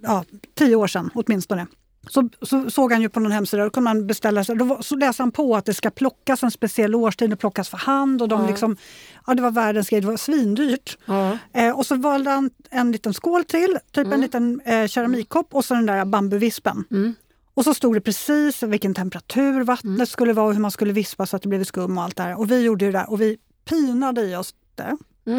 Ja, 0.03 0.25
tio 0.55 0.77
år 0.77 0.87
sedan 0.87 1.11
åtminstone. 1.15 1.67
Så, 2.09 2.29
så 2.43 2.71
såg 2.71 2.93
han 2.93 3.03
ju 3.03 3.09
på 3.09 3.21
någon 3.21 3.33
hemsida, 3.33 3.65
då 3.65 3.71
kunde 3.71 3.91
man 3.91 4.07
beställa 4.07 4.45
sig. 4.45 4.57
Då 4.57 4.79
så 4.83 4.97
läste 4.97 5.23
han 5.23 5.31
på 5.33 5.57
att 5.57 5.65
det 5.65 5.75
ska 5.75 5.91
plockas 5.91 6.43
en 6.43 6.51
speciell 6.51 6.95
årstid, 6.95 7.31
det 7.31 7.37
plockas 7.37 7.69
för 7.69 7.77
hand. 7.77 8.23
Och 8.23 8.29
de 8.29 8.41
Ja. 8.41 8.49
liksom, 8.49 8.77
ja, 9.27 9.35
det 9.35 9.43
var 9.43 9.51
världens 9.51 9.89
grej, 9.89 10.01
det 10.01 10.07
var 10.07 10.17
svindyrt. 10.17 10.99
Ja. 11.05 11.39
Eh, 11.53 11.79
och 11.79 11.87
så 11.87 11.95
valde 11.97 12.31
han 12.31 12.51
en 12.71 12.93
liten 12.93 13.15
skål 13.15 13.45
till, 13.45 13.79
typ 13.93 14.07
en 14.13 14.21
liten 14.21 14.61
eh, 14.65 14.87
keramikkopp 14.87 15.55
och 15.55 15.65
så 15.65 15.75
den 15.75 15.87
där 15.87 16.05
bambuvispen. 16.05 16.85
Mm. 16.91 17.15
Och 17.55 17.65
så 17.65 17.75
stod 17.75 17.95
det 17.95 18.01
precis 18.01 18.63
vilken 18.63 18.95
temperatur 18.95 19.65
vattnet 19.65 20.09
skulle 20.09 20.33
vara 20.33 20.47
och 20.47 20.55
hur 20.55 20.61
man 20.61 20.71
skulle 20.71 20.93
vispa 20.93 21.27
så 21.27 21.37
att 21.37 21.43
det 21.43 21.49
blev 21.49 21.65
skum 21.65 21.99
och 21.99 22.05
allt 22.05 22.17
det 22.17 22.23
här. 22.23 22.39
Och 22.39 22.51
vi 22.51 22.63
gjorde 22.63 22.85
ju 22.85 22.93
det 22.93 22.99
där 22.99 23.11
och 23.11 23.21
vi 23.21 23.39
pinade 23.65 24.23
i 24.23 24.37
oss 24.37 24.55
det. 24.75 24.97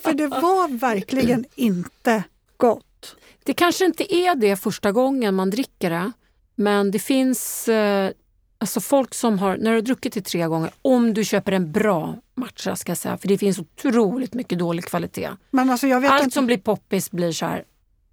För 0.00 0.14
det 0.14 0.26
var 0.26 0.78
verkligen 0.78 1.44
inte 1.54 2.22
gott. 2.56 3.16
Det 3.44 3.52
kanske 3.52 3.84
inte 3.84 4.14
är 4.14 4.34
det 4.34 4.56
första 4.56 4.92
gången 4.92 5.34
man 5.34 5.50
dricker 5.50 5.90
det. 5.90 6.12
Men 6.54 6.90
det 6.90 6.98
finns 6.98 7.68
eh, 7.68 8.10
alltså 8.58 8.80
folk 8.80 9.14
som 9.14 9.38
har, 9.38 9.56
när 9.56 9.70
du 9.70 9.76
har 9.76 9.82
druckit 9.82 10.12
det 10.14 10.20
tre 10.22 10.46
gånger, 10.46 10.70
om 10.82 11.14
du 11.14 11.24
köper 11.24 11.52
en 11.52 11.72
bra 11.72 12.16
matcha 12.34 12.76
ska 12.76 12.90
jag 12.90 12.98
säga, 12.98 13.18
för 13.18 13.28
det 13.28 13.38
finns 13.38 13.58
otroligt 13.58 14.34
mycket 14.34 14.58
dålig 14.58 14.84
kvalitet. 14.84 15.30
Men 15.50 15.70
alltså 15.70 15.86
jag 15.86 16.00
vet 16.00 16.10
Allt 16.10 16.22
inte. 16.24 16.34
som 16.34 16.46
blir 16.46 16.58
poppis 16.58 17.10
blir 17.10 17.32
så 17.32 17.46
här, 17.46 17.64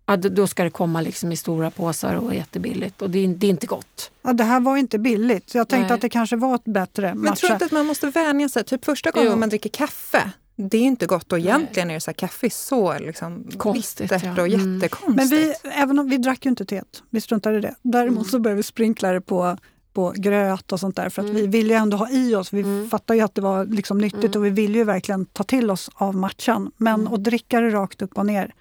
ja, 0.06 0.18
då- 0.18 0.48
ska 0.48 0.64
det 0.64 0.70
komma 0.70 1.02
liksom 1.02 1.32
i 1.32 1.36
stora 1.38 1.72
påsar 1.72 2.16
och 2.16 2.36
jättebilligt 2.36 3.02
och 3.02 3.10
det 3.10 3.20
är, 3.20 3.28
det 3.28 3.48
är 3.48 3.50
inte 3.50 3.68
gott. 3.68 4.12
Ja, 4.22 4.34
det 4.34 4.44
här 4.44 4.60
var 4.60 4.78
inte 4.78 5.00
billigt. 5.00 5.50
Så 5.50 5.58
jag 5.58 5.68
tänkte 5.70 5.88
Nej. 5.88 5.96
att 5.96 6.02
det 6.02 6.10
kanske 6.10 6.36
var 6.36 6.56
ett 6.56 6.66
bättre 6.66 7.14
Men 7.14 7.24
matcha. 7.24 7.36
tror 7.36 7.48
du 7.50 7.54
inte 7.54 7.66
att 7.66 7.72
man 7.72 7.86
måste 7.86 8.10
vänja 8.10 8.50
sig? 8.50 8.64
Typ 8.64 8.86
första 8.86 9.12
gången 9.12 9.30
Jo. 9.32 9.38
man 9.40 9.50
dricker 9.50 9.70
kaffe, 9.70 10.32
det 10.56 10.78
är 10.78 10.82
ju 10.82 10.88
inte 10.88 11.06
gott 11.06 11.32
och 11.32 11.40
egentligen 11.40 11.90
är 11.90 11.94
det 11.94 12.00
så 12.00 12.10
här, 12.12 12.16
kaffe 12.16 12.48
är 12.48 12.50
så 12.50 13.00
liksom 13.00 13.48
Konstigt, 13.58 14.10
bittert 14.10 14.24
ja. 14.24 14.32
och 14.42 14.48
Mm. 14.48 14.76
jättekonstigt. 14.76 15.16
Men 15.16 15.28
vi, 15.28 15.54
även 15.82 16.00
om, 16.00 16.10
vi 16.10 16.18
drack 16.18 16.46
ju 16.46 16.50
inte 16.50 16.66
teet, 16.66 17.04
vi 17.10 17.22
struntade 17.22 17.58
i 17.58 17.62
det. 17.62 17.76
Däremot 17.82 18.18
Mm. 18.18 18.26
så 18.32 18.40
började 18.40 18.58
vi 18.58 18.64
sprinkla 18.64 19.12
det 19.12 19.22
på, 19.22 19.58
på 19.94 20.14
gröt 20.16 20.72
och 20.72 20.80
sånt 20.80 20.96
där. 20.96 21.10
För 21.10 21.22
att 21.22 21.30
Mm. 21.30 21.42
vi 21.42 21.48
ville 21.48 21.74
ju 21.74 21.78
ändå 21.80 21.98
ha 21.98 22.10
i 22.10 22.36
oss, 22.36 22.54
vi 22.54 22.62
Mm. 22.62 22.90
fattade 22.90 23.18
ju 23.18 23.24
att 23.26 23.36
det 23.36 23.42
var 23.42 23.66
liksom 23.66 23.98
nyttigt 23.98 24.24
Mm. 24.24 24.38
och 24.38 24.46
vi 24.46 24.50
ville 24.50 24.78
ju 24.78 24.84
verkligen 24.84 25.26
ta 25.26 25.44
till 25.44 25.72
oss 25.72 25.90
av 25.94 26.16
matchan. 26.16 26.72
Men 26.78 27.02
Mm. 27.02 27.14
att 27.14 27.24
dricka 27.24 27.60
det 27.60 27.70
rakt 27.70 28.02
upp 28.02 28.18
och 28.18 28.26
ner, 28.26 28.54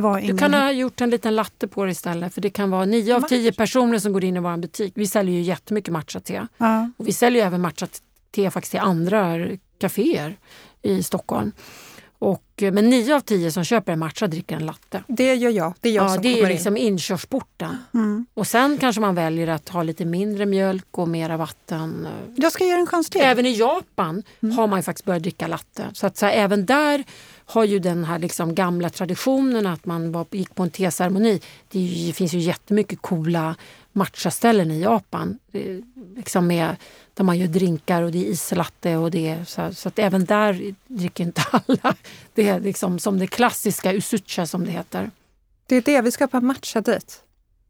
var 0.00 0.16
Du 0.16 0.22
ingen... 0.24 0.38
kan 0.38 0.54
ha 0.54 0.72
gjort 0.72 1.00
en 1.00 1.10
liten 1.10 1.34
latte 1.34 1.68
på 1.68 1.84
det 1.84 1.90
istället 1.90 2.34
för 2.34 2.40
det 2.40 2.50
kan 2.50 2.70
vara 2.70 2.84
nio 2.84 3.16
av 3.16 3.20
tio 3.20 3.52
personer 3.52 3.98
som 3.98 4.12
går 4.12 4.24
in 4.24 4.36
i 4.36 4.40
vår 4.40 4.56
butik. 4.56 4.92
Vi 4.96 5.06
säljer 5.06 5.34
ju 5.34 5.40
jättemycket 5.42 5.92
matcha-te. 5.92 6.46
ja. 6.58 6.90
Och 6.96 7.08
vi 7.08 7.12
säljer 7.12 7.42
ju 7.42 7.46
även 7.46 7.60
matcha-te 7.60 8.50
faktiskt 8.50 8.70
till 8.70 8.80
andra 8.80 9.36
kaféer 9.78 10.36
i 10.82 11.02
Stockholm. 11.02 11.52
Och, 12.18 12.44
eh, 12.62 12.72
men 12.72 12.90
nio 12.90 13.14
av 13.16 13.20
tio 13.20 13.50
som 13.52 13.64
köper 13.64 13.92
en 13.92 13.98
matcha 13.98 14.26
dricker 14.26 14.56
en 14.56 14.66
latte. 14.66 15.02
Det 15.08 15.34
gör 15.34 15.50
jag. 15.50 15.74
Det 15.80 15.88
är 15.88 15.92
jag 15.92 16.04
Ja, 16.04 16.08
som 16.14 16.22
det 16.22 16.34
kommer 16.34 16.46
är 16.48 16.52
liksom 16.52 16.76
in. 16.76 16.86
inkörsporten. 16.86 17.76
Mm. 17.94 18.26
Och 18.34 18.46
sen 18.46 18.78
kanske 18.78 19.00
man 19.00 19.14
väljer 19.14 19.48
att 19.48 19.68
ha 19.68 19.82
lite 19.82 20.04
mindre 20.04 20.46
mjölk 20.46 20.98
och 20.98 21.08
mera 21.08 21.36
vatten. 21.36 22.08
Jag 22.36 22.52
ska 22.52 22.64
ge 22.64 22.70
en 22.70 22.86
chans 22.86 23.10
till. 23.10 23.20
Även 23.20 23.46
i 23.46 23.52
Japan 23.54 24.22
Mm. 24.42 24.56
har 24.56 24.66
man 24.66 24.82
faktiskt 24.82 25.04
börjat 25.04 25.22
dricka 25.22 25.46
latte. 25.46 25.88
Så 25.92 26.06
att 26.06 26.16
så 26.16 26.26
här, 26.26 26.32
även 26.32 26.66
där 26.66 27.04
har 27.46 27.64
ju 27.64 27.78
den 27.78 28.04
här 28.04 28.18
liksom 28.18 28.54
gamla 28.54 28.90
traditionen 28.90 29.66
att 29.66 29.84
man 29.86 30.12
var, 30.12 30.26
gick 30.30 30.54
på 30.54 30.62
en 30.62 30.70
teceremoni. 30.70 31.40
Det, 31.68 31.78
ju, 31.78 32.12
finns 32.12 32.32
ju 32.32 32.38
jättemycket 32.38 33.02
coola 33.02 33.54
matchaställen 33.92 34.70
i 34.70 34.80
Japan. 34.82 35.38
Är 35.52 35.82
Liksom 36.16 36.46
med, 36.46 36.76
där 37.14 37.24
man 37.24 37.38
gör 37.38 37.46
drinkar 37.46 38.02
och 38.02 38.12
det 38.12 38.18
är 38.26 38.30
islatte 38.30 38.96
och 38.96 39.10
det 39.10 39.28
är 39.28 39.44
så, 39.44 39.74
så 39.74 39.88
att 39.88 39.98
även 39.98 40.24
där 40.24 40.74
dricker 40.86 41.24
inte 41.24 41.42
alla. 41.50 41.94
Det 42.34 42.48
är 42.48 42.60
liksom 42.60 42.98
som 42.98 43.18
det 43.18 43.26
klassiska 43.26 43.92
usucha 43.92 44.46
som 44.46 44.64
det 44.64 44.70
heter. 44.70 45.10
Det 45.66 45.76
är 45.76 45.82
det, 45.82 46.00
vi 46.00 46.10
ska 46.10 46.26
på 46.26 46.40
matcha 46.40 46.80
dit. 46.80 47.20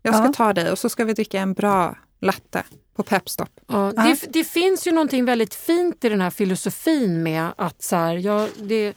Jag 0.02 0.14
ska 0.14 0.24
Ja. 0.24 0.32
ta 0.32 0.52
dig 0.52 0.70
och 0.72 0.78
så 0.78 0.88
ska 0.88 1.04
vi 1.04 1.12
dricka 1.12 1.40
en 1.40 1.52
bra 1.52 1.96
latte 2.20 2.62
på 2.96 3.02
Pepstop. 3.02 3.48
Ja, 3.66 3.92
Ja. 3.96 4.02
det, 4.02 4.32
det 4.32 4.44
finns 4.44 4.86
ju 4.86 4.92
någonting 4.92 5.24
väldigt 5.24 5.54
fint 5.54 6.04
i 6.04 6.08
den 6.08 6.20
här 6.20 6.30
filosofin 6.30 7.22
med 7.22 7.48
att, 7.56 7.82
så 7.82 7.96
här, 7.96 8.16
ja, 8.16 8.48
det, 8.62 8.94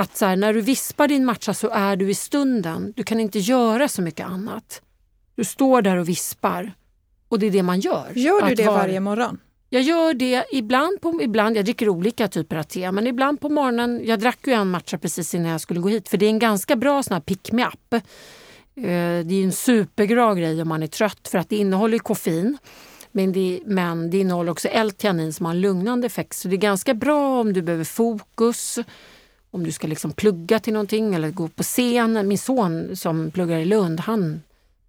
att 0.00 0.16
så 0.16 0.26
här, 0.26 0.36
när 0.36 0.52
du 0.54 0.60
vispar 0.60 1.08
din 1.08 1.24
matcha 1.24 1.54
så 1.54 1.68
är 1.70 1.96
du 1.96 2.10
i 2.10 2.14
stunden. 2.14 2.92
Du 2.96 3.02
kan 3.02 3.20
inte 3.20 3.38
göra 3.38 3.88
så 3.88 4.02
mycket 4.02 4.26
annat. 4.26 4.82
Du 5.34 5.44
står 5.44 5.82
där 5.82 5.96
och 5.96 6.08
vispar 6.08 6.72
och 7.28 7.38
det 7.38 7.46
är 7.46 7.50
det 7.50 7.62
man 7.62 7.80
gör. 7.80 8.12
Gör 8.14 8.48
du 8.48 8.54
det 8.54 8.66
vara- 8.66 8.76
varje 8.78 9.00
morgon? 9.00 9.38
Jag 9.72 9.82
gör 9.82 10.14
det 10.14 10.44
ibland, 10.52 11.00
på, 11.00 11.20
ibland. 11.22 11.56
Jag 11.56 11.64
dricker 11.64 11.88
olika 11.88 12.28
typer 12.28 12.56
av 12.56 12.62
te, 12.62 12.92
men 12.92 13.06
ibland 13.06 13.40
på 13.40 13.48
morgonen. 13.48 14.00
Jag 14.04 14.20
drack 14.20 14.46
ju 14.46 14.52
en 14.52 14.68
matcha 14.70 14.98
precis 14.98 15.34
innan 15.34 15.50
jag 15.50 15.60
skulle 15.60 15.80
gå 15.80 15.88
hit 15.88 16.08
för 16.08 16.18
det 16.18 16.26
är 16.26 16.30
en 16.30 16.38
ganska 16.38 16.76
bra 16.76 17.02
sån 17.02 17.14
här 17.14 17.20
pick 17.20 17.52
me 17.52 17.66
up. 17.66 17.92
Eh, 17.94 18.00
Det 19.24 19.34
är 19.34 19.44
en 19.44 19.52
superbra 19.52 20.34
grej 20.34 20.62
om 20.62 20.68
man 20.68 20.82
är 20.82 20.86
trött 20.86 21.28
för 21.28 21.38
att 21.38 21.48
det 21.48 21.56
innehåller 21.56 21.98
koffein. 21.98 22.58
Men 23.12 23.32
det, 23.32 23.60
men 23.66 24.10
det 24.10 24.18
innehåller 24.18 24.52
också 24.52 24.68
L-teanin 24.68 25.32
som 25.32 25.46
har 25.46 25.52
en 25.52 25.60
lugnande 25.60 26.06
effekt. 26.06 26.36
Så 26.36 26.48
det 26.48 26.54
är 26.56 26.58
ganska 26.58 26.94
bra 26.94 27.40
om 27.40 27.52
du 27.52 27.62
behöver 27.62 27.84
fokus, 27.84 28.78
om 29.50 29.64
du 29.64 29.72
ska 29.72 29.86
liksom 29.86 30.12
plugga 30.12 30.60
till 30.60 30.72
någonting 30.72 31.14
eller 31.14 31.30
gå 31.30 31.48
på 31.48 31.62
scen. 31.62 32.28
Min 32.28 32.38
son 32.38 32.96
som 32.96 33.30
pluggar 33.30 33.58
i 33.58 33.64
Lund, 33.64 34.00
han 34.00 34.42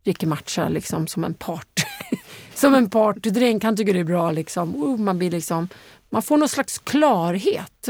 dricker 0.03 0.27
matcha 0.27 0.69
liksom 0.69 1.07
som 1.07 1.23
en 1.23 1.33
part. 1.33 1.85
som 2.53 2.75
en 2.75 2.89
partydrink. 2.89 3.63
Han 3.63 3.77
tycker 3.77 3.93
det 3.93 3.99
är 3.99 4.03
bra. 4.03 4.31
Liksom. 4.31 4.83
Oh, 4.83 4.97
man, 4.97 5.17
blir 5.17 5.31
liksom, 5.31 5.67
man 6.09 6.21
får 6.21 6.37
någon 6.37 6.49
slags 6.49 6.77
klarhet, 6.77 7.87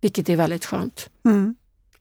vilket 0.00 0.28
är 0.28 0.36
väldigt 0.36 0.64
skönt. 0.64 1.08
Mm. 1.24 1.54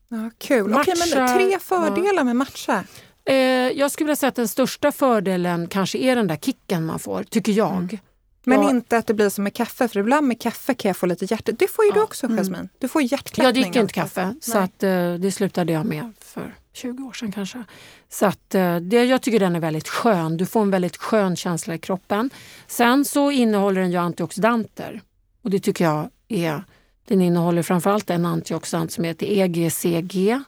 Ja, 0.10 0.32
kul. 0.38 0.74
Okej, 0.74 0.94
men 1.00 1.20
Matcha, 1.20 1.36
tre 1.36 1.60
fördelar 1.60 2.24
med 2.24 2.36
matcha. 2.36 2.84
Eh, 3.26 3.36
jag 3.80 3.92
skulle 3.92 4.06
vilja 4.06 4.16
säga 4.16 4.28
att 4.28 4.36
den 4.36 4.48
största 4.48 4.92
fördelen 4.92 5.68
kanske 5.68 5.98
är 5.98 6.16
den 6.16 6.28
där 6.28 6.36
kicken 6.36 6.86
man 6.86 7.00
får, 7.00 7.24
tycker 7.24 7.52
jag. 7.52 8.00
Men 8.46 8.64
inte 8.70 8.98
att 8.98 9.08
det 9.08 9.14
blir 9.14 9.30
som 9.30 9.44
med 9.44 9.54
kaffe, 9.54 9.88
för 9.88 10.00
ibland 10.00 10.28
med 10.28 10.42
kaffe 10.42 10.74
kan 10.74 10.90
jag 10.90 10.98
få 10.98 11.06
lite 11.06 11.26
hjärt... 11.26 11.50
Det 11.60 11.68
får 11.68 11.86
ju 11.86 11.92
du 11.92 11.98
Ja. 12.00 12.04
också, 12.04 12.26
Mm. 12.26 12.38
Jasmin. 12.38 12.70
Du 12.80 12.88
får 12.88 13.02
hjärtklappning. 13.02 13.46
Jag 13.46 13.54
dricker 13.54 13.82
inte 13.82 13.94
kaffe, 13.94 14.36
så 14.42 14.54
Nej. 14.54 14.64
att, 14.64 14.84
eh, 14.84 15.14
det 15.14 15.32
slutade 15.32 15.74
jag 15.74 15.86
med 15.86 16.12
för 16.20 16.56
20 16.74 17.04
år 17.04 17.14
sedan 17.14 17.32
kanske. 17.32 17.64
Så 18.10 18.26
att, 18.26 18.56
eh, 18.56 18.76
det, 18.76 19.04
jag 19.06 19.22
tycker 19.22 19.40
den 19.40 19.56
är 19.56 19.60
väldigt 19.60 19.88
skön. 19.88 20.38
Du 20.38 20.46
får 20.46 20.62
en 20.62 20.72
väldigt 20.72 20.98
skön 20.98 21.36
känsla 21.36 21.76
i 21.76 21.78
kroppen. 21.80 22.30
Sen 22.68 23.06
så 23.06 23.32
innehåller 23.32 23.82
den 23.82 23.92
ju 23.92 23.98
antioxidanter 23.98 25.02
och 25.44 25.50
det 25.50 25.60
tycker 25.60 25.86
jag 25.86 26.10
är... 26.28 26.64
Den 27.08 27.22
innehåller 27.22 27.64
framförallt 27.64 28.10
en 28.10 28.26
antioxidant 28.26 28.92
som 28.92 29.04
heter 29.04 29.26
EGCG 29.26 30.40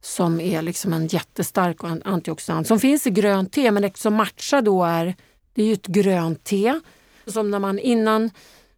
som 0.00 0.40
är 0.40 0.62
liksom 0.62 0.92
en 0.92 1.06
jättestark 1.06 1.84
an- 1.84 2.02
antioxidant 2.04 2.66
som 2.66 2.80
finns 2.80 3.06
i 3.06 3.10
grönt 3.10 3.52
te 3.52 3.70
men 3.70 3.84
eftersom 3.84 4.14
matcha 4.14 4.60
då 4.60 4.84
är, 4.84 5.14
det 5.54 5.62
är 5.62 5.66
ju 5.66 5.72
ett 5.72 5.86
grönt 5.86 6.44
te 6.44 6.80
som 7.26 7.50
när 7.50 7.58
man 7.58 7.78
innan 7.78 8.30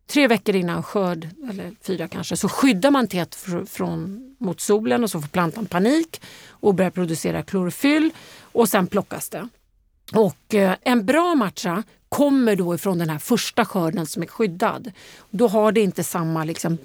tre 0.06 0.28
veckor 0.28 0.54
innan 0.56 0.82
skörd, 0.82 1.28
eller 1.50 1.72
fyra 1.82 2.08
kanske, 2.08 2.36
så 2.36 2.48
skyddar 2.48 2.90
man 2.90 3.08
teet 3.08 3.36
fr- 3.36 3.66
från, 3.66 4.20
mot 4.38 4.60
solen 4.60 5.04
och 5.04 5.10
så 5.10 5.20
får 5.20 5.28
plantan 5.28 5.66
panik 5.66 6.20
och 6.48 6.74
börjar 6.74 6.90
producera 6.90 7.42
klorofyll 7.42 8.10
och 8.40 8.68
sen 8.68 8.86
plockas 8.86 9.28
det. 9.28 9.48
Och 10.12 10.54
eh, 10.54 10.76
en 10.82 11.06
bra 11.06 11.34
matcha 11.34 11.82
kommer 12.08 12.56
då 12.56 12.74
ifrån 12.74 12.98
den 12.98 13.10
här 13.10 13.18
första 13.18 13.64
skörden 13.64 14.06
som 14.06 14.22
är 14.22 14.26
skyddad. 14.26 14.92
Då 15.30 15.48
har 15.48 15.72
det 15.72 15.80
inte 15.80 16.04
samma 16.04 16.44
liksom, 16.44 16.78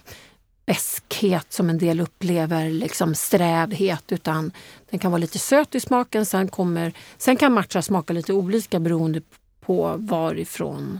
beskhet 0.66 1.54
som 1.54 1.70
en 1.70 1.78
del 1.78 2.00
upplever, 2.00 2.70
liksom 2.70 3.16
strävhet, 3.16 4.12
utan 4.12 4.52
den 4.90 5.00
kan 5.00 5.12
vara 5.12 5.20
lite 5.20 5.40
söt 5.40 5.76
i 5.76 5.80
smaken. 5.80 6.26
Sen, 6.26 6.48
kommer, 6.48 6.94
sen 7.18 7.38
kan 7.38 7.54
matcha 7.54 7.82
smaka 7.82 8.14
lite 8.14 8.34
olika 8.34 8.80
beroende 8.80 9.22
på 9.62 9.96
varifrån 9.98 11.00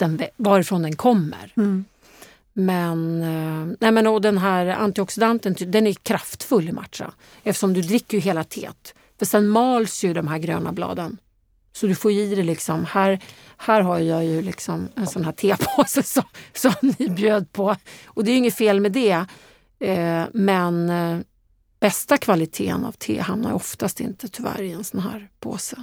den, 0.00 0.22
varifrån 0.36 0.82
den 0.82 0.96
kommer. 0.96 1.52
Mm. 1.56 1.84
Men, 2.52 3.22
eh, 3.22 3.76
nej 3.80 3.92
men 3.92 4.06
och 4.06 4.20
den 4.20 4.38
här 4.38 4.66
antioxidanten 4.66 5.54
den 5.58 5.86
är 5.86 5.92
kraftfull 5.92 6.68
i 6.68 6.72
matcha 6.72 7.12
eftersom 7.42 7.72
du 7.72 7.82
dricker 7.82 8.16
ju 8.16 8.20
hela 8.20 8.44
teet. 8.44 8.94
För 9.18 9.26
sen 9.26 9.48
mals 9.48 10.04
ju 10.04 10.14
de 10.14 10.28
här 10.28 10.38
gröna 10.38 10.72
bladen. 10.72 11.18
Så 11.72 11.86
du 11.86 11.94
får 11.94 12.10
i 12.12 12.34
dig 12.34 12.44
liksom, 12.44 12.84
här, 12.84 13.20
här 13.56 13.80
har 13.80 13.98
jag 13.98 14.24
ju 14.24 14.42
liksom 14.42 14.88
en 14.94 15.06
sån 15.06 15.24
här 15.24 15.32
tepåse 15.32 16.02
som, 16.04 16.22
som 16.54 16.72
ni 16.80 17.08
bjöd 17.08 17.52
på. 17.52 17.76
Och 18.06 18.24
det 18.24 18.30
är 18.30 18.32
ju 18.32 18.38
inget 18.38 18.54
fel 18.54 18.80
med 18.80 18.92
det. 18.92 19.26
Eh, 19.80 20.24
men 20.32 20.90
eh, 20.90 21.18
bästa 21.80 22.16
kvaliteten 22.18 22.84
av 22.84 22.92
te 22.92 23.20
hamnar 23.20 23.52
oftast 23.52 24.00
inte 24.00 24.28
tyvärr 24.28 24.62
i 24.62 24.72
en 24.72 24.84
sån 24.84 25.00
här 25.00 25.30
påse. 25.40 25.76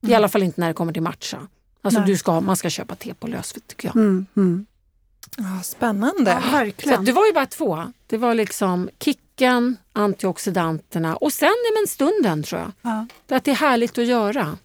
I 0.00 0.14
alla 0.14 0.28
fall 0.28 0.42
inte 0.42 0.60
när 0.60 0.68
det 0.68 0.74
kommer 0.74 0.92
till 0.92 1.02
matcha. 1.02 1.48
Alltså 1.84 2.00
Nej. 2.00 2.08
du 2.08 2.16
ska, 2.16 2.40
man 2.40 2.56
ska 2.56 2.70
köpa 2.70 2.94
te 2.94 3.14
på 3.14 3.26
lösvikt 3.26 3.66
tycker 3.68 3.88
jag. 3.88 3.96
Mm, 3.96 4.26
mm. 4.36 4.66
Ja, 5.36 5.62
spännande. 5.62 6.30
Ja, 6.30 6.42
Så 6.42 6.50
verkligen. 6.50 6.98
att 7.00 7.06
det 7.06 7.12
var 7.12 7.26
ju 7.26 7.32
bara 7.32 7.46
två. 7.46 7.92
Det 8.06 8.16
var 8.16 8.34
liksom 8.34 8.90
kicken, 9.00 9.76
antioxidanterna 9.92 11.16
och 11.16 11.32
sen 11.32 11.48
är 11.48 11.80
men 11.80 11.88
stunden 11.88 12.42
tror 12.42 12.60
jag. 12.60 12.72
Ja. 12.82 13.06
Det 13.26 13.34
Att 13.34 13.44
det 13.44 13.50
är 13.50 13.54
härligt 13.54 13.98
att 13.98 14.06
göra. 14.06 14.58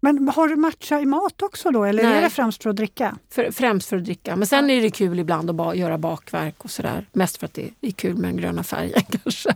Men 0.00 0.28
har 0.28 0.48
du 0.48 0.56
matcha 0.56 1.00
i 1.00 1.06
mat 1.06 1.42
också 1.42 1.70
då 1.70 1.84
eller 1.84 2.04
är 2.04 2.10
Nej. 2.10 2.20
det 2.22 2.30
främst 2.30 2.62
för 2.62 2.70
att 2.70 2.76
dricka? 2.76 3.16
För, 3.30 3.50
främst 3.50 3.88
för 3.88 3.96
att 3.96 4.04
dricka. 4.04 4.36
Men 4.36 4.46
sen 4.46 4.70
är 4.70 4.82
det 4.82 4.90
kul 4.90 5.18
ibland 5.18 5.50
att 5.50 5.56
ba, 5.56 5.74
göra 5.74 5.98
bakverk 5.98 6.64
och 6.64 6.70
sådär. 6.70 7.06
Mest 7.12 7.36
för 7.36 7.46
att 7.46 7.54
det 7.54 7.70
är 7.80 7.90
kul 7.90 8.16
med 8.16 8.30
den 8.30 8.36
gröna 8.36 8.62
färgen 8.64 9.02
kanske. 9.22 9.54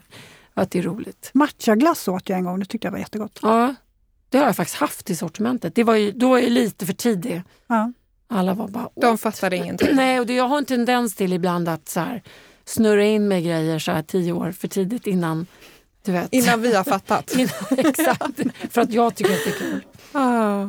Att 0.55 0.71
det 0.71 0.79
är 0.79 0.83
roligt. 0.83 1.31
Matchaglass 1.35 2.09
åt 2.09 2.29
jag 2.29 2.39
en 2.39 2.45
gång, 2.45 2.59
det 2.61 2.67
tyckte 2.67 2.87
jag 2.87 2.93
var 2.93 2.99
jättegott. 2.99 3.39
Ja, 3.43 3.75
det 4.33 4.39
har 4.39 4.47
jag 4.47 4.57
faktiskt 4.57 4.79
haft 4.79 5.11
i 5.11 5.17
sortimentet. 5.17 5.75
Det 5.75 5.85
var 5.85 5.95
ju, 5.97 6.13
då 6.13 6.29
var 6.29 6.39
jag 6.39 6.51
lite 6.51 6.87
för 6.87 6.93
tidig. 6.93 7.43
Ja. 7.67 7.93
Alla 8.29 8.55
var 8.55 8.69
bara... 8.69 8.89
De 8.95 9.19
fattar 9.19 9.55
ingenting. 9.55 9.89
Nej, 9.93 10.21
och 10.21 10.27
det, 10.27 10.35
jag 10.35 10.49
har 10.49 10.59
en 10.59 10.65
tendens 10.65 11.15
till 11.15 11.33
ibland 11.33 11.69
att 11.69 11.89
så 11.89 12.01
här, 12.01 12.23
snurra 12.65 13.05
in 13.05 13.29
med 13.29 13.45
grejer 13.45 13.79
så 13.79 13.93
här 13.93 14.03
tio 14.03 14.33
år 14.33 14.53
för 14.53 14.69
tidigt 14.69 15.07
innan 15.07 15.47
du 16.05 16.13
vet. 16.13 16.29
Innan 16.33 16.61
vi 16.63 16.75
har 16.75 16.85
fattat. 16.95 17.33
Innan- 17.37 17.87
exakt, 17.87 18.41
för 18.71 18.81
att 18.81 18.93
jag 18.93 19.15
tycker 19.15 19.33
att 19.33 19.45
det 19.45 19.51
är 19.51 19.59
kul. 19.59 19.85
Ah. 20.13 20.67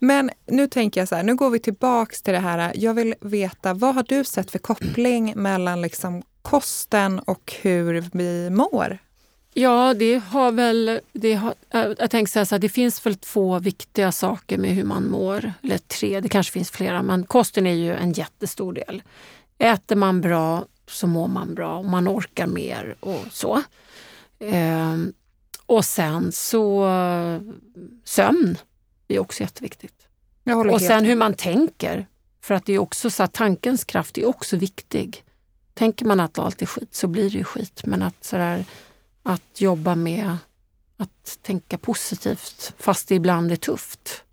Men 0.00 0.30
nu 0.46 0.66
tänker 0.68 1.00
jag 1.00 1.08
så 1.08 1.14
här, 1.14 1.22
nu 1.22 1.34
går 1.34 1.50
vi 1.50 1.58
tillbaks 1.58 2.22
till 2.22 2.32
det 2.32 2.40
här. 2.40 2.72
Jag 2.74 2.94
vill 2.94 3.14
veta, 3.20 3.74
vad 3.74 3.94
har 3.94 4.04
du 4.08 4.24
sett 4.24 4.50
för 4.50 4.58
koppling 4.58 5.32
mellan 5.36 5.82
liksom 5.82 6.22
kosten 6.42 7.18
och 7.18 7.52
hur 7.62 8.04
vi 8.12 8.50
mår? 8.50 8.98
Ja, 9.54 9.94
det 9.94 10.18
har 10.18 10.52
väl... 10.52 11.00
Det 11.12 11.34
har, 11.34 11.54
jag 11.70 12.10
tänker 12.10 12.38
här, 12.38 12.44
så 12.44 12.54
här, 12.54 12.60
det 12.60 12.68
finns 12.68 13.06
väl 13.06 13.14
två 13.14 13.58
viktiga 13.58 14.12
saker 14.12 14.58
med 14.58 14.70
hur 14.70 14.84
man 14.84 15.10
mår. 15.10 15.52
Eller 15.62 15.78
tre, 15.78 16.20
det 16.20 16.28
kanske 16.28 16.52
finns 16.52 16.70
flera, 16.70 17.02
men 17.02 17.26
kosten 17.26 17.66
är 17.66 17.74
ju 17.74 17.94
en 17.94 18.12
jättestor 18.12 18.72
del. 18.72 19.02
Äter 19.58 19.96
man 19.96 20.20
bra 20.20 20.64
så 20.86 21.06
mår 21.06 21.28
man 21.28 21.54
bra 21.54 21.78
och 21.78 21.84
man 21.84 22.08
orkar 22.08 22.46
mer 22.46 22.96
och 23.00 23.24
så. 23.30 23.62
Ehm, 24.38 25.12
och 25.66 25.84
sen 25.84 26.32
så 26.32 26.88
sömn 28.04 28.58
är 29.08 29.18
också 29.18 29.42
jätteviktigt. 29.42 30.06
Och 30.72 30.80
sen 30.80 31.04
hur 31.04 31.16
man 31.16 31.34
tänker. 31.34 32.06
För 32.40 32.54
att 32.54 32.66
det 32.66 32.72
är 32.72 32.78
också 32.78 33.10
så 33.10 33.22
att 33.22 33.32
tankens 33.32 33.84
kraft 33.84 34.18
är 34.18 34.26
också 34.26 34.56
viktig. 34.56 35.24
Tänker 35.74 36.04
man 36.04 36.20
att 36.20 36.38
allt 36.38 36.62
är 36.62 36.66
skit 36.66 36.94
så 36.94 37.06
blir 37.06 37.30
det 37.30 37.38
ju 37.38 37.44
skit. 37.44 37.82
Men 37.84 38.02
att, 38.02 38.24
sådär, 38.24 38.64
att 39.22 39.60
jobba 39.60 39.94
med 39.94 40.36
att 40.96 41.38
tänka 41.42 41.78
positivt 41.78 42.74
fast 42.78 43.08
det 43.08 43.14
ibland 43.14 43.52
är 43.52 43.56
tufft. 43.56 44.24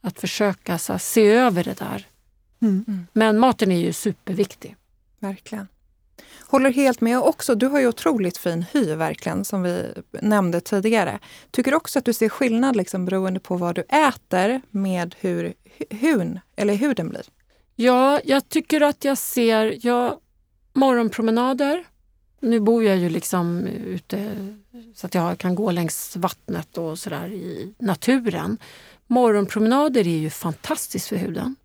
Att 0.00 0.20
försöka 0.20 0.78
så 0.78 0.92
här, 0.92 0.98
se 0.98 1.26
över 1.28 1.64
det 1.64 1.78
där. 1.78 2.06
Mm. 2.62 3.06
Men 3.12 3.38
maten 3.38 3.72
är 3.72 3.80
ju 3.80 3.92
superviktig. 3.92 4.76
Verkligen. 5.18 5.68
Håller 6.40 6.72
helt 6.72 7.00
med. 7.00 7.18
Också, 7.18 7.54
du 7.54 7.66
har 7.66 7.80
ju 7.80 7.88
otroligt 7.88 8.38
fin 8.38 8.64
hy 8.72 8.94
verkligen, 8.94 9.44
som 9.44 9.62
vi 9.62 9.94
nämnde 10.22 10.60
tidigare. 10.60 11.18
Tycker 11.50 11.70
du 11.70 11.76
också 11.76 11.98
att 11.98 12.04
du 12.04 12.12
ser 12.12 12.28
skillnad 12.28 12.76
liksom, 12.76 13.04
beroende 13.04 13.40
på 13.40 13.56
vad 13.56 13.74
du 13.74 13.82
äter 13.82 14.60
med 14.70 15.14
hur 15.20 15.54
hu- 15.78 15.96
hun, 16.00 16.40
eller 16.56 16.74
huden 16.74 17.08
blir? 17.08 17.26
Ja, 17.76 18.20
jag 18.24 18.48
tycker 18.48 18.80
att 18.80 19.04
jag 19.04 19.18
ser 19.18 19.86
jag, 19.86 20.18
morgonpromenader. 20.72 21.84
Nu 22.40 22.60
bor 22.60 22.84
jag 22.84 22.96
ju 22.96 23.08
liksom 23.08 23.66
ute 23.66 24.48
så 24.94 25.06
att 25.06 25.14
jag 25.14 25.38
kan 25.38 25.54
gå 25.54 25.70
längs 25.70 26.16
vattnet 26.16 26.78
och 26.78 26.98
sådär 26.98 27.28
i 27.28 27.74
naturen. 27.78 28.58
Morgonpromenader 29.06 30.06
är 30.06 30.18
ju 30.18 30.30
fantastiskt 30.30 31.08
för 31.08 31.16
huden. 31.16 31.56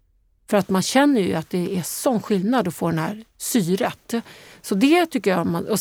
För 0.50 0.58
att 0.58 0.70
man 0.70 0.82
känner 0.82 1.22
ju 1.22 1.34
att 1.34 1.50
det 1.50 1.78
är 1.78 1.82
sån 1.82 2.22
skillnad 2.22 2.68
att 2.68 2.76
få 2.76 2.90
den 2.90 3.00
här 3.00 3.24
syret. 3.38 4.14
Så 4.62 4.76
det 4.76 5.06
tycker 5.06 5.32
jag 5.32 5.48
man, 5.48 5.68
och 5.68 5.78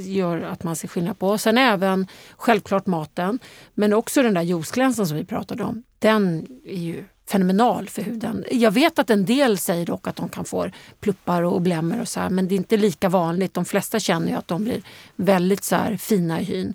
gör 0.00 0.40
att 0.40 0.62
man 0.62 0.76
ser 0.76 0.88
skillnad 0.88 1.18
på. 1.18 1.28
Och 1.28 1.40
sen 1.40 1.58
även 1.58 2.06
självklart 2.36 2.86
maten, 2.86 3.38
men 3.74 3.92
också 3.92 4.22
den 4.22 4.34
där 4.34 4.42
juiceglänsen 4.42 5.06
som 5.06 5.16
vi 5.16 5.24
pratade 5.24 5.64
om. 5.64 5.82
Den 5.98 6.46
är 6.64 6.78
ju 6.78 7.04
fenomenal 7.30 7.88
för 7.88 8.02
huden. 8.02 8.44
Jag 8.50 8.70
vet 8.70 8.98
att 8.98 9.10
en 9.10 9.24
del 9.24 9.58
säger 9.58 9.86
dock 9.86 10.06
att 10.06 10.16
de 10.16 10.28
kan 10.28 10.44
få 10.44 10.70
pluppar 11.00 11.42
och 11.42 11.62
blämmor 11.62 12.00
och 12.00 12.08
så 12.08 12.20
här, 12.20 12.30
men 12.30 12.48
det 12.48 12.54
är 12.54 12.56
inte 12.56 12.76
lika 12.76 13.08
vanligt. 13.08 13.54
De 13.54 13.64
flesta 13.64 14.00
känner 14.00 14.28
ju 14.28 14.34
att 14.34 14.48
de 14.48 14.64
blir 14.64 14.82
väldigt 15.16 15.64
så 15.64 15.76
här 15.76 15.96
fina 15.96 16.40
i 16.40 16.44
hyn. 16.44 16.74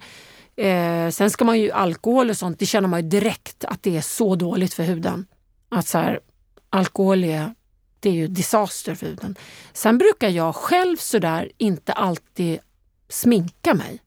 Eh, 0.56 1.10
sen 1.10 1.30
ska 1.30 1.46
man 1.46 1.60
ju 1.60 1.72
alkohol 1.72 2.30
och 2.30 2.38
sånt, 2.38 2.60
det 2.60 2.66
känner 2.66 2.88
man 2.88 3.02
ju 3.02 3.10
direkt 3.10 3.66
att 3.66 3.84
det 3.84 3.98
är 3.98 4.02
så 4.02 4.36
dåligt 4.36 4.74
för 4.74 4.84
huden. 4.84 5.26
Att 5.70 5.88
så 5.88 5.98
här, 5.98 6.20
alkohol 6.70 7.24
är, 7.24 7.54
det 8.00 8.10
är 8.10 8.14
ju 8.14 8.28
disaster 8.28 8.96
för 8.96 9.06
huden. 9.06 9.36
Sen 9.74 9.98
brukar 9.98 10.30
jag 10.30 10.56
själv 10.56 10.98
sådär 10.98 11.52
inte 11.58 11.94
alltid 11.94 12.60
sminka 13.10 13.74
mig. 13.74 14.02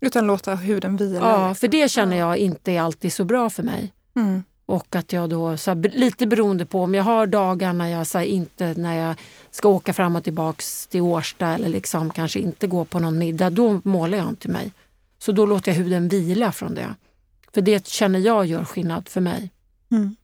Utan 0.00 0.26
låta 0.26 0.54
huden 0.54 0.96
vila. 0.96 1.18
Ja, 1.18 1.48
liksom. 1.48 1.54
för 1.54 1.68
det 1.68 1.90
känner 1.90 2.16
jag 2.16 2.36
inte 2.36 2.72
är 2.72 2.80
alltid 2.80 3.12
så 3.12 3.24
bra 3.24 3.50
för 3.50 3.62
mig. 3.62 3.92
Mm. 4.16 4.42
Och 4.70 4.96
att 4.96 5.12
jag 5.12 5.30
då, 5.30 5.56
så 5.56 5.70
här, 5.70 5.90
lite 5.94 6.26
beroende 6.26 6.66
på 6.66 6.82
om 6.82 6.94
jag 6.94 7.04
har 7.04 7.26
dagar 7.26 7.72
när 7.72 7.88
jag 7.88 8.06
så 8.06 8.18
här, 8.18 8.24
inte 8.24 8.74
när 8.76 9.06
jag 9.06 9.14
ska 9.50 9.68
åka 9.68 9.92
fram 9.92 10.16
och 10.16 10.24
tillbaks 10.24 10.86
till 10.86 11.00
Årsta 11.00 11.46
eller 11.46 11.68
liksom 11.68 12.10
kanske 12.10 12.38
inte 12.38 12.66
gå 12.66 12.84
på 12.84 12.98
någon 12.98 13.18
middag, 13.18 13.50
då 13.50 13.80
målar 13.84 14.18
jag 14.18 14.28
inte 14.28 14.48
mig. 14.48 14.72
Så 15.18 15.32
då 15.32 15.46
låter 15.46 15.72
jag 15.72 15.78
huden 15.78 16.08
vila 16.08 16.52
från 16.52 16.74
det. 16.74 16.94
För 17.54 17.60
det 17.60 17.86
känner 17.86 18.18
jag 18.18 18.46
gör 18.46 18.64
skillnad 18.64 19.08
för 19.08 19.20
mig. 19.20 19.50
Mm. 19.90 20.16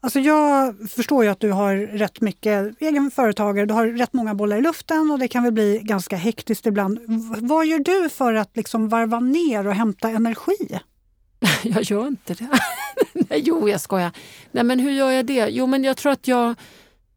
Alltså 0.00 0.20
jag 0.20 0.74
förstår 0.90 1.24
ju 1.24 1.30
att 1.30 1.40
du 1.40 1.50
har 1.50 1.76
rätt 1.76 2.20
mycket 2.20 2.80
egen 2.80 3.10
företagare, 3.10 3.66
du 3.66 3.74
har 3.74 3.86
rätt 3.86 4.12
många 4.12 4.34
bollar 4.34 4.56
i 4.56 4.62
luften 4.62 5.10
och 5.10 5.18
det 5.18 5.28
kan 5.28 5.42
väl 5.42 5.52
bli 5.52 5.80
ganska 5.82 6.16
hektiskt 6.16 6.66
ibland. 6.66 6.98
V- 6.98 7.36
vad 7.40 7.66
gör 7.66 7.78
du 7.78 8.08
för 8.08 8.34
att 8.34 8.56
liksom 8.56 8.88
varva 8.88 9.20
ner 9.20 9.66
och 9.66 9.74
hämta 9.74 10.08
energi? 10.10 10.78
Jag 11.62 11.82
gör 11.82 12.06
inte 12.06 12.34
det. 12.34 12.48
Nej, 13.12 13.42
jo, 13.44 13.68
jag 13.68 13.80
skojar. 13.80 14.10
Nej, 14.52 14.64
men 14.64 14.80
hur 14.80 14.90
gör 14.90 15.10
jag 15.10 15.26
det? 15.26 15.48
Jo, 15.48 15.66
men 15.66 15.84
jag 15.84 15.96
tror 15.96 16.12
att 16.12 16.28
jag... 16.28 16.54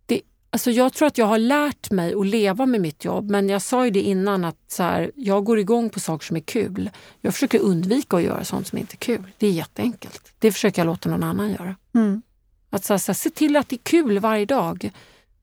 Det, 0.05 0.21
alltså 0.49 0.71
jag 0.71 0.93
tror 0.93 1.07
att 1.07 1.17
jag 1.17 1.25
har 1.25 1.37
lärt 1.37 1.91
mig 1.91 2.13
att 2.13 2.25
leva 2.25 2.65
med 2.65 2.81
mitt 2.81 3.05
jobb. 3.05 3.29
Men 3.29 3.49
jag 3.49 3.61
sa 3.61 3.85
ju 3.85 3.91
det 3.91 4.01
innan 4.01 4.45
att 4.45 4.57
så 4.67 4.83
här, 4.83 5.11
jag 5.15 5.43
går 5.43 5.59
igång 5.59 5.89
på 5.89 5.99
saker 5.99 6.25
som 6.25 6.35
är 6.35 6.41
kul. 6.41 6.89
Jag 7.21 7.33
försöker 7.33 7.59
undvika 7.59 8.17
att 8.17 8.23
göra 8.23 8.43
sånt 8.43 8.67
som 8.67 8.77
inte 8.77 8.93
är 8.93 8.97
kul. 8.97 9.23
Det 9.37 9.47
är 9.47 9.51
jätteenkelt. 9.51 10.33
Det 10.39 10.51
försöker 10.51 10.81
jag 10.81 10.85
låta 10.85 11.09
någon 11.09 11.23
annan 11.23 11.51
göra. 11.51 11.75
Mm. 11.95 12.21
Att 12.69 12.85
så 12.85 12.93
här, 12.93 12.97
så 12.97 13.11
här, 13.11 13.17
se 13.17 13.29
till 13.29 13.55
att 13.55 13.69
det 13.69 13.75
är 13.75 13.83
kul 13.83 14.19
varje 14.19 14.45
dag. 14.45 14.91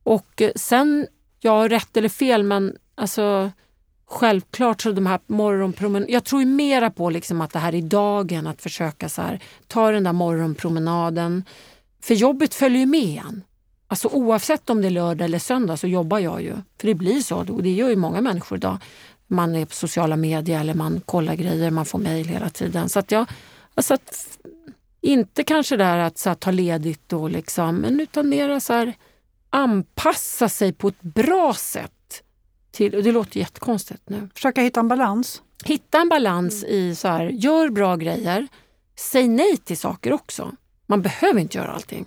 Och 0.02 0.42
eh, 0.42 0.50
sen, 0.56 1.06
ja 1.40 1.68
rätt 1.68 1.96
eller 1.96 2.08
fel, 2.08 2.42
men 2.42 2.76
alltså 2.94 3.50
självklart 4.14 4.82
så 4.82 4.92
de 4.92 5.06
här 5.06 5.20
morgonpromenaderna. 5.26 6.12
Jag 6.12 6.24
tror 6.24 6.42
ju 6.42 6.46
mera 6.46 6.90
på 6.90 7.10
liksom 7.10 7.40
att 7.40 7.52
det 7.52 7.58
här 7.58 7.74
är 7.74 7.82
dagen, 7.82 8.46
att 8.46 8.62
försöka 8.62 9.08
så 9.08 9.22
här, 9.22 9.40
ta 9.66 9.90
den 9.90 10.04
där 10.04 10.12
morgonpromenaden. 10.12 11.44
För 12.02 12.14
jobbet 12.14 12.54
följer 12.54 12.80
ju 12.80 12.86
med 12.86 13.22
en. 13.26 13.42
Alltså 13.88 14.08
oavsett 14.08 14.70
om 14.70 14.82
det 14.82 14.88
är 14.88 14.90
lördag 14.90 15.24
eller 15.24 15.38
söndag 15.38 15.76
så 15.76 15.86
jobbar 15.86 16.18
jag 16.18 16.42
ju. 16.42 16.52
För 16.80 16.86
det 16.86 16.94
blir 16.94 17.20
så 17.20 17.38
och 17.38 17.62
det 17.62 17.70
gör 17.72 17.88
ju 17.88 17.96
många 17.96 18.20
människor 18.20 18.58
idag. 18.58 18.78
Man 19.26 19.56
är 19.56 19.66
på 19.66 19.74
sociala 19.74 20.16
medier 20.16 20.60
eller 20.60 20.74
man 20.74 21.00
kollar 21.00 21.34
grejer, 21.34 21.70
man 21.70 21.86
får 21.86 21.98
mejl 21.98 22.28
hela 22.28 22.50
tiden. 22.50 22.88
Så 22.88 22.98
att 22.98 23.12
jag, 23.12 23.26
alltså 23.74 23.94
att 23.94 24.38
inte 25.00 25.44
kanske 25.44 25.76
där 25.76 25.98
att 25.98 26.18
så 26.18 26.30
här, 26.30 26.34
ta 26.34 26.50
ledigt 26.50 27.12
och 27.12 27.30
liksom, 27.30 27.76
men 27.76 28.00
utan 28.00 28.28
mera 28.28 28.60
så 28.60 28.72
här, 28.72 28.94
anpassa 29.50 30.48
sig 30.48 30.72
på 30.72 30.88
ett 30.88 31.02
bra 31.02 31.54
sätt. 31.54 31.92
Till, 32.74 32.94
och 32.94 33.02
det 33.02 33.12
låter 33.12 33.40
jättekonstigt 33.40 34.02
nu. 34.08 34.28
Försöka 34.34 34.62
hitta 34.62 34.80
en 34.80 34.88
balans? 34.88 35.42
Hitta 35.64 36.00
en 36.00 36.08
balans 36.08 36.64
i 36.64 36.94
så 36.94 37.08
här, 37.08 37.26
gör 37.26 37.68
bra 37.68 37.96
grejer. 37.96 38.48
Säg 38.96 39.28
nej 39.28 39.56
till 39.56 39.76
saker 39.78 40.12
också. 40.12 40.52
Man 40.86 41.02
behöver 41.02 41.40
inte 41.40 41.58
göra 41.58 41.72
allting. 41.72 42.06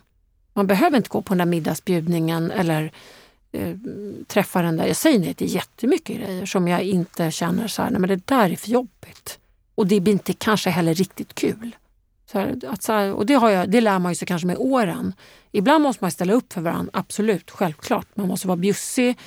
Man 0.53 0.67
behöver 0.67 0.97
inte 0.97 1.09
gå 1.09 1.21
på 1.21 1.33
den 1.33 1.37
där 1.37 1.45
middagsbjudningen 1.45 2.51
eller 2.51 2.91
eh, 3.51 3.75
träffa 4.27 4.61
den 4.61 4.77
där. 4.77 4.87
Jag 4.87 4.95
säger 4.95 5.19
nej 5.19 5.33
till 5.33 5.55
jättemycket 5.55 6.17
grejer 6.17 6.45
som 6.45 6.67
jag 6.67 6.83
inte 6.83 7.31
känner 7.31 7.67
så 7.67 7.81
här, 7.81 7.89
nej 7.89 7.99
men 7.99 8.09
det 8.09 8.27
där 8.27 8.51
är 8.51 8.55
för 8.55 8.69
jobbigt. 8.69 9.39
Och 9.75 9.87
det 9.87 9.99
blir 9.99 10.13
inte 10.13 10.33
kanske 10.33 10.69
heller 10.69 10.93
riktigt 10.93 11.35
kul. 11.35 11.75
Så 12.31 12.39
här, 12.39 12.59
att 12.67 12.83
så 12.83 12.93
här, 12.93 13.13
och 13.13 13.25
det, 13.25 13.33
har 13.33 13.49
jag, 13.49 13.69
det 13.69 13.81
lär 13.81 13.99
man 13.99 14.11
ju 14.11 14.15
sig 14.15 14.27
kanske 14.27 14.47
med 14.47 14.57
åren. 14.57 15.13
Ibland 15.51 15.83
måste 15.83 16.03
man 16.03 16.11
ställa 16.11 16.33
upp 16.33 16.53
för 16.53 16.61
varandra, 16.61 16.91
absolut, 16.93 17.51
självklart. 17.51 18.07
Man 18.15 18.27
måste 18.27 18.47
vara 18.47 18.57
bjussig. 18.57 19.17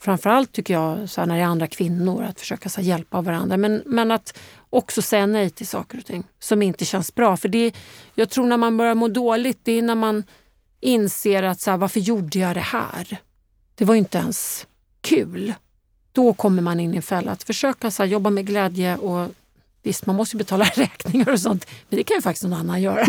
Framförallt 0.00 0.52
tycker 0.52 0.74
jag 0.74 1.10
så 1.10 1.20
här, 1.20 1.28
när 1.28 1.36
det 1.36 1.42
är 1.42 1.46
andra 1.46 1.66
kvinnor, 1.66 2.24
att 2.24 2.40
försöka 2.40 2.68
så 2.68 2.80
här, 2.80 2.88
hjälpa 2.88 3.20
varandra. 3.20 3.56
Men, 3.56 3.82
men 3.86 4.10
att 4.10 4.38
också 4.70 5.02
säga 5.02 5.26
nej 5.26 5.50
till 5.50 5.66
saker 5.66 5.98
och 5.98 6.06
ting 6.06 6.24
som 6.38 6.62
inte 6.62 6.84
känns 6.84 7.14
bra. 7.14 7.36
För 7.36 7.48
det, 7.48 7.72
jag 8.14 8.30
tror 8.30 8.46
när 8.46 8.56
man 8.56 8.76
börjar 8.76 8.94
må 8.94 9.08
dåligt, 9.08 9.58
det 9.62 9.72
är 9.72 9.82
när 9.82 9.94
man 9.94 10.24
inser 10.80 11.42
att 11.42 11.60
så 11.60 11.70
här, 11.70 11.78
varför 11.78 12.00
gjorde 12.00 12.38
jag 12.38 12.56
det 12.56 12.60
här? 12.60 13.16
Det 13.74 13.84
var 13.84 13.94
ju 13.94 13.98
inte 13.98 14.18
ens 14.18 14.66
kul. 15.00 15.54
Då 16.12 16.32
kommer 16.32 16.62
man 16.62 16.80
in 16.80 16.94
i 16.94 16.96
en 16.96 17.02
fälla. 17.02 17.30
Att 17.32 17.42
försöka 17.42 17.90
så 17.90 18.02
här, 18.02 18.10
jobba 18.10 18.30
med 18.30 18.46
glädje 18.46 18.96
och 18.96 19.28
Visst, 19.82 20.06
man 20.06 20.16
måste 20.16 20.36
ju 20.36 20.38
betala 20.38 20.64
räkningar 20.74 21.32
och 21.32 21.40
sånt, 21.40 21.66
men 21.88 21.96
det 21.96 22.02
kan 22.02 22.16
ju 22.16 22.22
faktiskt 22.22 22.44
någon 22.44 22.60
annan 22.60 22.82
göra. 22.82 23.06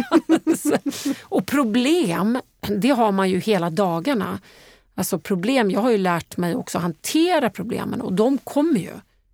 och 1.22 1.46
problem, 1.46 2.40
det 2.68 2.90
har 2.90 3.12
man 3.12 3.30
ju 3.30 3.40
hela 3.40 3.70
dagarna. 3.70 4.40
Alltså 5.00 5.20
problem, 5.20 5.72
jag 5.72 5.82
har 5.82 5.92
ju 5.92 5.98
lärt 5.98 6.38
mig 6.38 6.56
också 6.56 6.78
att 6.78 6.82
hantera 6.82 7.50
problemen 7.50 8.02
och 8.02 8.14
de 8.14 8.38
kommer 8.38 8.80
ju. 8.80 8.94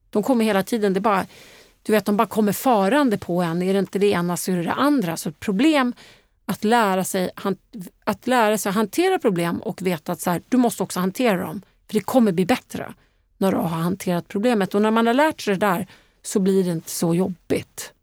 De 0.10 0.24
kommer 0.24 0.46
hela 0.46 0.64
tiden. 0.64 0.94
Det 0.94 1.00
bara, 1.00 1.26
du 1.84 1.92
vet, 1.92 2.06
de 2.06 2.18
bara 2.18 2.28
kommer 2.28 2.52
farande 2.52 3.18
på 3.18 3.42
en. 3.42 3.62
Är 3.62 3.74
det 3.74 3.80
inte 3.80 4.00
det 4.00 4.08
ena 4.08 4.38
så 4.38 4.52
är 4.52 4.56
det 4.56 4.64
det 4.64 4.74
andra. 4.74 5.18
Så 5.18 5.32
problem, 5.32 5.94
att 6.46 6.64
lära 6.64 7.04
sig, 7.04 7.30
att 8.04 8.28
lära 8.28 8.58
sig 8.58 8.72
hantera 8.72 9.20
problem 9.20 9.58
och 9.58 9.82
veta 9.82 10.12
att 10.12 10.22
så 10.22 10.30
här, 10.30 10.42
du 10.50 10.58
måste 10.58 10.84
också 10.84 11.00
hantera 11.00 11.38
dem. 11.38 11.62
För 11.88 11.94
det 11.94 12.00
kommer 12.00 12.32
bli 12.32 12.46
bättre 12.46 12.94
när 13.38 13.52
du 13.52 13.58
har 13.58 13.68
hanterat 13.68 14.28
problemet. 14.28 14.76
Och 14.76 14.82
när 14.82 14.92
man 14.92 15.08
har 15.08 15.14
lärt 15.14 15.42
sig 15.42 15.54
det 15.54 15.66
där 15.66 15.88
så 16.24 16.40
blir 16.40 16.64
det 16.64 16.72
inte 16.72 16.90
så 16.90 17.16
jobbigt. 17.16 17.94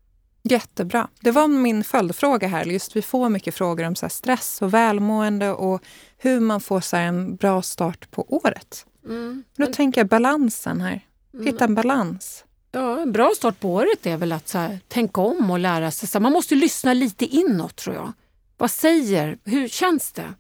Jättebra. 0.43 1.09
Det 1.21 1.31
var 1.31 1.49
min 1.49 1.85
följdfråga 1.85 2.49
här. 2.49 2.65
Just 2.65 2.97
vi 2.97 3.03
får 3.03 3.29
mycket 3.29 3.55
frågor 3.55 3.87
om 3.87 3.97
så 3.97 4.09
stress 4.09 4.63
och 4.63 4.75
välmående 4.75 5.51
och 5.51 5.83
hur 6.19 6.41
man 6.41 6.61
får 6.61 6.81
så 6.81 6.97
en 6.97 7.37
bra 7.37 7.63
start 7.63 8.11
på 8.11 8.35
året. 8.35 8.87
Mm. 9.05 9.45
Då 9.57 9.65
men... 9.65 9.73
tänker 9.73 10.01
jag 10.01 10.09
balansen 10.09 10.81
här. 10.81 11.01
Mm. 11.35 11.47
Hitta 11.47 11.65
en 11.65 11.75
balans. 11.75 12.45
Ja, 12.73 13.01
en 13.01 13.13
bra 13.13 13.31
start 13.37 13.61
på 13.61 13.75
året 13.75 14.07
är 14.07 14.17
väl 14.17 14.33
att 14.33 14.49
så 14.49 14.59
här, 14.59 14.81
tänka 14.89 15.21
om 15.21 15.51
och 15.51 15.59
lära 15.59 15.91
sig. 15.91 16.09
Så 16.09 16.21
man 16.21 16.33
måste 16.33 16.55
lyssna 16.55 16.95
lite 16.95 17.25
inåt 17.25 17.77
tror 17.77 17.97
jag. 17.97 18.13
Vad 18.57 18.71
säger, 18.71 19.39
hur 19.45 19.69
känns 19.69 20.13
det? 20.13 20.35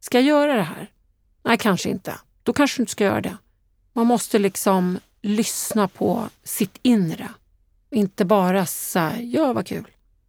Ska 0.00 0.18
jag 0.18 0.26
göra 0.26 0.56
det 0.56 0.62
här? 0.62 0.90
Nej, 1.44 1.58
kanske 1.58 1.88
inte. 1.88 2.14
Då 2.42 2.52
kanske 2.52 2.78
du 2.78 2.82
inte 2.82 2.92
ska 2.92 3.04
göra 3.04 3.20
det. 3.20 3.36
Man 3.92 4.06
måste 4.06 4.38
liksom 4.38 4.98
lyssna 5.22 5.88
på 5.88 6.28
sitt 6.44 6.78
inre. 6.82 7.28
Inte 7.92 8.24
bara 8.24 8.66
säga 8.66 9.20
ja 9.22 9.52
vad 9.52 9.66
kul. 9.66 9.86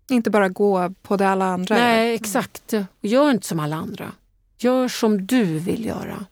Inte 0.10 0.30
bara 0.30 0.50
gå 0.50 0.94
på 1.02 1.18
det 1.18 1.28
alla 1.28 1.46
andra 1.46 1.76
Nej, 1.76 2.08
gör. 2.08 2.16
exakt. 2.16 2.74
Gör 3.02 3.32
inte 3.32 3.48
som 3.48 3.60
alla 3.60 3.76
andra. 3.76 4.12
Gör 4.58 4.88
som 4.88 5.26
du 5.28 5.44
vill 5.44 5.86
göra. 5.86 6.26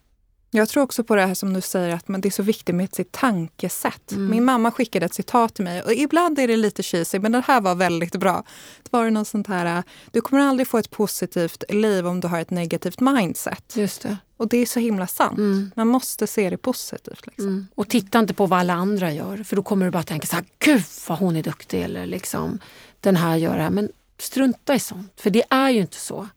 Jag 0.54 0.68
tror 0.68 0.82
också 0.82 1.04
på 1.04 1.16
det 1.16 1.26
här 1.26 1.34
som 1.34 1.52
du 1.52 1.60
säger 1.60 1.94
att 1.94 2.04
det 2.06 2.28
är 2.28 2.30
så 2.30 2.42
viktigt 2.42 2.74
med 2.74 2.94
sitt 2.94 3.12
tankesätt. 3.12 4.12
Mm. 4.12 4.30
Min 4.30 4.44
mamma 4.44 4.70
skickade 4.70 5.06
ett 5.06 5.14
citat 5.14 5.54
till 5.54 5.64
mig 5.64 5.82
och 5.82 5.92
ibland 5.92 6.38
är 6.38 6.48
det 6.48 6.56
lite 6.56 6.82
cheesy 6.82 7.18
men 7.18 7.32
det 7.32 7.42
här 7.46 7.60
var 7.60 7.74
väldigt 7.74 8.16
bra. 8.16 8.44
Det 8.82 8.88
var 8.92 9.10
något 9.10 9.28
sånt 9.28 9.46
här, 9.46 9.82
du 10.10 10.20
kommer 10.20 10.42
aldrig 10.42 10.68
få 10.68 10.78
ett 10.78 10.90
positivt 10.90 11.64
liv 11.68 12.06
om 12.06 12.20
du 12.20 12.28
har 12.28 12.40
ett 12.40 12.50
negativt 12.50 13.00
mindset. 13.00 13.76
Just 13.76 14.02
det. 14.02 14.16
Och 14.36 14.48
det 14.48 14.56
är 14.58 14.66
så 14.66 14.80
himla 14.80 15.06
sant. 15.06 15.38
Mm. 15.38 15.70
Man 15.76 15.88
måste 15.88 16.26
se 16.26 16.50
det 16.50 16.56
positivt. 16.56 17.26
Liksom. 17.26 17.48
Mm. 17.48 17.66
Och 17.74 17.88
titta 17.88 18.18
inte 18.18 18.34
på 18.34 18.46
vad 18.46 18.58
alla 18.58 18.74
andra 18.74 19.12
gör 19.12 19.44
för 19.44 19.56
då 19.56 19.62
kommer 19.62 19.84
du 19.84 19.90
bara 19.90 20.02
tänka 20.02 20.26
så 20.26 20.36
här, 20.36 20.44
gud 20.58 20.84
vad 21.08 21.18
hon 21.18 21.36
är 21.36 21.42
duktig 21.42 21.82
eller 21.82 22.06
liksom 22.06 22.58
den 23.00 23.16
här 23.16 23.36
gör 23.36 23.56
det 23.56 23.62
här. 23.62 23.70
Men 23.70 23.88
strunta 24.18 24.74
i 24.74 24.80
sånt, 24.80 25.20
för 25.20 25.30
det 25.30 25.44
är 25.50 25.70
ju 25.70 25.80
inte 25.80 26.00
så. 26.00 26.28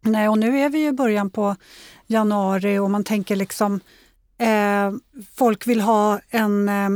Nej, 0.00 0.28
och 0.28 0.38
nu 0.38 0.58
är 0.58 0.68
vi 0.68 0.86
i 0.86 0.92
början 0.92 1.30
på 1.30 1.56
januari 2.08 2.78
och 2.78 2.90
man 2.90 3.04
tänker 3.04 3.36
liksom 3.36 3.80
eh, 4.38 4.92
folk 5.34 5.66
vill 5.66 5.80
ha 5.80 6.20
en, 6.30 6.68
eh, 6.68 6.88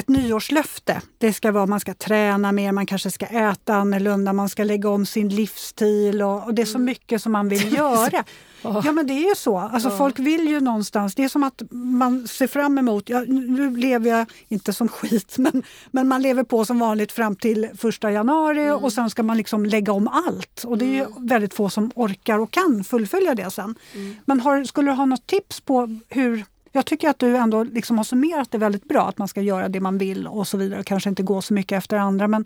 ett 0.00 0.08
nyårslöfte. 0.08 1.02
Det 1.18 1.32
ska 1.32 1.52
vara 1.52 1.66
man 1.66 1.80
ska 1.80 1.94
träna 1.94 2.52
mer, 2.52 2.72
man 2.72 2.86
kanske 2.86 3.10
ska 3.10 3.26
äta 3.26 3.74
annorlunda, 3.74 4.32
man 4.32 4.48
ska 4.48 4.64
lägga 4.64 4.88
om 4.88 5.06
sin 5.06 5.28
livsstil 5.28 6.22
och, 6.22 6.44
och 6.44 6.54
det 6.54 6.62
är 6.62 6.66
så 6.66 6.78
mm. 6.78 6.84
mycket 6.84 7.22
som 7.22 7.32
man 7.32 7.48
vill 7.48 7.72
göra. 7.76 8.24
Ja 8.62 8.92
men 8.92 9.06
det 9.06 9.12
är 9.12 9.28
ju 9.28 9.34
så. 9.36 9.58
Alltså, 9.58 9.88
ja. 9.88 9.96
Folk 9.96 10.18
vill 10.18 10.48
ju 10.48 10.60
någonstans, 10.60 11.14
det 11.14 11.24
är 11.24 11.28
som 11.28 11.42
att 11.42 11.62
man 11.70 12.28
ser 12.28 12.46
fram 12.46 12.78
emot, 12.78 13.08
ja, 13.08 13.20
nu 13.28 13.76
lever 13.76 14.10
jag 14.10 14.26
inte 14.48 14.72
som 14.72 14.88
skit, 14.88 15.34
men, 15.38 15.62
men 15.90 16.08
man 16.08 16.22
lever 16.22 16.42
på 16.42 16.64
som 16.64 16.78
vanligt 16.78 17.12
fram 17.12 17.36
till 17.36 17.68
första 17.78 18.10
januari 18.10 18.62
mm. 18.62 18.84
och 18.84 18.92
sen 18.92 19.10
ska 19.10 19.22
man 19.22 19.36
liksom 19.36 19.66
lägga 19.66 19.92
om 19.92 20.08
allt. 20.08 20.64
Och 20.64 20.78
det 20.78 20.98
är 20.98 21.06
mm. 21.06 21.26
väldigt 21.26 21.54
få 21.54 21.70
som 21.70 21.90
orkar 21.94 22.38
och 22.38 22.50
kan 22.50 22.84
fullfölja 22.84 23.34
det 23.34 23.50
sen. 23.50 23.74
Mm. 23.94 24.16
Men 24.24 24.40
har, 24.40 24.64
skulle 24.64 24.90
du 24.90 24.94
ha 24.94 25.06
något 25.06 25.26
tips 25.26 25.60
på 25.60 25.98
hur 26.08 26.44
jag 26.72 26.86
tycker 26.86 27.08
att 27.08 27.18
du 27.18 27.36
ändå 27.36 27.64
liksom 27.64 27.96
har 27.96 28.04
summerat 28.04 28.50
det 28.50 28.58
väldigt 28.58 28.84
bra, 28.84 29.08
att 29.08 29.18
man 29.18 29.28
ska 29.28 29.40
göra 29.40 29.68
det 29.68 29.80
man 29.80 29.98
vill 29.98 30.26
och 30.26 30.48
så 30.48 30.56
vidare. 30.56 30.82
Kanske 30.84 31.10
inte 31.10 31.22
gå 31.22 31.42
så 31.42 31.54
mycket 31.54 31.78
efter 31.78 31.96
andra. 31.96 32.28
Men 32.28 32.44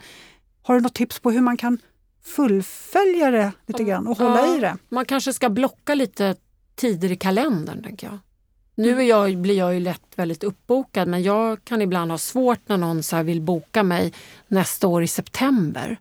har 0.63 0.75
du 0.75 0.81
något 0.81 0.95
tips 0.95 1.19
på 1.21 1.31
hur 1.31 1.41
man 1.41 1.57
kan 1.57 1.79
fullfölja 2.25 3.31
det 3.31 3.53
lite 3.67 3.85
grann 3.85 4.07
och 4.07 4.19
hålla 4.19 4.47
ja, 4.47 4.57
i 4.57 4.61
det. 4.61 4.77
Man 4.89 5.05
kanske 5.05 5.33
ska 5.33 5.49
blocka 5.49 5.95
lite 5.95 6.37
tider 6.75 7.13
i 7.13 7.17
kalendern, 7.17 7.83
tänker 7.83 8.07
jag. 8.07 8.19
Nu 8.75 9.03
jag, 9.03 9.37
blir 9.37 9.59
jag 9.59 9.75
ju 9.75 9.81
lätt 9.81 10.03
väldigt 10.17 10.45
uppbokad 10.45 11.09
men 11.09 11.23
jag 11.23 11.65
kan 11.65 11.83
ibland 11.83 12.11
ha 12.11 12.19
svårt 12.19 12.69
när 12.69 12.77
någon 12.77 13.03
så 13.03 13.23
vill 13.23 13.41
boka 13.41 13.83
mig 13.83 14.13
nästa 14.49 14.87
år 14.87 15.03
i 15.03 15.07
september. 15.07 15.99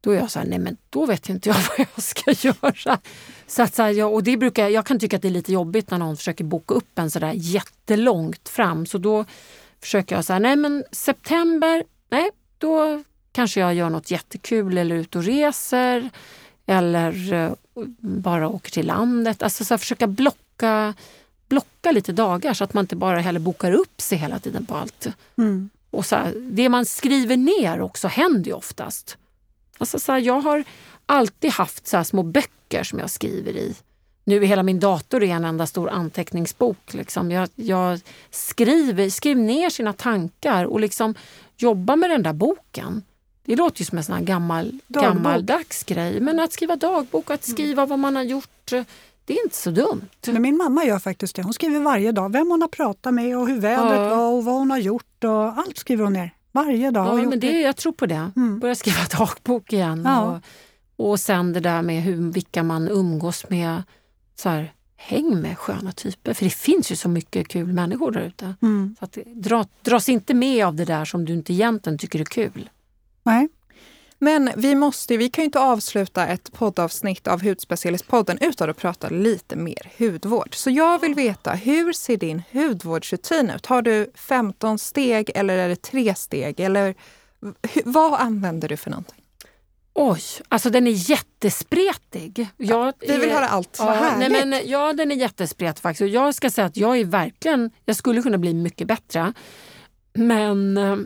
Då 0.00 0.10
är 0.10 0.16
jag 0.16 0.30
så 0.30 0.38
här, 0.38 0.46
nej 0.46 0.58
men 0.58 0.76
då 0.90 1.06
vet 1.06 1.28
inte 1.28 1.48
jag 1.48 1.56
vad 1.78 1.86
jag 1.94 2.04
ska 2.04 2.48
göra. 2.48 2.98
Så 3.52 3.62
att, 3.62 3.74
så 3.74 3.82
här, 3.82 3.90
jag, 3.90 4.14
och 4.14 4.22
det 4.22 4.36
brukar, 4.36 4.68
jag 4.68 4.86
kan 4.86 4.98
tycka 4.98 5.16
att 5.16 5.22
det 5.22 5.28
är 5.28 5.32
lite 5.32 5.52
jobbigt 5.52 5.90
när 5.90 5.98
någon 5.98 6.16
försöker 6.16 6.44
boka 6.44 6.74
upp 6.74 6.98
en 6.98 7.10
sådär 7.10 7.32
jättelångt 7.36 8.48
fram. 8.48 8.86
Så 8.86 8.98
då 8.98 9.24
försöker 9.80 10.16
jag 10.16 10.24
säga, 10.24 10.38
nej 10.38 10.56
men 10.56 10.84
september, 10.92 11.84
nej 12.10 12.30
då 12.58 13.02
kanske 13.32 13.60
jag 13.60 13.74
gör 13.74 13.90
något 13.90 14.10
jättekul 14.10 14.78
eller 14.78 14.94
ut 14.94 15.16
och 15.16 15.22
reser 15.22 16.10
eller 16.66 17.32
uh, 17.32 17.52
bara 18.00 18.48
åker 18.48 18.70
till 18.70 18.86
landet. 18.86 19.42
Alltså 19.42 19.64
så 19.64 19.78
försöka 19.78 20.06
blocka, 20.06 20.94
blocka 21.48 21.92
lite 21.92 22.12
dagar 22.12 22.54
så 22.54 22.64
att 22.64 22.74
man 22.74 22.84
inte 22.84 22.96
bara 22.96 23.20
heller 23.20 23.40
bokar 23.40 23.72
upp 23.72 24.00
sig 24.00 24.18
hela 24.18 24.38
tiden 24.38 24.66
på 24.66 24.76
allt. 24.76 25.06
Mm. 25.38 25.70
Och 25.90 26.06
så 26.06 26.16
här, 26.16 26.34
det 26.36 26.68
man 26.68 26.86
skriver 26.86 27.36
ner 27.36 27.80
också 27.80 28.08
händer 28.08 28.50
ju 28.50 28.56
oftast. 28.56 29.16
Alltså 29.78 29.98
så 29.98 30.12
här, 30.12 30.18
jag 30.18 30.40
har 30.40 30.64
alltid 31.06 31.50
haft 31.50 31.86
så 31.86 32.04
små 32.04 32.22
böcker 32.22 32.61
som 32.82 32.98
jag 32.98 33.10
skriver 33.10 33.56
i. 33.56 33.74
Nu 34.24 34.36
är 34.36 34.46
hela 34.46 34.62
min 34.62 34.80
dator 34.80 35.22
en 35.22 35.44
enda 35.44 35.66
stor 35.66 35.90
anteckningsbok. 35.90 36.94
Liksom. 36.94 37.30
Jag, 37.30 37.48
jag 37.54 38.00
skriver, 38.30 39.10
skriver 39.10 39.42
ner 39.42 39.70
sina 39.70 39.92
tankar 39.92 40.64
och 40.64 40.80
liksom 40.80 41.14
jobbar 41.56 41.96
med 41.96 42.10
den 42.10 42.22
där 42.22 42.32
boken. 42.32 43.02
Det 43.44 43.56
låter 43.56 43.80
ju 43.80 43.84
som 43.84 43.98
en 43.98 44.04
sån 44.04 44.14
här 44.14 44.22
gammal, 44.22 44.78
gammaldags 44.88 45.84
grej. 45.84 46.20
Men 46.20 46.40
att 46.40 46.52
skriva 46.52 46.76
dagbok, 46.76 47.30
att 47.30 47.46
mm. 47.46 47.56
skriva 47.56 47.86
vad 47.86 47.98
man 47.98 48.16
har 48.16 48.22
gjort, 48.22 48.70
det 49.24 49.38
är 49.38 49.44
inte 49.44 49.56
så 49.56 49.70
dumt. 49.70 50.08
Men 50.26 50.42
min 50.42 50.56
mamma 50.56 50.84
gör 50.84 50.98
faktiskt 50.98 51.36
det. 51.36 51.42
Hon 51.42 51.54
skriver 51.54 51.80
varje 51.80 52.12
dag 52.12 52.32
vem 52.32 52.50
hon 52.50 52.60
har 52.60 52.68
pratat 52.68 53.14
med 53.14 53.38
och 53.38 53.48
hur 53.48 53.60
vädret 53.60 54.00
ja. 54.00 54.08
var 54.16 54.32
och 54.32 54.44
vad 54.44 54.54
hon 54.54 54.70
har 54.70 54.78
gjort. 54.78 55.24
Och 55.24 55.58
allt 55.58 55.78
skriver 55.78 56.04
hon 56.04 56.12
ner. 56.12 56.30
Varje 56.52 56.90
dag. 56.90 57.18
Ja, 57.18 57.22
men 57.22 57.40
det, 57.40 57.60
jag 57.60 57.76
tror 57.76 57.92
på 57.92 58.06
det. 58.06 58.30
Mm. 58.36 58.58
Börja 58.58 58.74
skriva 58.74 58.98
dagbok 59.18 59.72
igen. 59.72 60.02
Ja. 60.04 60.20
Och, 60.20 60.38
och 60.96 61.20
sen 61.20 61.52
det 61.52 61.60
där 61.60 61.82
med 61.82 62.02
hur, 62.02 62.32
vilka 62.32 62.62
man 62.62 62.88
umgås 62.88 63.48
med. 63.48 63.82
Så 64.34 64.48
här, 64.48 64.72
häng 64.96 65.40
med 65.40 65.58
sköna 65.58 65.92
typer. 65.92 66.34
För 66.34 66.44
det 66.44 66.50
finns 66.50 66.92
ju 66.92 66.96
så 66.96 67.08
mycket 67.08 67.48
kul 67.48 67.72
människor 67.72 68.10
där 68.10 68.20
ute. 68.20 68.54
Mm. 68.62 68.96
Så 68.98 69.04
att, 69.04 69.18
dra, 69.26 69.66
dras 69.82 70.08
inte 70.08 70.34
med 70.34 70.66
av 70.66 70.74
det 70.74 70.84
där 70.84 71.04
som 71.04 71.24
du 71.24 71.32
inte 71.32 71.52
egentligen 71.52 71.98
tycker 71.98 72.20
är 72.20 72.24
kul. 72.24 72.70
Nej. 73.22 73.48
Men 74.18 74.50
vi, 74.56 74.74
måste, 74.74 75.16
vi 75.16 75.28
kan 75.28 75.42
ju 75.42 75.46
inte 75.46 75.60
avsluta 75.60 76.26
ett 76.26 76.52
poddavsnitt 76.52 77.26
av 77.28 77.42
Hudspecialistpodden 77.42 78.38
utan 78.40 78.70
att 78.70 78.76
prata 78.76 79.08
lite 79.08 79.56
mer 79.56 79.92
hudvård. 79.98 80.54
Så 80.54 80.70
jag 80.70 81.00
vill 81.00 81.14
veta, 81.14 81.52
hur 81.52 81.92
ser 81.92 82.16
din 82.16 82.42
hudvårdsrutin 82.52 83.50
ut? 83.50 83.66
Har 83.66 83.82
du 83.82 84.10
15 84.14 84.78
steg 84.78 85.30
eller 85.34 85.58
är 85.58 85.68
det 85.68 85.82
tre 85.82 86.14
steg? 86.14 86.60
Eller 86.60 86.94
vad 87.84 88.20
använder 88.20 88.68
du 88.68 88.76
för 88.76 88.90
någonting? 88.90 89.21
Oj, 89.94 90.22
alltså 90.48 90.70
den 90.70 90.86
är 90.86 91.10
jättespretig. 91.10 92.48
Jag 92.56 92.94
vi 93.00 93.18
vill 93.18 93.30
höra 93.30 93.48
allt. 93.48 93.76
Ja, 93.78 94.16
nej 94.18 94.30
men, 94.30 94.60
ja, 94.64 94.92
den 94.92 95.12
är 95.12 95.16
jättespretig 95.16 95.82
faktiskt. 95.82 96.02
Och 96.02 96.08
jag 96.08 96.34
ska 96.34 96.50
säga 96.50 96.66
att 96.66 96.76
jag 96.76 96.98
är 96.98 97.04
verkligen, 97.04 97.70
jag 97.84 97.96
skulle 97.96 98.22
kunna 98.22 98.38
bli 98.38 98.54
mycket 98.54 98.88
bättre. 98.88 99.32
Men 100.12 100.76
eh, 100.76 100.96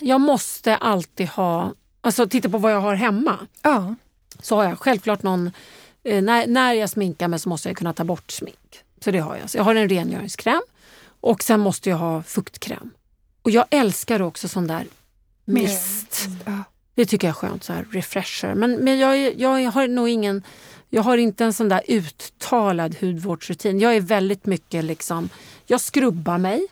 jag 0.00 0.20
måste 0.20 0.76
alltid 0.76 1.28
ha, 1.28 1.72
alltså 2.00 2.28
titta 2.28 2.48
på 2.48 2.58
vad 2.58 2.72
jag 2.72 2.80
har 2.80 2.94
hemma. 2.94 3.38
Ja. 3.62 3.94
Så 4.42 4.56
har 4.56 4.64
jag 4.64 4.78
självklart 4.78 5.22
någon, 5.22 5.50
eh, 6.04 6.22
när, 6.22 6.46
när 6.46 6.72
jag 6.72 6.90
sminkar 6.90 7.28
mig 7.28 7.38
så 7.38 7.48
måste 7.48 7.68
jag 7.68 7.76
kunna 7.76 7.92
ta 7.92 8.04
bort 8.04 8.30
smink. 8.30 8.84
Så 9.00 9.10
det 9.10 9.18
har 9.18 9.36
jag. 9.36 9.50
Så 9.50 9.58
jag 9.58 9.64
har 9.64 9.74
en 9.74 9.88
rengöringskräm 9.88 10.62
och 11.20 11.42
sen 11.42 11.60
måste 11.60 11.90
jag 11.90 11.96
ha 11.96 12.22
fuktkräm. 12.22 12.90
Och 13.42 13.50
jag 13.50 13.64
älskar 13.70 14.22
också 14.22 14.48
sån 14.48 14.66
där 14.66 14.86
mist. 15.44 16.28
Mm. 16.46 16.64
Det 16.98 17.06
tycker 17.06 17.28
jag 17.28 17.32
är 17.32 17.38
skönt, 17.38 17.64
så 17.64 17.72
här 17.72 17.86
refresher. 17.90 18.54
Men, 18.54 18.76
men 18.76 18.98
jag, 18.98 19.40
jag 19.40 19.70
har 19.70 19.88
nog 19.88 20.08
ingen, 20.08 20.42
jag 20.90 21.02
har 21.02 21.18
inte 21.18 21.44
en 21.44 21.52
sån 21.52 21.68
där 21.68 21.82
uttalad 21.88 22.96
hudvårdsrutin. 23.00 23.80
Jag 23.80 23.96
är 23.96 24.00
väldigt 24.00 24.46
mycket 24.46 24.84
liksom, 24.84 25.28
jag 25.66 25.80
skrubbar 25.80 26.38
mig. 26.38 26.66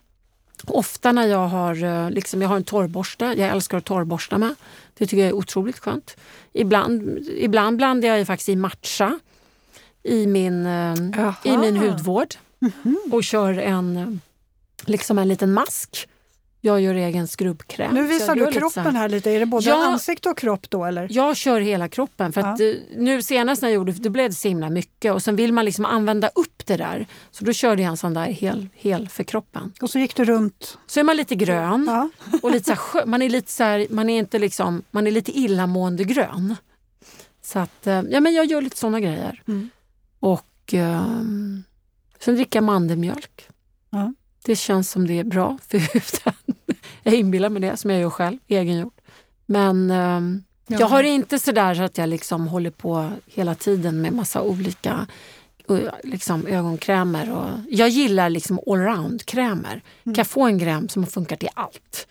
Ofta 0.64 1.12
när 1.12 1.26
jag 1.26 1.48
har, 1.48 1.84
eh, 1.84 2.10
liksom, 2.10 2.42
jag 2.42 2.48
har 2.48 2.56
en 2.56 2.64
torrborste, 2.64 3.24
jag 3.24 3.50
älskar 3.50 3.78
att 3.78 3.84
torrborsta 3.84 4.38
med. 4.38 4.54
Det 4.94 5.06
tycker 5.06 5.22
jag 5.22 5.28
är 5.28 5.32
otroligt 5.32 5.78
skönt. 5.78 6.16
Ibland, 6.52 7.18
ibland 7.36 7.76
blandar 7.76 8.08
jag 8.08 8.26
faktiskt 8.26 8.48
i 8.48 8.56
matcha 8.56 9.18
i 10.02 10.26
min, 10.26 10.66
eh, 10.66 10.94
i 11.44 11.56
min 11.56 11.76
hudvård 11.76 12.34
mm 12.60 12.72
-hmm. 12.82 13.12
och 13.12 13.24
kör 13.24 13.58
en, 13.58 14.20
liksom 14.86 15.18
en 15.18 15.28
liten 15.28 15.52
mask 15.52 16.08
Jag 16.60 16.80
gör 16.80 16.94
egen 16.94 17.28
skrubbkräm. 17.28 17.94
Nu 17.94 18.00
jag 18.00 18.08
visar 18.08 18.34
du 18.34 18.52
kroppen 18.52 18.96
här. 18.96 19.08
lite. 19.08 19.30
Är 19.30 19.40
det 19.40 19.46
både 19.46 19.68
Ja. 19.68 19.86
ansikte 19.86 20.28
och 20.30 20.38
kropp 20.38 20.70
då 20.70 20.84
eller? 20.84 21.08
Jag 21.10 21.36
kör 21.36 21.60
hela 21.60 21.88
kroppen. 21.88 22.32
För 22.32 22.40
att, 22.40 22.60
eh, 22.60 22.66
Nu 22.96 23.22
senast 23.22 23.62
när 23.62 23.68
jag 23.68 23.74
gjorde 23.74 23.92
det 23.92 24.10
blev 24.10 24.30
det 24.30 24.34
så 24.36 24.48
himla 24.48 24.70
mycket 24.70 25.12
och 25.12 25.22
sen 25.22 25.36
vill 25.36 25.52
man 25.52 25.64
liksom 25.64 25.84
använda 25.84 26.28
upp 26.34 26.66
det 26.66 26.76
där. 26.76 27.06
Så 27.30 27.44
då 27.44 27.52
körde 27.52 27.82
jag 27.82 27.90
en 27.90 27.96
sån 27.96 28.14
där 28.14 28.26
hel, 28.26 28.68
hel 28.74 29.08
för 29.08 29.24
kroppen. 29.24 29.72
Och 29.80 29.90
så 29.90 29.98
gick 29.98 30.16
du 30.16 30.24
runt. 30.24 30.78
Så 30.86 31.00
är 31.00 31.04
man 31.04 31.16
lite 31.16 31.34
grön 31.34 31.84
Ja. 31.88 32.08
och 32.42 32.50
lite 32.50 32.76
så 32.76 32.98
här, 32.98 33.06
man 33.06 33.22
är 33.22 33.28
lite 33.28 33.52
så 33.52 33.64
här, 33.64 33.86
man 33.90 34.10
är 34.10 34.18
inte 34.18 34.38
liksom, 34.38 34.82
man 34.90 35.06
är 35.06 35.10
lite 35.10 35.38
illamående 35.38 36.04
grön. 36.04 36.56
Så 37.42 37.58
att, 37.58 37.86
eh, 37.86 38.02
ja 38.10 38.20
men 38.20 38.34
jag 38.34 38.46
gör 38.46 38.62
lite 38.62 38.76
såna 38.76 39.00
grejer. 39.00 39.42
Mm. 39.48 39.70
Och 40.20 40.46
ehm, 40.72 41.62
sen 42.20 42.34
dricka 42.34 42.60
mandelmjölk. 42.60 43.48
Ja. 43.90 44.12
Det 44.46 44.56
känns 44.56 44.90
som 44.90 45.06
det 45.06 45.18
är 45.18 45.24
bra 45.24 45.58
för 45.68 45.78
huden. 45.78 46.34
jag 47.02 47.14
inbillar 47.14 47.48
mig 47.48 47.62
det, 47.62 47.76
som 47.76 47.90
jag 47.90 48.00
gör 48.00 48.10
själv, 48.10 48.38
egengjort. 48.48 49.00
Men 49.46 49.90
Ja. 50.68 50.76
jag 50.80 50.86
har 50.86 51.02
inte 51.02 51.38
sådär 51.38 51.74
så 51.74 51.82
att 51.82 51.98
jag 51.98 52.08
liksom 52.08 52.48
håller 52.48 52.70
på 52.70 53.10
hela 53.26 53.54
tiden 53.54 54.00
med 54.02 54.12
massa 54.12 54.42
olika 54.42 55.06
liksom, 56.02 56.46
ögonkrämer. 56.46 57.32
Och, 57.32 57.48
jag 57.70 57.88
gillar 57.88 58.30
liksom 58.30 58.60
allround-krämer. 58.66 59.82
Kan 60.04 60.14
jag 60.14 60.26
få 60.26 60.42
en 60.46 60.58
kräm 60.60 60.88
som 60.88 61.06
funkar 61.06 61.36
till 61.36 61.48
allt? 61.54 62.06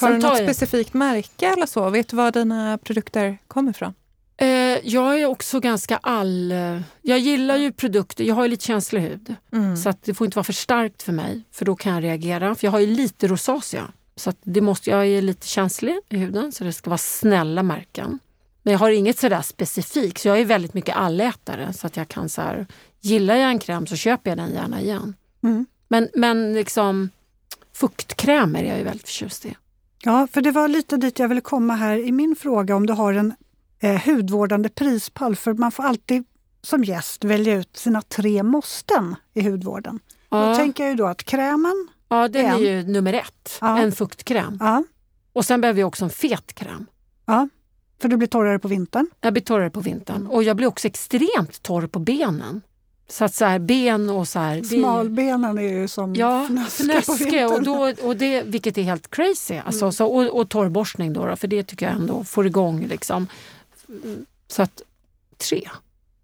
Har 0.00 0.08
du 0.12 0.20
Sen 0.20 0.30
något 0.30 0.38
jag- 0.38 0.46
specifikt 0.48 0.94
märke 0.94 1.46
eller 1.46 1.66
så? 1.66 1.90
Vet 1.90 2.08
du 2.08 2.16
var 2.16 2.32
dina 2.32 2.78
produkter 2.78 3.38
kommer 3.48 3.70
ifrån? 3.70 3.94
Jag 4.82 5.20
är 5.20 5.26
också 5.26 5.60
ganska 5.60 5.96
all... 5.96 6.54
Jag 7.02 7.18
gillar 7.18 7.56
ju 7.56 7.72
produkter, 7.72 8.24
jag 8.24 8.34
har 8.34 8.42
ju 8.42 8.48
lite 8.48 8.64
känslig 8.64 9.00
hud. 9.00 9.34
Mm. 9.52 9.76
Så 9.76 9.88
att 9.88 10.02
det 10.02 10.14
får 10.14 10.24
inte 10.24 10.36
vara 10.36 10.44
för 10.44 10.52
starkt 10.52 11.02
för 11.02 11.12
mig, 11.12 11.42
för 11.52 11.64
då 11.64 11.76
kan 11.76 11.94
jag 11.94 12.04
reagera. 12.04 12.54
För 12.54 12.66
jag 12.66 12.72
har 12.72 12.80
ju 12.80 12.86
lite 12.86 13.28
rosacea. 13.28 13.92
Så 14.16 14.30
att 14.30 14.36
det 14.42 14.60
måste, 14.60 14.90
jag 14.90 15.06
är 15.06 15.22
lite 15.22 15.46
känslig 15.46 15.98
i 16.08 16.16
huden, 16.16 16.52
så 16.52 16.64
det 16.64 16.72
ska 16.72 16.90
vara 16.90 16.98
snälla 16.98 17.62
märken. 17.62 18.18
Men 18.62 18.72
jag 18.72 18.78
har 18.78 18.90
inget 18.90 19.18
sådär 19.18 19.42
specifikt, 19.42 20.20
så 20.20 20.28
jag 20.28 20.40
är 20.40 20.44
väldigt 20.44 20.74
mycket 20.74 20.96
allätare. 20.96 21.72
Så 21.72 21.86
att 21.86 21.96
jag 21.96 22.08
kan 22.08 22.28
så 22.28 22.42
här, 22.42 22.66
gillar 23.00 23.34
jag 23.36 23.50
en 23.50 23.58
kräm 23.58 23.86
så 23.86 23.96
köper 23.96 24.30
jag 24.30 24.38
den 24.38 24.52
gärna 24.52 24.80
igen. 24.80 25.14
Mm. 25.42 25.66
Men, 25.88 26.08
men 26.14 26.54
liksom 26.54 27.10
fuktkrämer 27.72 28.62
är 28.62 28.68
jag 28.68 28.78
ju 28.78 28.84
väldigt 28.84 29.08
förtjust 29.08 29.46
i. 29.46 29.56
Ja, 30.02 30.28
för 30.32 30.40
det 30.40 30.50
var 30.50 30.68
lite 30.68 30.96
dit 30.96 31.18
jag 31.18 31.28
ville 31.28 31.40
komma 31.40 31.74
här 31.74 31.98
i 31.98 32.12
min 32.12 32.36
fråga 32.36 32.76
om 32.76 32.86
du 32.86 32.92
har 32.92 33.14
en 33.14 33.34
eh, 33.94 34.00
hudvårdande 34.06 34.68
prispall. 34.68 35.36
För 35.36 35.54
man 35.54 35.72
får 35.72 35.82
alltid 35.84 36.24
som 36.62 36.84
gäst 36.84 37.24
välja 37.24 37.54
ut 37.54 37.76
sina 37.76 38.02
tre 38.02 38.42
måsten 38.42 39.14
i 39.34 39.42
hudvården. 39.50 40.00
Då 40.28 40.36
Ja, 40.36 40.56
tänker 40.56 40.82
jag 40.84 40.90
ju 40.90 40.96
då 40.96 41.06
att 41.06 41.22
krämen, 41.24 41.88
ja 42.08 42.28
den 42.28 42.46
är 42.46 42.58
ju 42.58 42.82
nummer 42.82 43.12
ett, 43.12 43.58
Ja. 43.60 43.78
en 43.78 43.92
fuktkräm. 43.92 44.56
ja, 44.60 44.84
Och 45.32 45.44
sen 45.44 45.60
behöver 45.60 45.80
jag 45.80 45.88
också 45.88 46.04
en 46.04 46.10
fet 46.10 46.52
kräm. 46.54 46.86
ja, 47.26 47.48
för 48.00 48.08
du 48.08 48.16
blir 48.16 48.28
torrare 48.28 48.58
på 48.58 48.68
vintern. 48.68 49.06
Jag 49.20 49.32
blir 49.32 49.42
torrare 49.42 49.70
på 49.70 49.80
vintern 49.80 50.26
och 50.26 50.42
jag 50.42 50.56
blir 50.56 50.66
också 50.66 50.86
extremt 50.88 51.62
torr 51.62 51.86
på 51.86 51.98
benen. 51.98 52.60
Så 53.08 53.24
att 53.24 53.34
så 53.34 53.44
här, 53.44 53.58
ben 53.58 54.10
och 54.10 54.28
så 54.28 54.38
här... 54.38 54.62
Smalbenen 54.62 55.58
är 55.58 55.62
ju 55.62 55.88
som 55.88 56.14
Ja, 56.14 56.48
fnöske 56.68 57.46
och 57.46 57.62
då, 57.62 57.92
och 58.02 58.16
det, 58.16 58.42
vilket 58.42 58.78
är 58.78 58.82
helt 58.82 59.10
crazy. 59.10 59.54
Alltså, 59.66 59.84
Mm. 59.84 59.92
så, 59.92 60.06
och, 60.06 60.40
och 60.40 60.48
torrborstning 60.48 61.12
då, 61.12 61.26
då, 61.26 61.36
för 61.36 61.48
det 61.48 61.62
tycker 61.62 61.86
jag 61.86 61.94
ändå 61.94 62.24
får 62.24 62.46
igång. 62.46 62.86
Liksom. 62.86 63.26
Så 64.48 64.62
att 64.62 64.82
tre. 65.36 65.68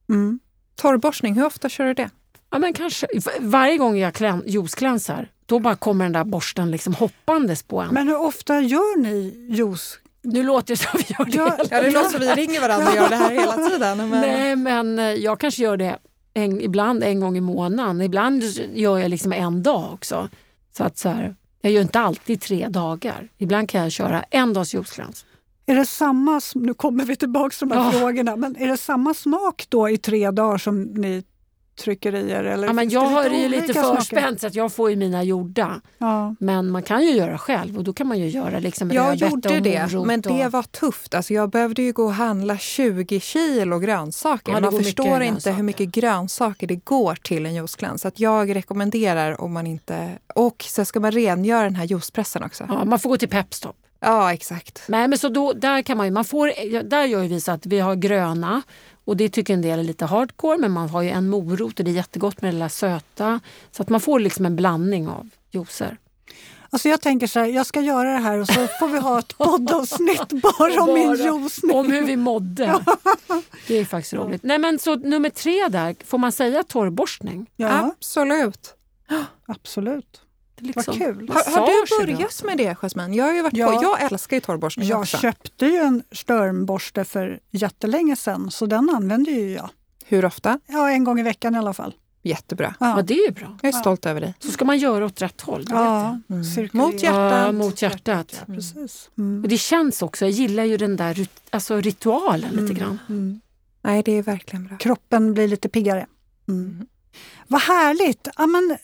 Mm. 0.09 0.41
Torrborstning, 0.75 1.35
hur 1.35 1.45
ofta 1.45 1.69
kör 1.69 1.85
du 1.85 1.95
det? 1.95 2.11
Ja, 2.51 2.59
men 2.59 2.73
kanske, 2.73 3.07
varje 3.41 3.77
gång 3.77 3.99
jag 3.99 4.15
klän, 4.15 4.43
juiceklänsar, 4.47 5.29
då 5.47 5.59
bara 5.59 5.77
kommer 5.77 6.05
den 6.05 6.13
där 6.13 6.25
borsten 6.25 6.71
liksom 6.71 6.95
hoppandes 6.95 7.63
på 7.63 7.81
en. 7.81 7.95
Men 7.95 8.09
hur 8.09 8.21
ofta 8.21 8.61
gör 8.61 8.99
ni 8.99 9.47
juice? 9.51 9.99
nu 10.23 10.43
låter 10.43 10.69
det 10.69 10.77
som 10.77 10.91
vi 10.95 11.15
gör 11.19 11.25
det 11.25 11.37
Ja, 11.37 11.45
hela 11.45 11.65
Ja, 11.71 11.83
det 11.83 11.91
låter 11.91 12.11
som 12.11 12.21
vi 12.21 12.27
ringer 12.27 12.61
varandra 12.61 12.89
och 12.89 12.97
gör 12.97 13.09
det 13.09 13.17
här 13.17 13.31
hela 13.31 13.69
tiden. 13.69 13.97
Men... 13.97 14.11
Nej, 14.11 14.57
men 14.57 14.99
eh, 14.99 15.05
jag 15.05 15.41
kanske 15.41 15.63
gör 15.63 15.77
det 15.77 15.99
en, 16.35 16.61
ibland 16.61 17.03
en 17.03 17.21
gång 17.21 17.37
i 17.37 17.41
månaden. 17.41 18.01
Ibland 18.01 18.43
gör 18.75 18.99
jag 18.99 19.11
liksom 19.11 19.33
en 19.33 19.63
dag 19.63 19.93
också. 19.93 20.29
Så 20.77 20.85
att 20.85 20.99
så 20.99 21.09
här, 21.09 21.35
jag 21.61 21.73
gör 21.73 21.83
inte 21.83 22.01
alltid 22.01 22.41
tre 22.41 22.69
dagar. 22.69 23.29
Ibland 23.39 23.69
kan 23.69 23.83
jag 23.83 23.93
köra 23.93 24.25
en 24.31 24.53
dags 24.53 24.75
juiceglans. 24.75 25.25
Är 25.67 25.75
det 25.75 25.87
samma, 25.87 26.41
nu 26.55 26.75
kommer 26.75 27.05
vi 27.05 27.17
tillbaka 27.17 27.51
till 27.59 27.69
de 27.69 27.79
här 27.79 27.85
Ja. 27.85 27.99
frågorna, 27.99 28.37
men 28.37 28.57
är 28.57 28.67
det 28.69 28.77
samma 28.77 29.15
smak 29.15 29.67
då 29.69 29.89
i 29.89 29.99
tre 29.99 30.31
dagar 30.31 30.59
som 30.59 30.83
ni 30.83 31.25
trycker 31.81 32.15
i 32.15 32.31
er? 32.31 32.45
Eller 32.45 32.67
Ja, 32.67 32.73
men 32.73 32.89
jag 32.89 33.01
har 33.01 33.25
det 33.31 33.37
ju 33.37 33.49
lite 33.49 33.75
förspänt 33.75 34.41
så 34.41 34.47
att 34.47 34.55
jag 34.55 34.73
får 34.73 34.91
ju 34.91 34.97
mina 34.97 35.23
gjorda. 35.23 35.81
Ja. 35.99 36.35
Men 36.41 36.71
man 36.71 36.83
kan 36.83 37.03
ju 37.03 37.11
göra 37.11 37.39
själv 37.39 37.79
och 37.79 37.85
då 37.85 37.93
kan 37.93 38.07
man 38.07 38.19
ju 38.19 38.29
göra 38.29 38.59
liksom 38.59 38.91
Jag 38.91 39.15
gjorde 39.17 39.61
det, 39.61 39.89
men 40.07 40.21
och- 40.21 40.37
det 40.37 40.49
var 40.49 40.63
tufft. 40.63 41.15
Alltså 41.15 41.35
jag 41.35 41.51
behövde 41.51 41.83
ju 41.83 41.93
gå 41.93 42.05
och 42.05 42.15
handla 42.15 42.59
20 42.59 43.21
kilo 43.21 43.79
grönsaker. 43.79 44.53
Ja, 44.53 44.61
Man 44.61 44.73
förstår 44.73 45.07
inte 45.07 45.19
grönsaker. 45.27 45.57
hur 45.57 45.63
mycket 45.63 45.89
grönsaker 45.89 46.67
det 46.67 46.77
går 46.77 47.15
till 47.15 47.47
en 47.47 47.55
juiceglans. 47.55 48.03
Så 48.03 48.09
att 48.09 48.21
jag 48.21 48.55
rekommenderar 48.57 49.41
om 49.41 49.53
man 49.53 49.67
inte... 49.67 50.09
Och 50.35 50.65
så 50.69 50.85
ska 50.85 51.01
man 51.01 51.11
rengöra 51.13 51.63
den 51.65 51.77
här 51.77 51.85
juicepressen 51.85 52.43
också. 52.43 52.65
Ja, 52.69 52.75
Ja, 52.79 52.85
man 52.85 52.99
får 52.99 53.09
gå 53.11 53.17
till 53.17 53.29
Pepstop. 53.29 53.77
Exakt. 54.33 54.83
Nej, 54.89 55.09
men 55.09 55.19
så 55.19 55.29
då, 55.29 55.53
där 55.53 55.83
kan 55.83 55.97
man 55.97 56.07
ju, 56.07 56.13
man 56.13 56.25
får, 56.25 56.53
ja, 56.59 56.83
där 56.83 57.05
gör 57.05 57.23
vi 57.23 57.41
så 57.41 57.53
att 57.53 57.67
vi 57.67 57.81
har 57.81 57.95
gröna 57.95 58.63
och 59.05 59.17
det 59.17 59.29
tycker 59.29 59.55
en 59.55 59.63
del 59.63 59.79
är 59.79 59.83
lite 59.85 60.05
hardcore 60.05 60.59
men 60.59 60.71
man 60.71 60.89
har 60.89 61.03
ju 61.03 61.11
en 61.11 61.29
morot 61.29 61.79
och 61.79 61.85
det 61.85 61.91
är 61.91 61.95
jättegott 61.95 62.43
med 62.43 62.49
det 62.49 62.53
lilla 62.53 62.69
söta. 62.69 63.41
Så 63.71 63.83
att 63.83 63.89
man 63.89 64.01
får 64.01 64.21
liksom 64.21 64.47
en 64.47 64.57
blandning 64.57 65.09
av 65.09 65.29
juicer. 65.51 65.97
Alltså 66.71 66.89
jag 66.89 67.01
tänker 67.01 67.27
så 67.27 67.41
här, 67.41 67.47
jag 67.47 67.67
ska 67.67 67.81
göra 67.81 68.13
det 68.13 68.19
här 68.19 68.39
och 68.39 68.47
så 68.47 68.67
får 68.81 68.89
vi 68.89 68.99
ha 68.99 69.19
ett 69.19 69.39
poddavsnitt 69.39 70.29
bara 70.43 70.83
om 70.83 70.95
min 70.95 71.15
juicning. 71.15 71.77
Om 71.77 71.93
hur 71.93 72.03
vi 72.03 72.17
mådde. 72.17 72.85
Det 73.67 73.79
är 73.79 73.85
faktiskt 73.85 74.15
roligt. 74.15 74.43
Nej, 74.43 74.59
men 74.59 74.79
så 74.79 74.97
nummer 74.97 75.31
tre 75.31 75.69
där, 75.69 75.97
får 76.05 76.19
man 76.19 76.33
säga 76.33 76.63
torrborstning? 76.63 77.51
Ja, 77.57 77.93
Absolut. 77.97 78.75
absolut. 79.47 80.21
Liksom 80.63 80.85
Vad 80.87 80.99
kul. 80.99 81.29
Har, 81.29 81.51
har 81.61 81.67
du 81.67 82.07
börjat 82.07 82.43
med 82.45 82.59
det, 82.59 82.75
Jasmine? 82.75 83.15
Jag, 83.17 83.25
har 83.25 83.33
ju 83.33 83.43
varit 83.43 83.57
Ja. 83.57 83.67
på, 83.73 83.83
jag 83.83 84.13
älskar 84.13 84.37
ju 84.37 84.41
torrborstning 84.41 84.89
Jag 84.89 85.01
också. 85.01 85.17
köpte 85.19 85.67
ju 85.67 85.77
en 85.77 86.03
störmborste 86.13 87.05
för 87.05 87.41
jättelänge 87.51 88.17
sedan 88.17 88.51
så 88.51 88.67
den 88.67 88.91
använder 88.91 89.33
ju 89.33 89.51
jag. 89.53 89.71
Hur 90.05 90.25
ofta? 90.25 90.61
Ja, 90.67 90.91
en 90.91 91.05
gång 91.05 91.21
i 91.21 91.23
veckan 91.23 91.55
i 91.55 91.59
alla 91.59 91.73
fall. 91.73 91.95
Jättebra. 92.23 92.75
Ja, 92.81 92.97
Ja, 92.97 93.03
det 93.03 93.15
är 93.15 93.27
ju 93.27 93.31
bra. 93.33 93.59
Jag 93.63 93.75
är 93.75 93.79
stolt 93.79 94.07
över 94.07 94.21
dig. 94.21 94.35
Så 94.39 94.51
ska 94.51 94.65
man 94.65 94.79
göra 94.79 95.07
åt 95.07 95.23
rätt 95.23 95.41
håll. 95.41 95.65
ja 95.69 96.19
Mm. 96.31 96.69
Mot 96.73 97.03
hjärtat. 97.03 97.45
Ja, 97.47 97.53
mot 97.53 97.83
hjärtat. 97.83 98.35
Ja, 98.47 98.55
precis. 98.55 99.11
Mm. 99.19 99.43
Och 99.43 99.49
det 99.49 99.59
känns 99.59 100.03
också, 100.03 100.25
jag 100.25 100.31
gillar 100.33 100.65
ju 100.65 100.77
den 100.77 100.97
där 100.97 101.27
alltså 101.51 101.81
ritualen 101.81 102.51
lite 102.55 102.75
grann. 102.75 102.99
Mm. 103.09 103.41
Nej, 103.83 104.03
det 104.03 104.13
är 104.13 104.23
verkligen 104.23 104.67
bra. 104.67 104.77
Kroppen 104.77 105.35
blir 105.35 105.49
lite 105.49 105.69
piggare. 105.69 106.07
Mm. 107.53 107.61
Mm. 107.61 107.69
Vad 107.69 107.77
härligt! 107.77 108.29
Ja, 108.37 108.47
men 108.47 108.79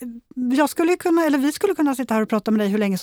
jag 0.56 0.70
skulle 0.70 0.96
kunna, 0.96 1.24
eller 1.24 1.38
vi 1.38 1.52
skulle 1.52 1.74
kunna 1.74 1.94
sitta 1.94 2.14
här 2.14 2.22
och 2.22 2.28
prata 2.28 2.50
med 2.50 2.60
dig 2.60 2.68
hur 2.68 2.78
länge 2.78 2.98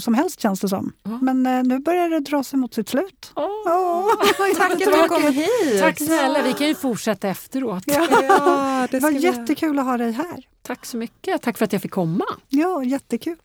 som, 0.00 0.14
helst 0.14 0.40
känns 0.40 0.60
det 0.60 0.68
som. 0.68 0.92
Ja. 1.02 1.18
Men 1.22 1.46
eh, 1.46 1.62
nu 1.62 1.78
börjar 1.78 2.08
det 2.08 2.20
dra 2.20 2.44
sig 2.44 2.58
mot 2.58 2.74
sitt 2.74 2.88
slut. 2.88 3.32
Åh, 3.36 3.44
Åh, 3.66 4.12
Tack 4.56 4.72
att 4.72 4.78
du 4.78 5.08
kom 5.08 5.22
hit. 5.22 5.80
Tack 5.80 5.98
snälla, 5.98 6.42
vi 6.42 6.52
kan 6.52 6.68
ju 6.68 6.74
fortsätta 6.74 7.28
efteråt. 7.28 7.82
Ja. 7.86 8.06
Ja, 8.22 8.86
det 8.90 8.96
Det 8.96 9.02
var 9.02 9.10
vi 9.10 9.18
jättekul 9.18 9.78
att 9.78 9.84
ha 9.84 9.96
dig 9.96 10.12
här. 10.12 10.46
Tack 10.62 10.86
så 10.86 10.96
mycket. 10.96 11.42
Tack 11.42 11.58
för 11.58 11.64
att 11.64 11.72
jag 11.72 11.82
fick 11.82 11.90
komma. 11.90 12.24
Ja, 12.48 12.84
jättekul. 12.84 13.36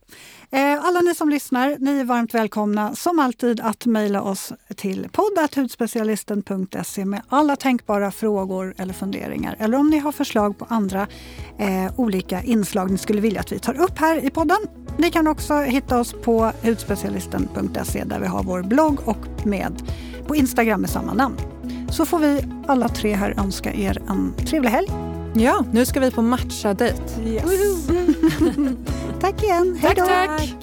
Eh, 0.52 0.86
alla 0.86 1.02
ni 1.02 1.16
som 1.16 1.30
lyssnar, 1.30 1.76
ni 1.80 2.00
är 2.00 2.04
varmt 2.04 2.34
välkomna 2.34 2.96
som 2.96 3.20
alltid 3.20 3.62
att 3.62 3.86
mejla 3.86 4.22
oss 4.22 4.54
till 4.76 5.10
podd.hudspecialisten.se 5.12 7.06
med 7.06 7.22
alla 7.30 7.56
tänkbara 7.56 8.12
frågor 8.12 8.76
eller 8.78 8.94
funderingar. 8.94 9.56
Eller 9.60 9.78
om 9.78 9.90
ni 9.90 10.00
har 10.00 10.12
förslag 10.12 10.58
på 10.58 10.66
andra 10.70 11.08
eh, 11.66 11.92
olika 12.00 12.42
inslag 12.44 12.92
ni 12.92 12.98
skulle 12.98 13.22
vilja 13.22 13.40
att 13.40 13.52
vi 13.52 13.60
tar 13.60 13.82
upp 13.82 14.00
här 14.00 14.26
i 14.26 14.30
podden. 14.30 14.58
Ni 14.98 15.12
kan 15.12 15.28
också 15.28 15.54
hitta 15.54 16.00
oss 16.00 16.16
på 16.24 16.52
hudspecialisten.se 16.64 18.04
där 18.04 18.20
vi 18.20 18.28
har 18.28 18.44
vår 18.44 18.62
blogg 18.64 19.00
och 19.06 19.46
med 19.46 19.74
på 20.28 20.36
Instagram 20.36 20.82
med 20.82 20.90
samma 20.90 21.14
namn. 21.14 21.36
Så 21.90 22.06
får 22.06 22.20
vi 22.20 22.44
alla 22.68 22.90
tre 22.90 23.14
här 23.16 23.34
önska 23.40 23.74
er 23.74 24.02
en 24.10 24.34
trevlig 24.46 24.70
helg. 24.70 24.88
Ja, 25.34 25.66
nu 25.72 25.86
ska 25.86 26.00
vi 26.00 26.12
på 26.12 26.22
matcha-dejt. 26.22 27.02
Yes. 27.26 27.44
tack 29.22 29.44
igen. 29.44 29.78
Hej 29.82 29.96
Tack, 29.96 29.98
då. 29.98 30.06
tack. 30.06 30.56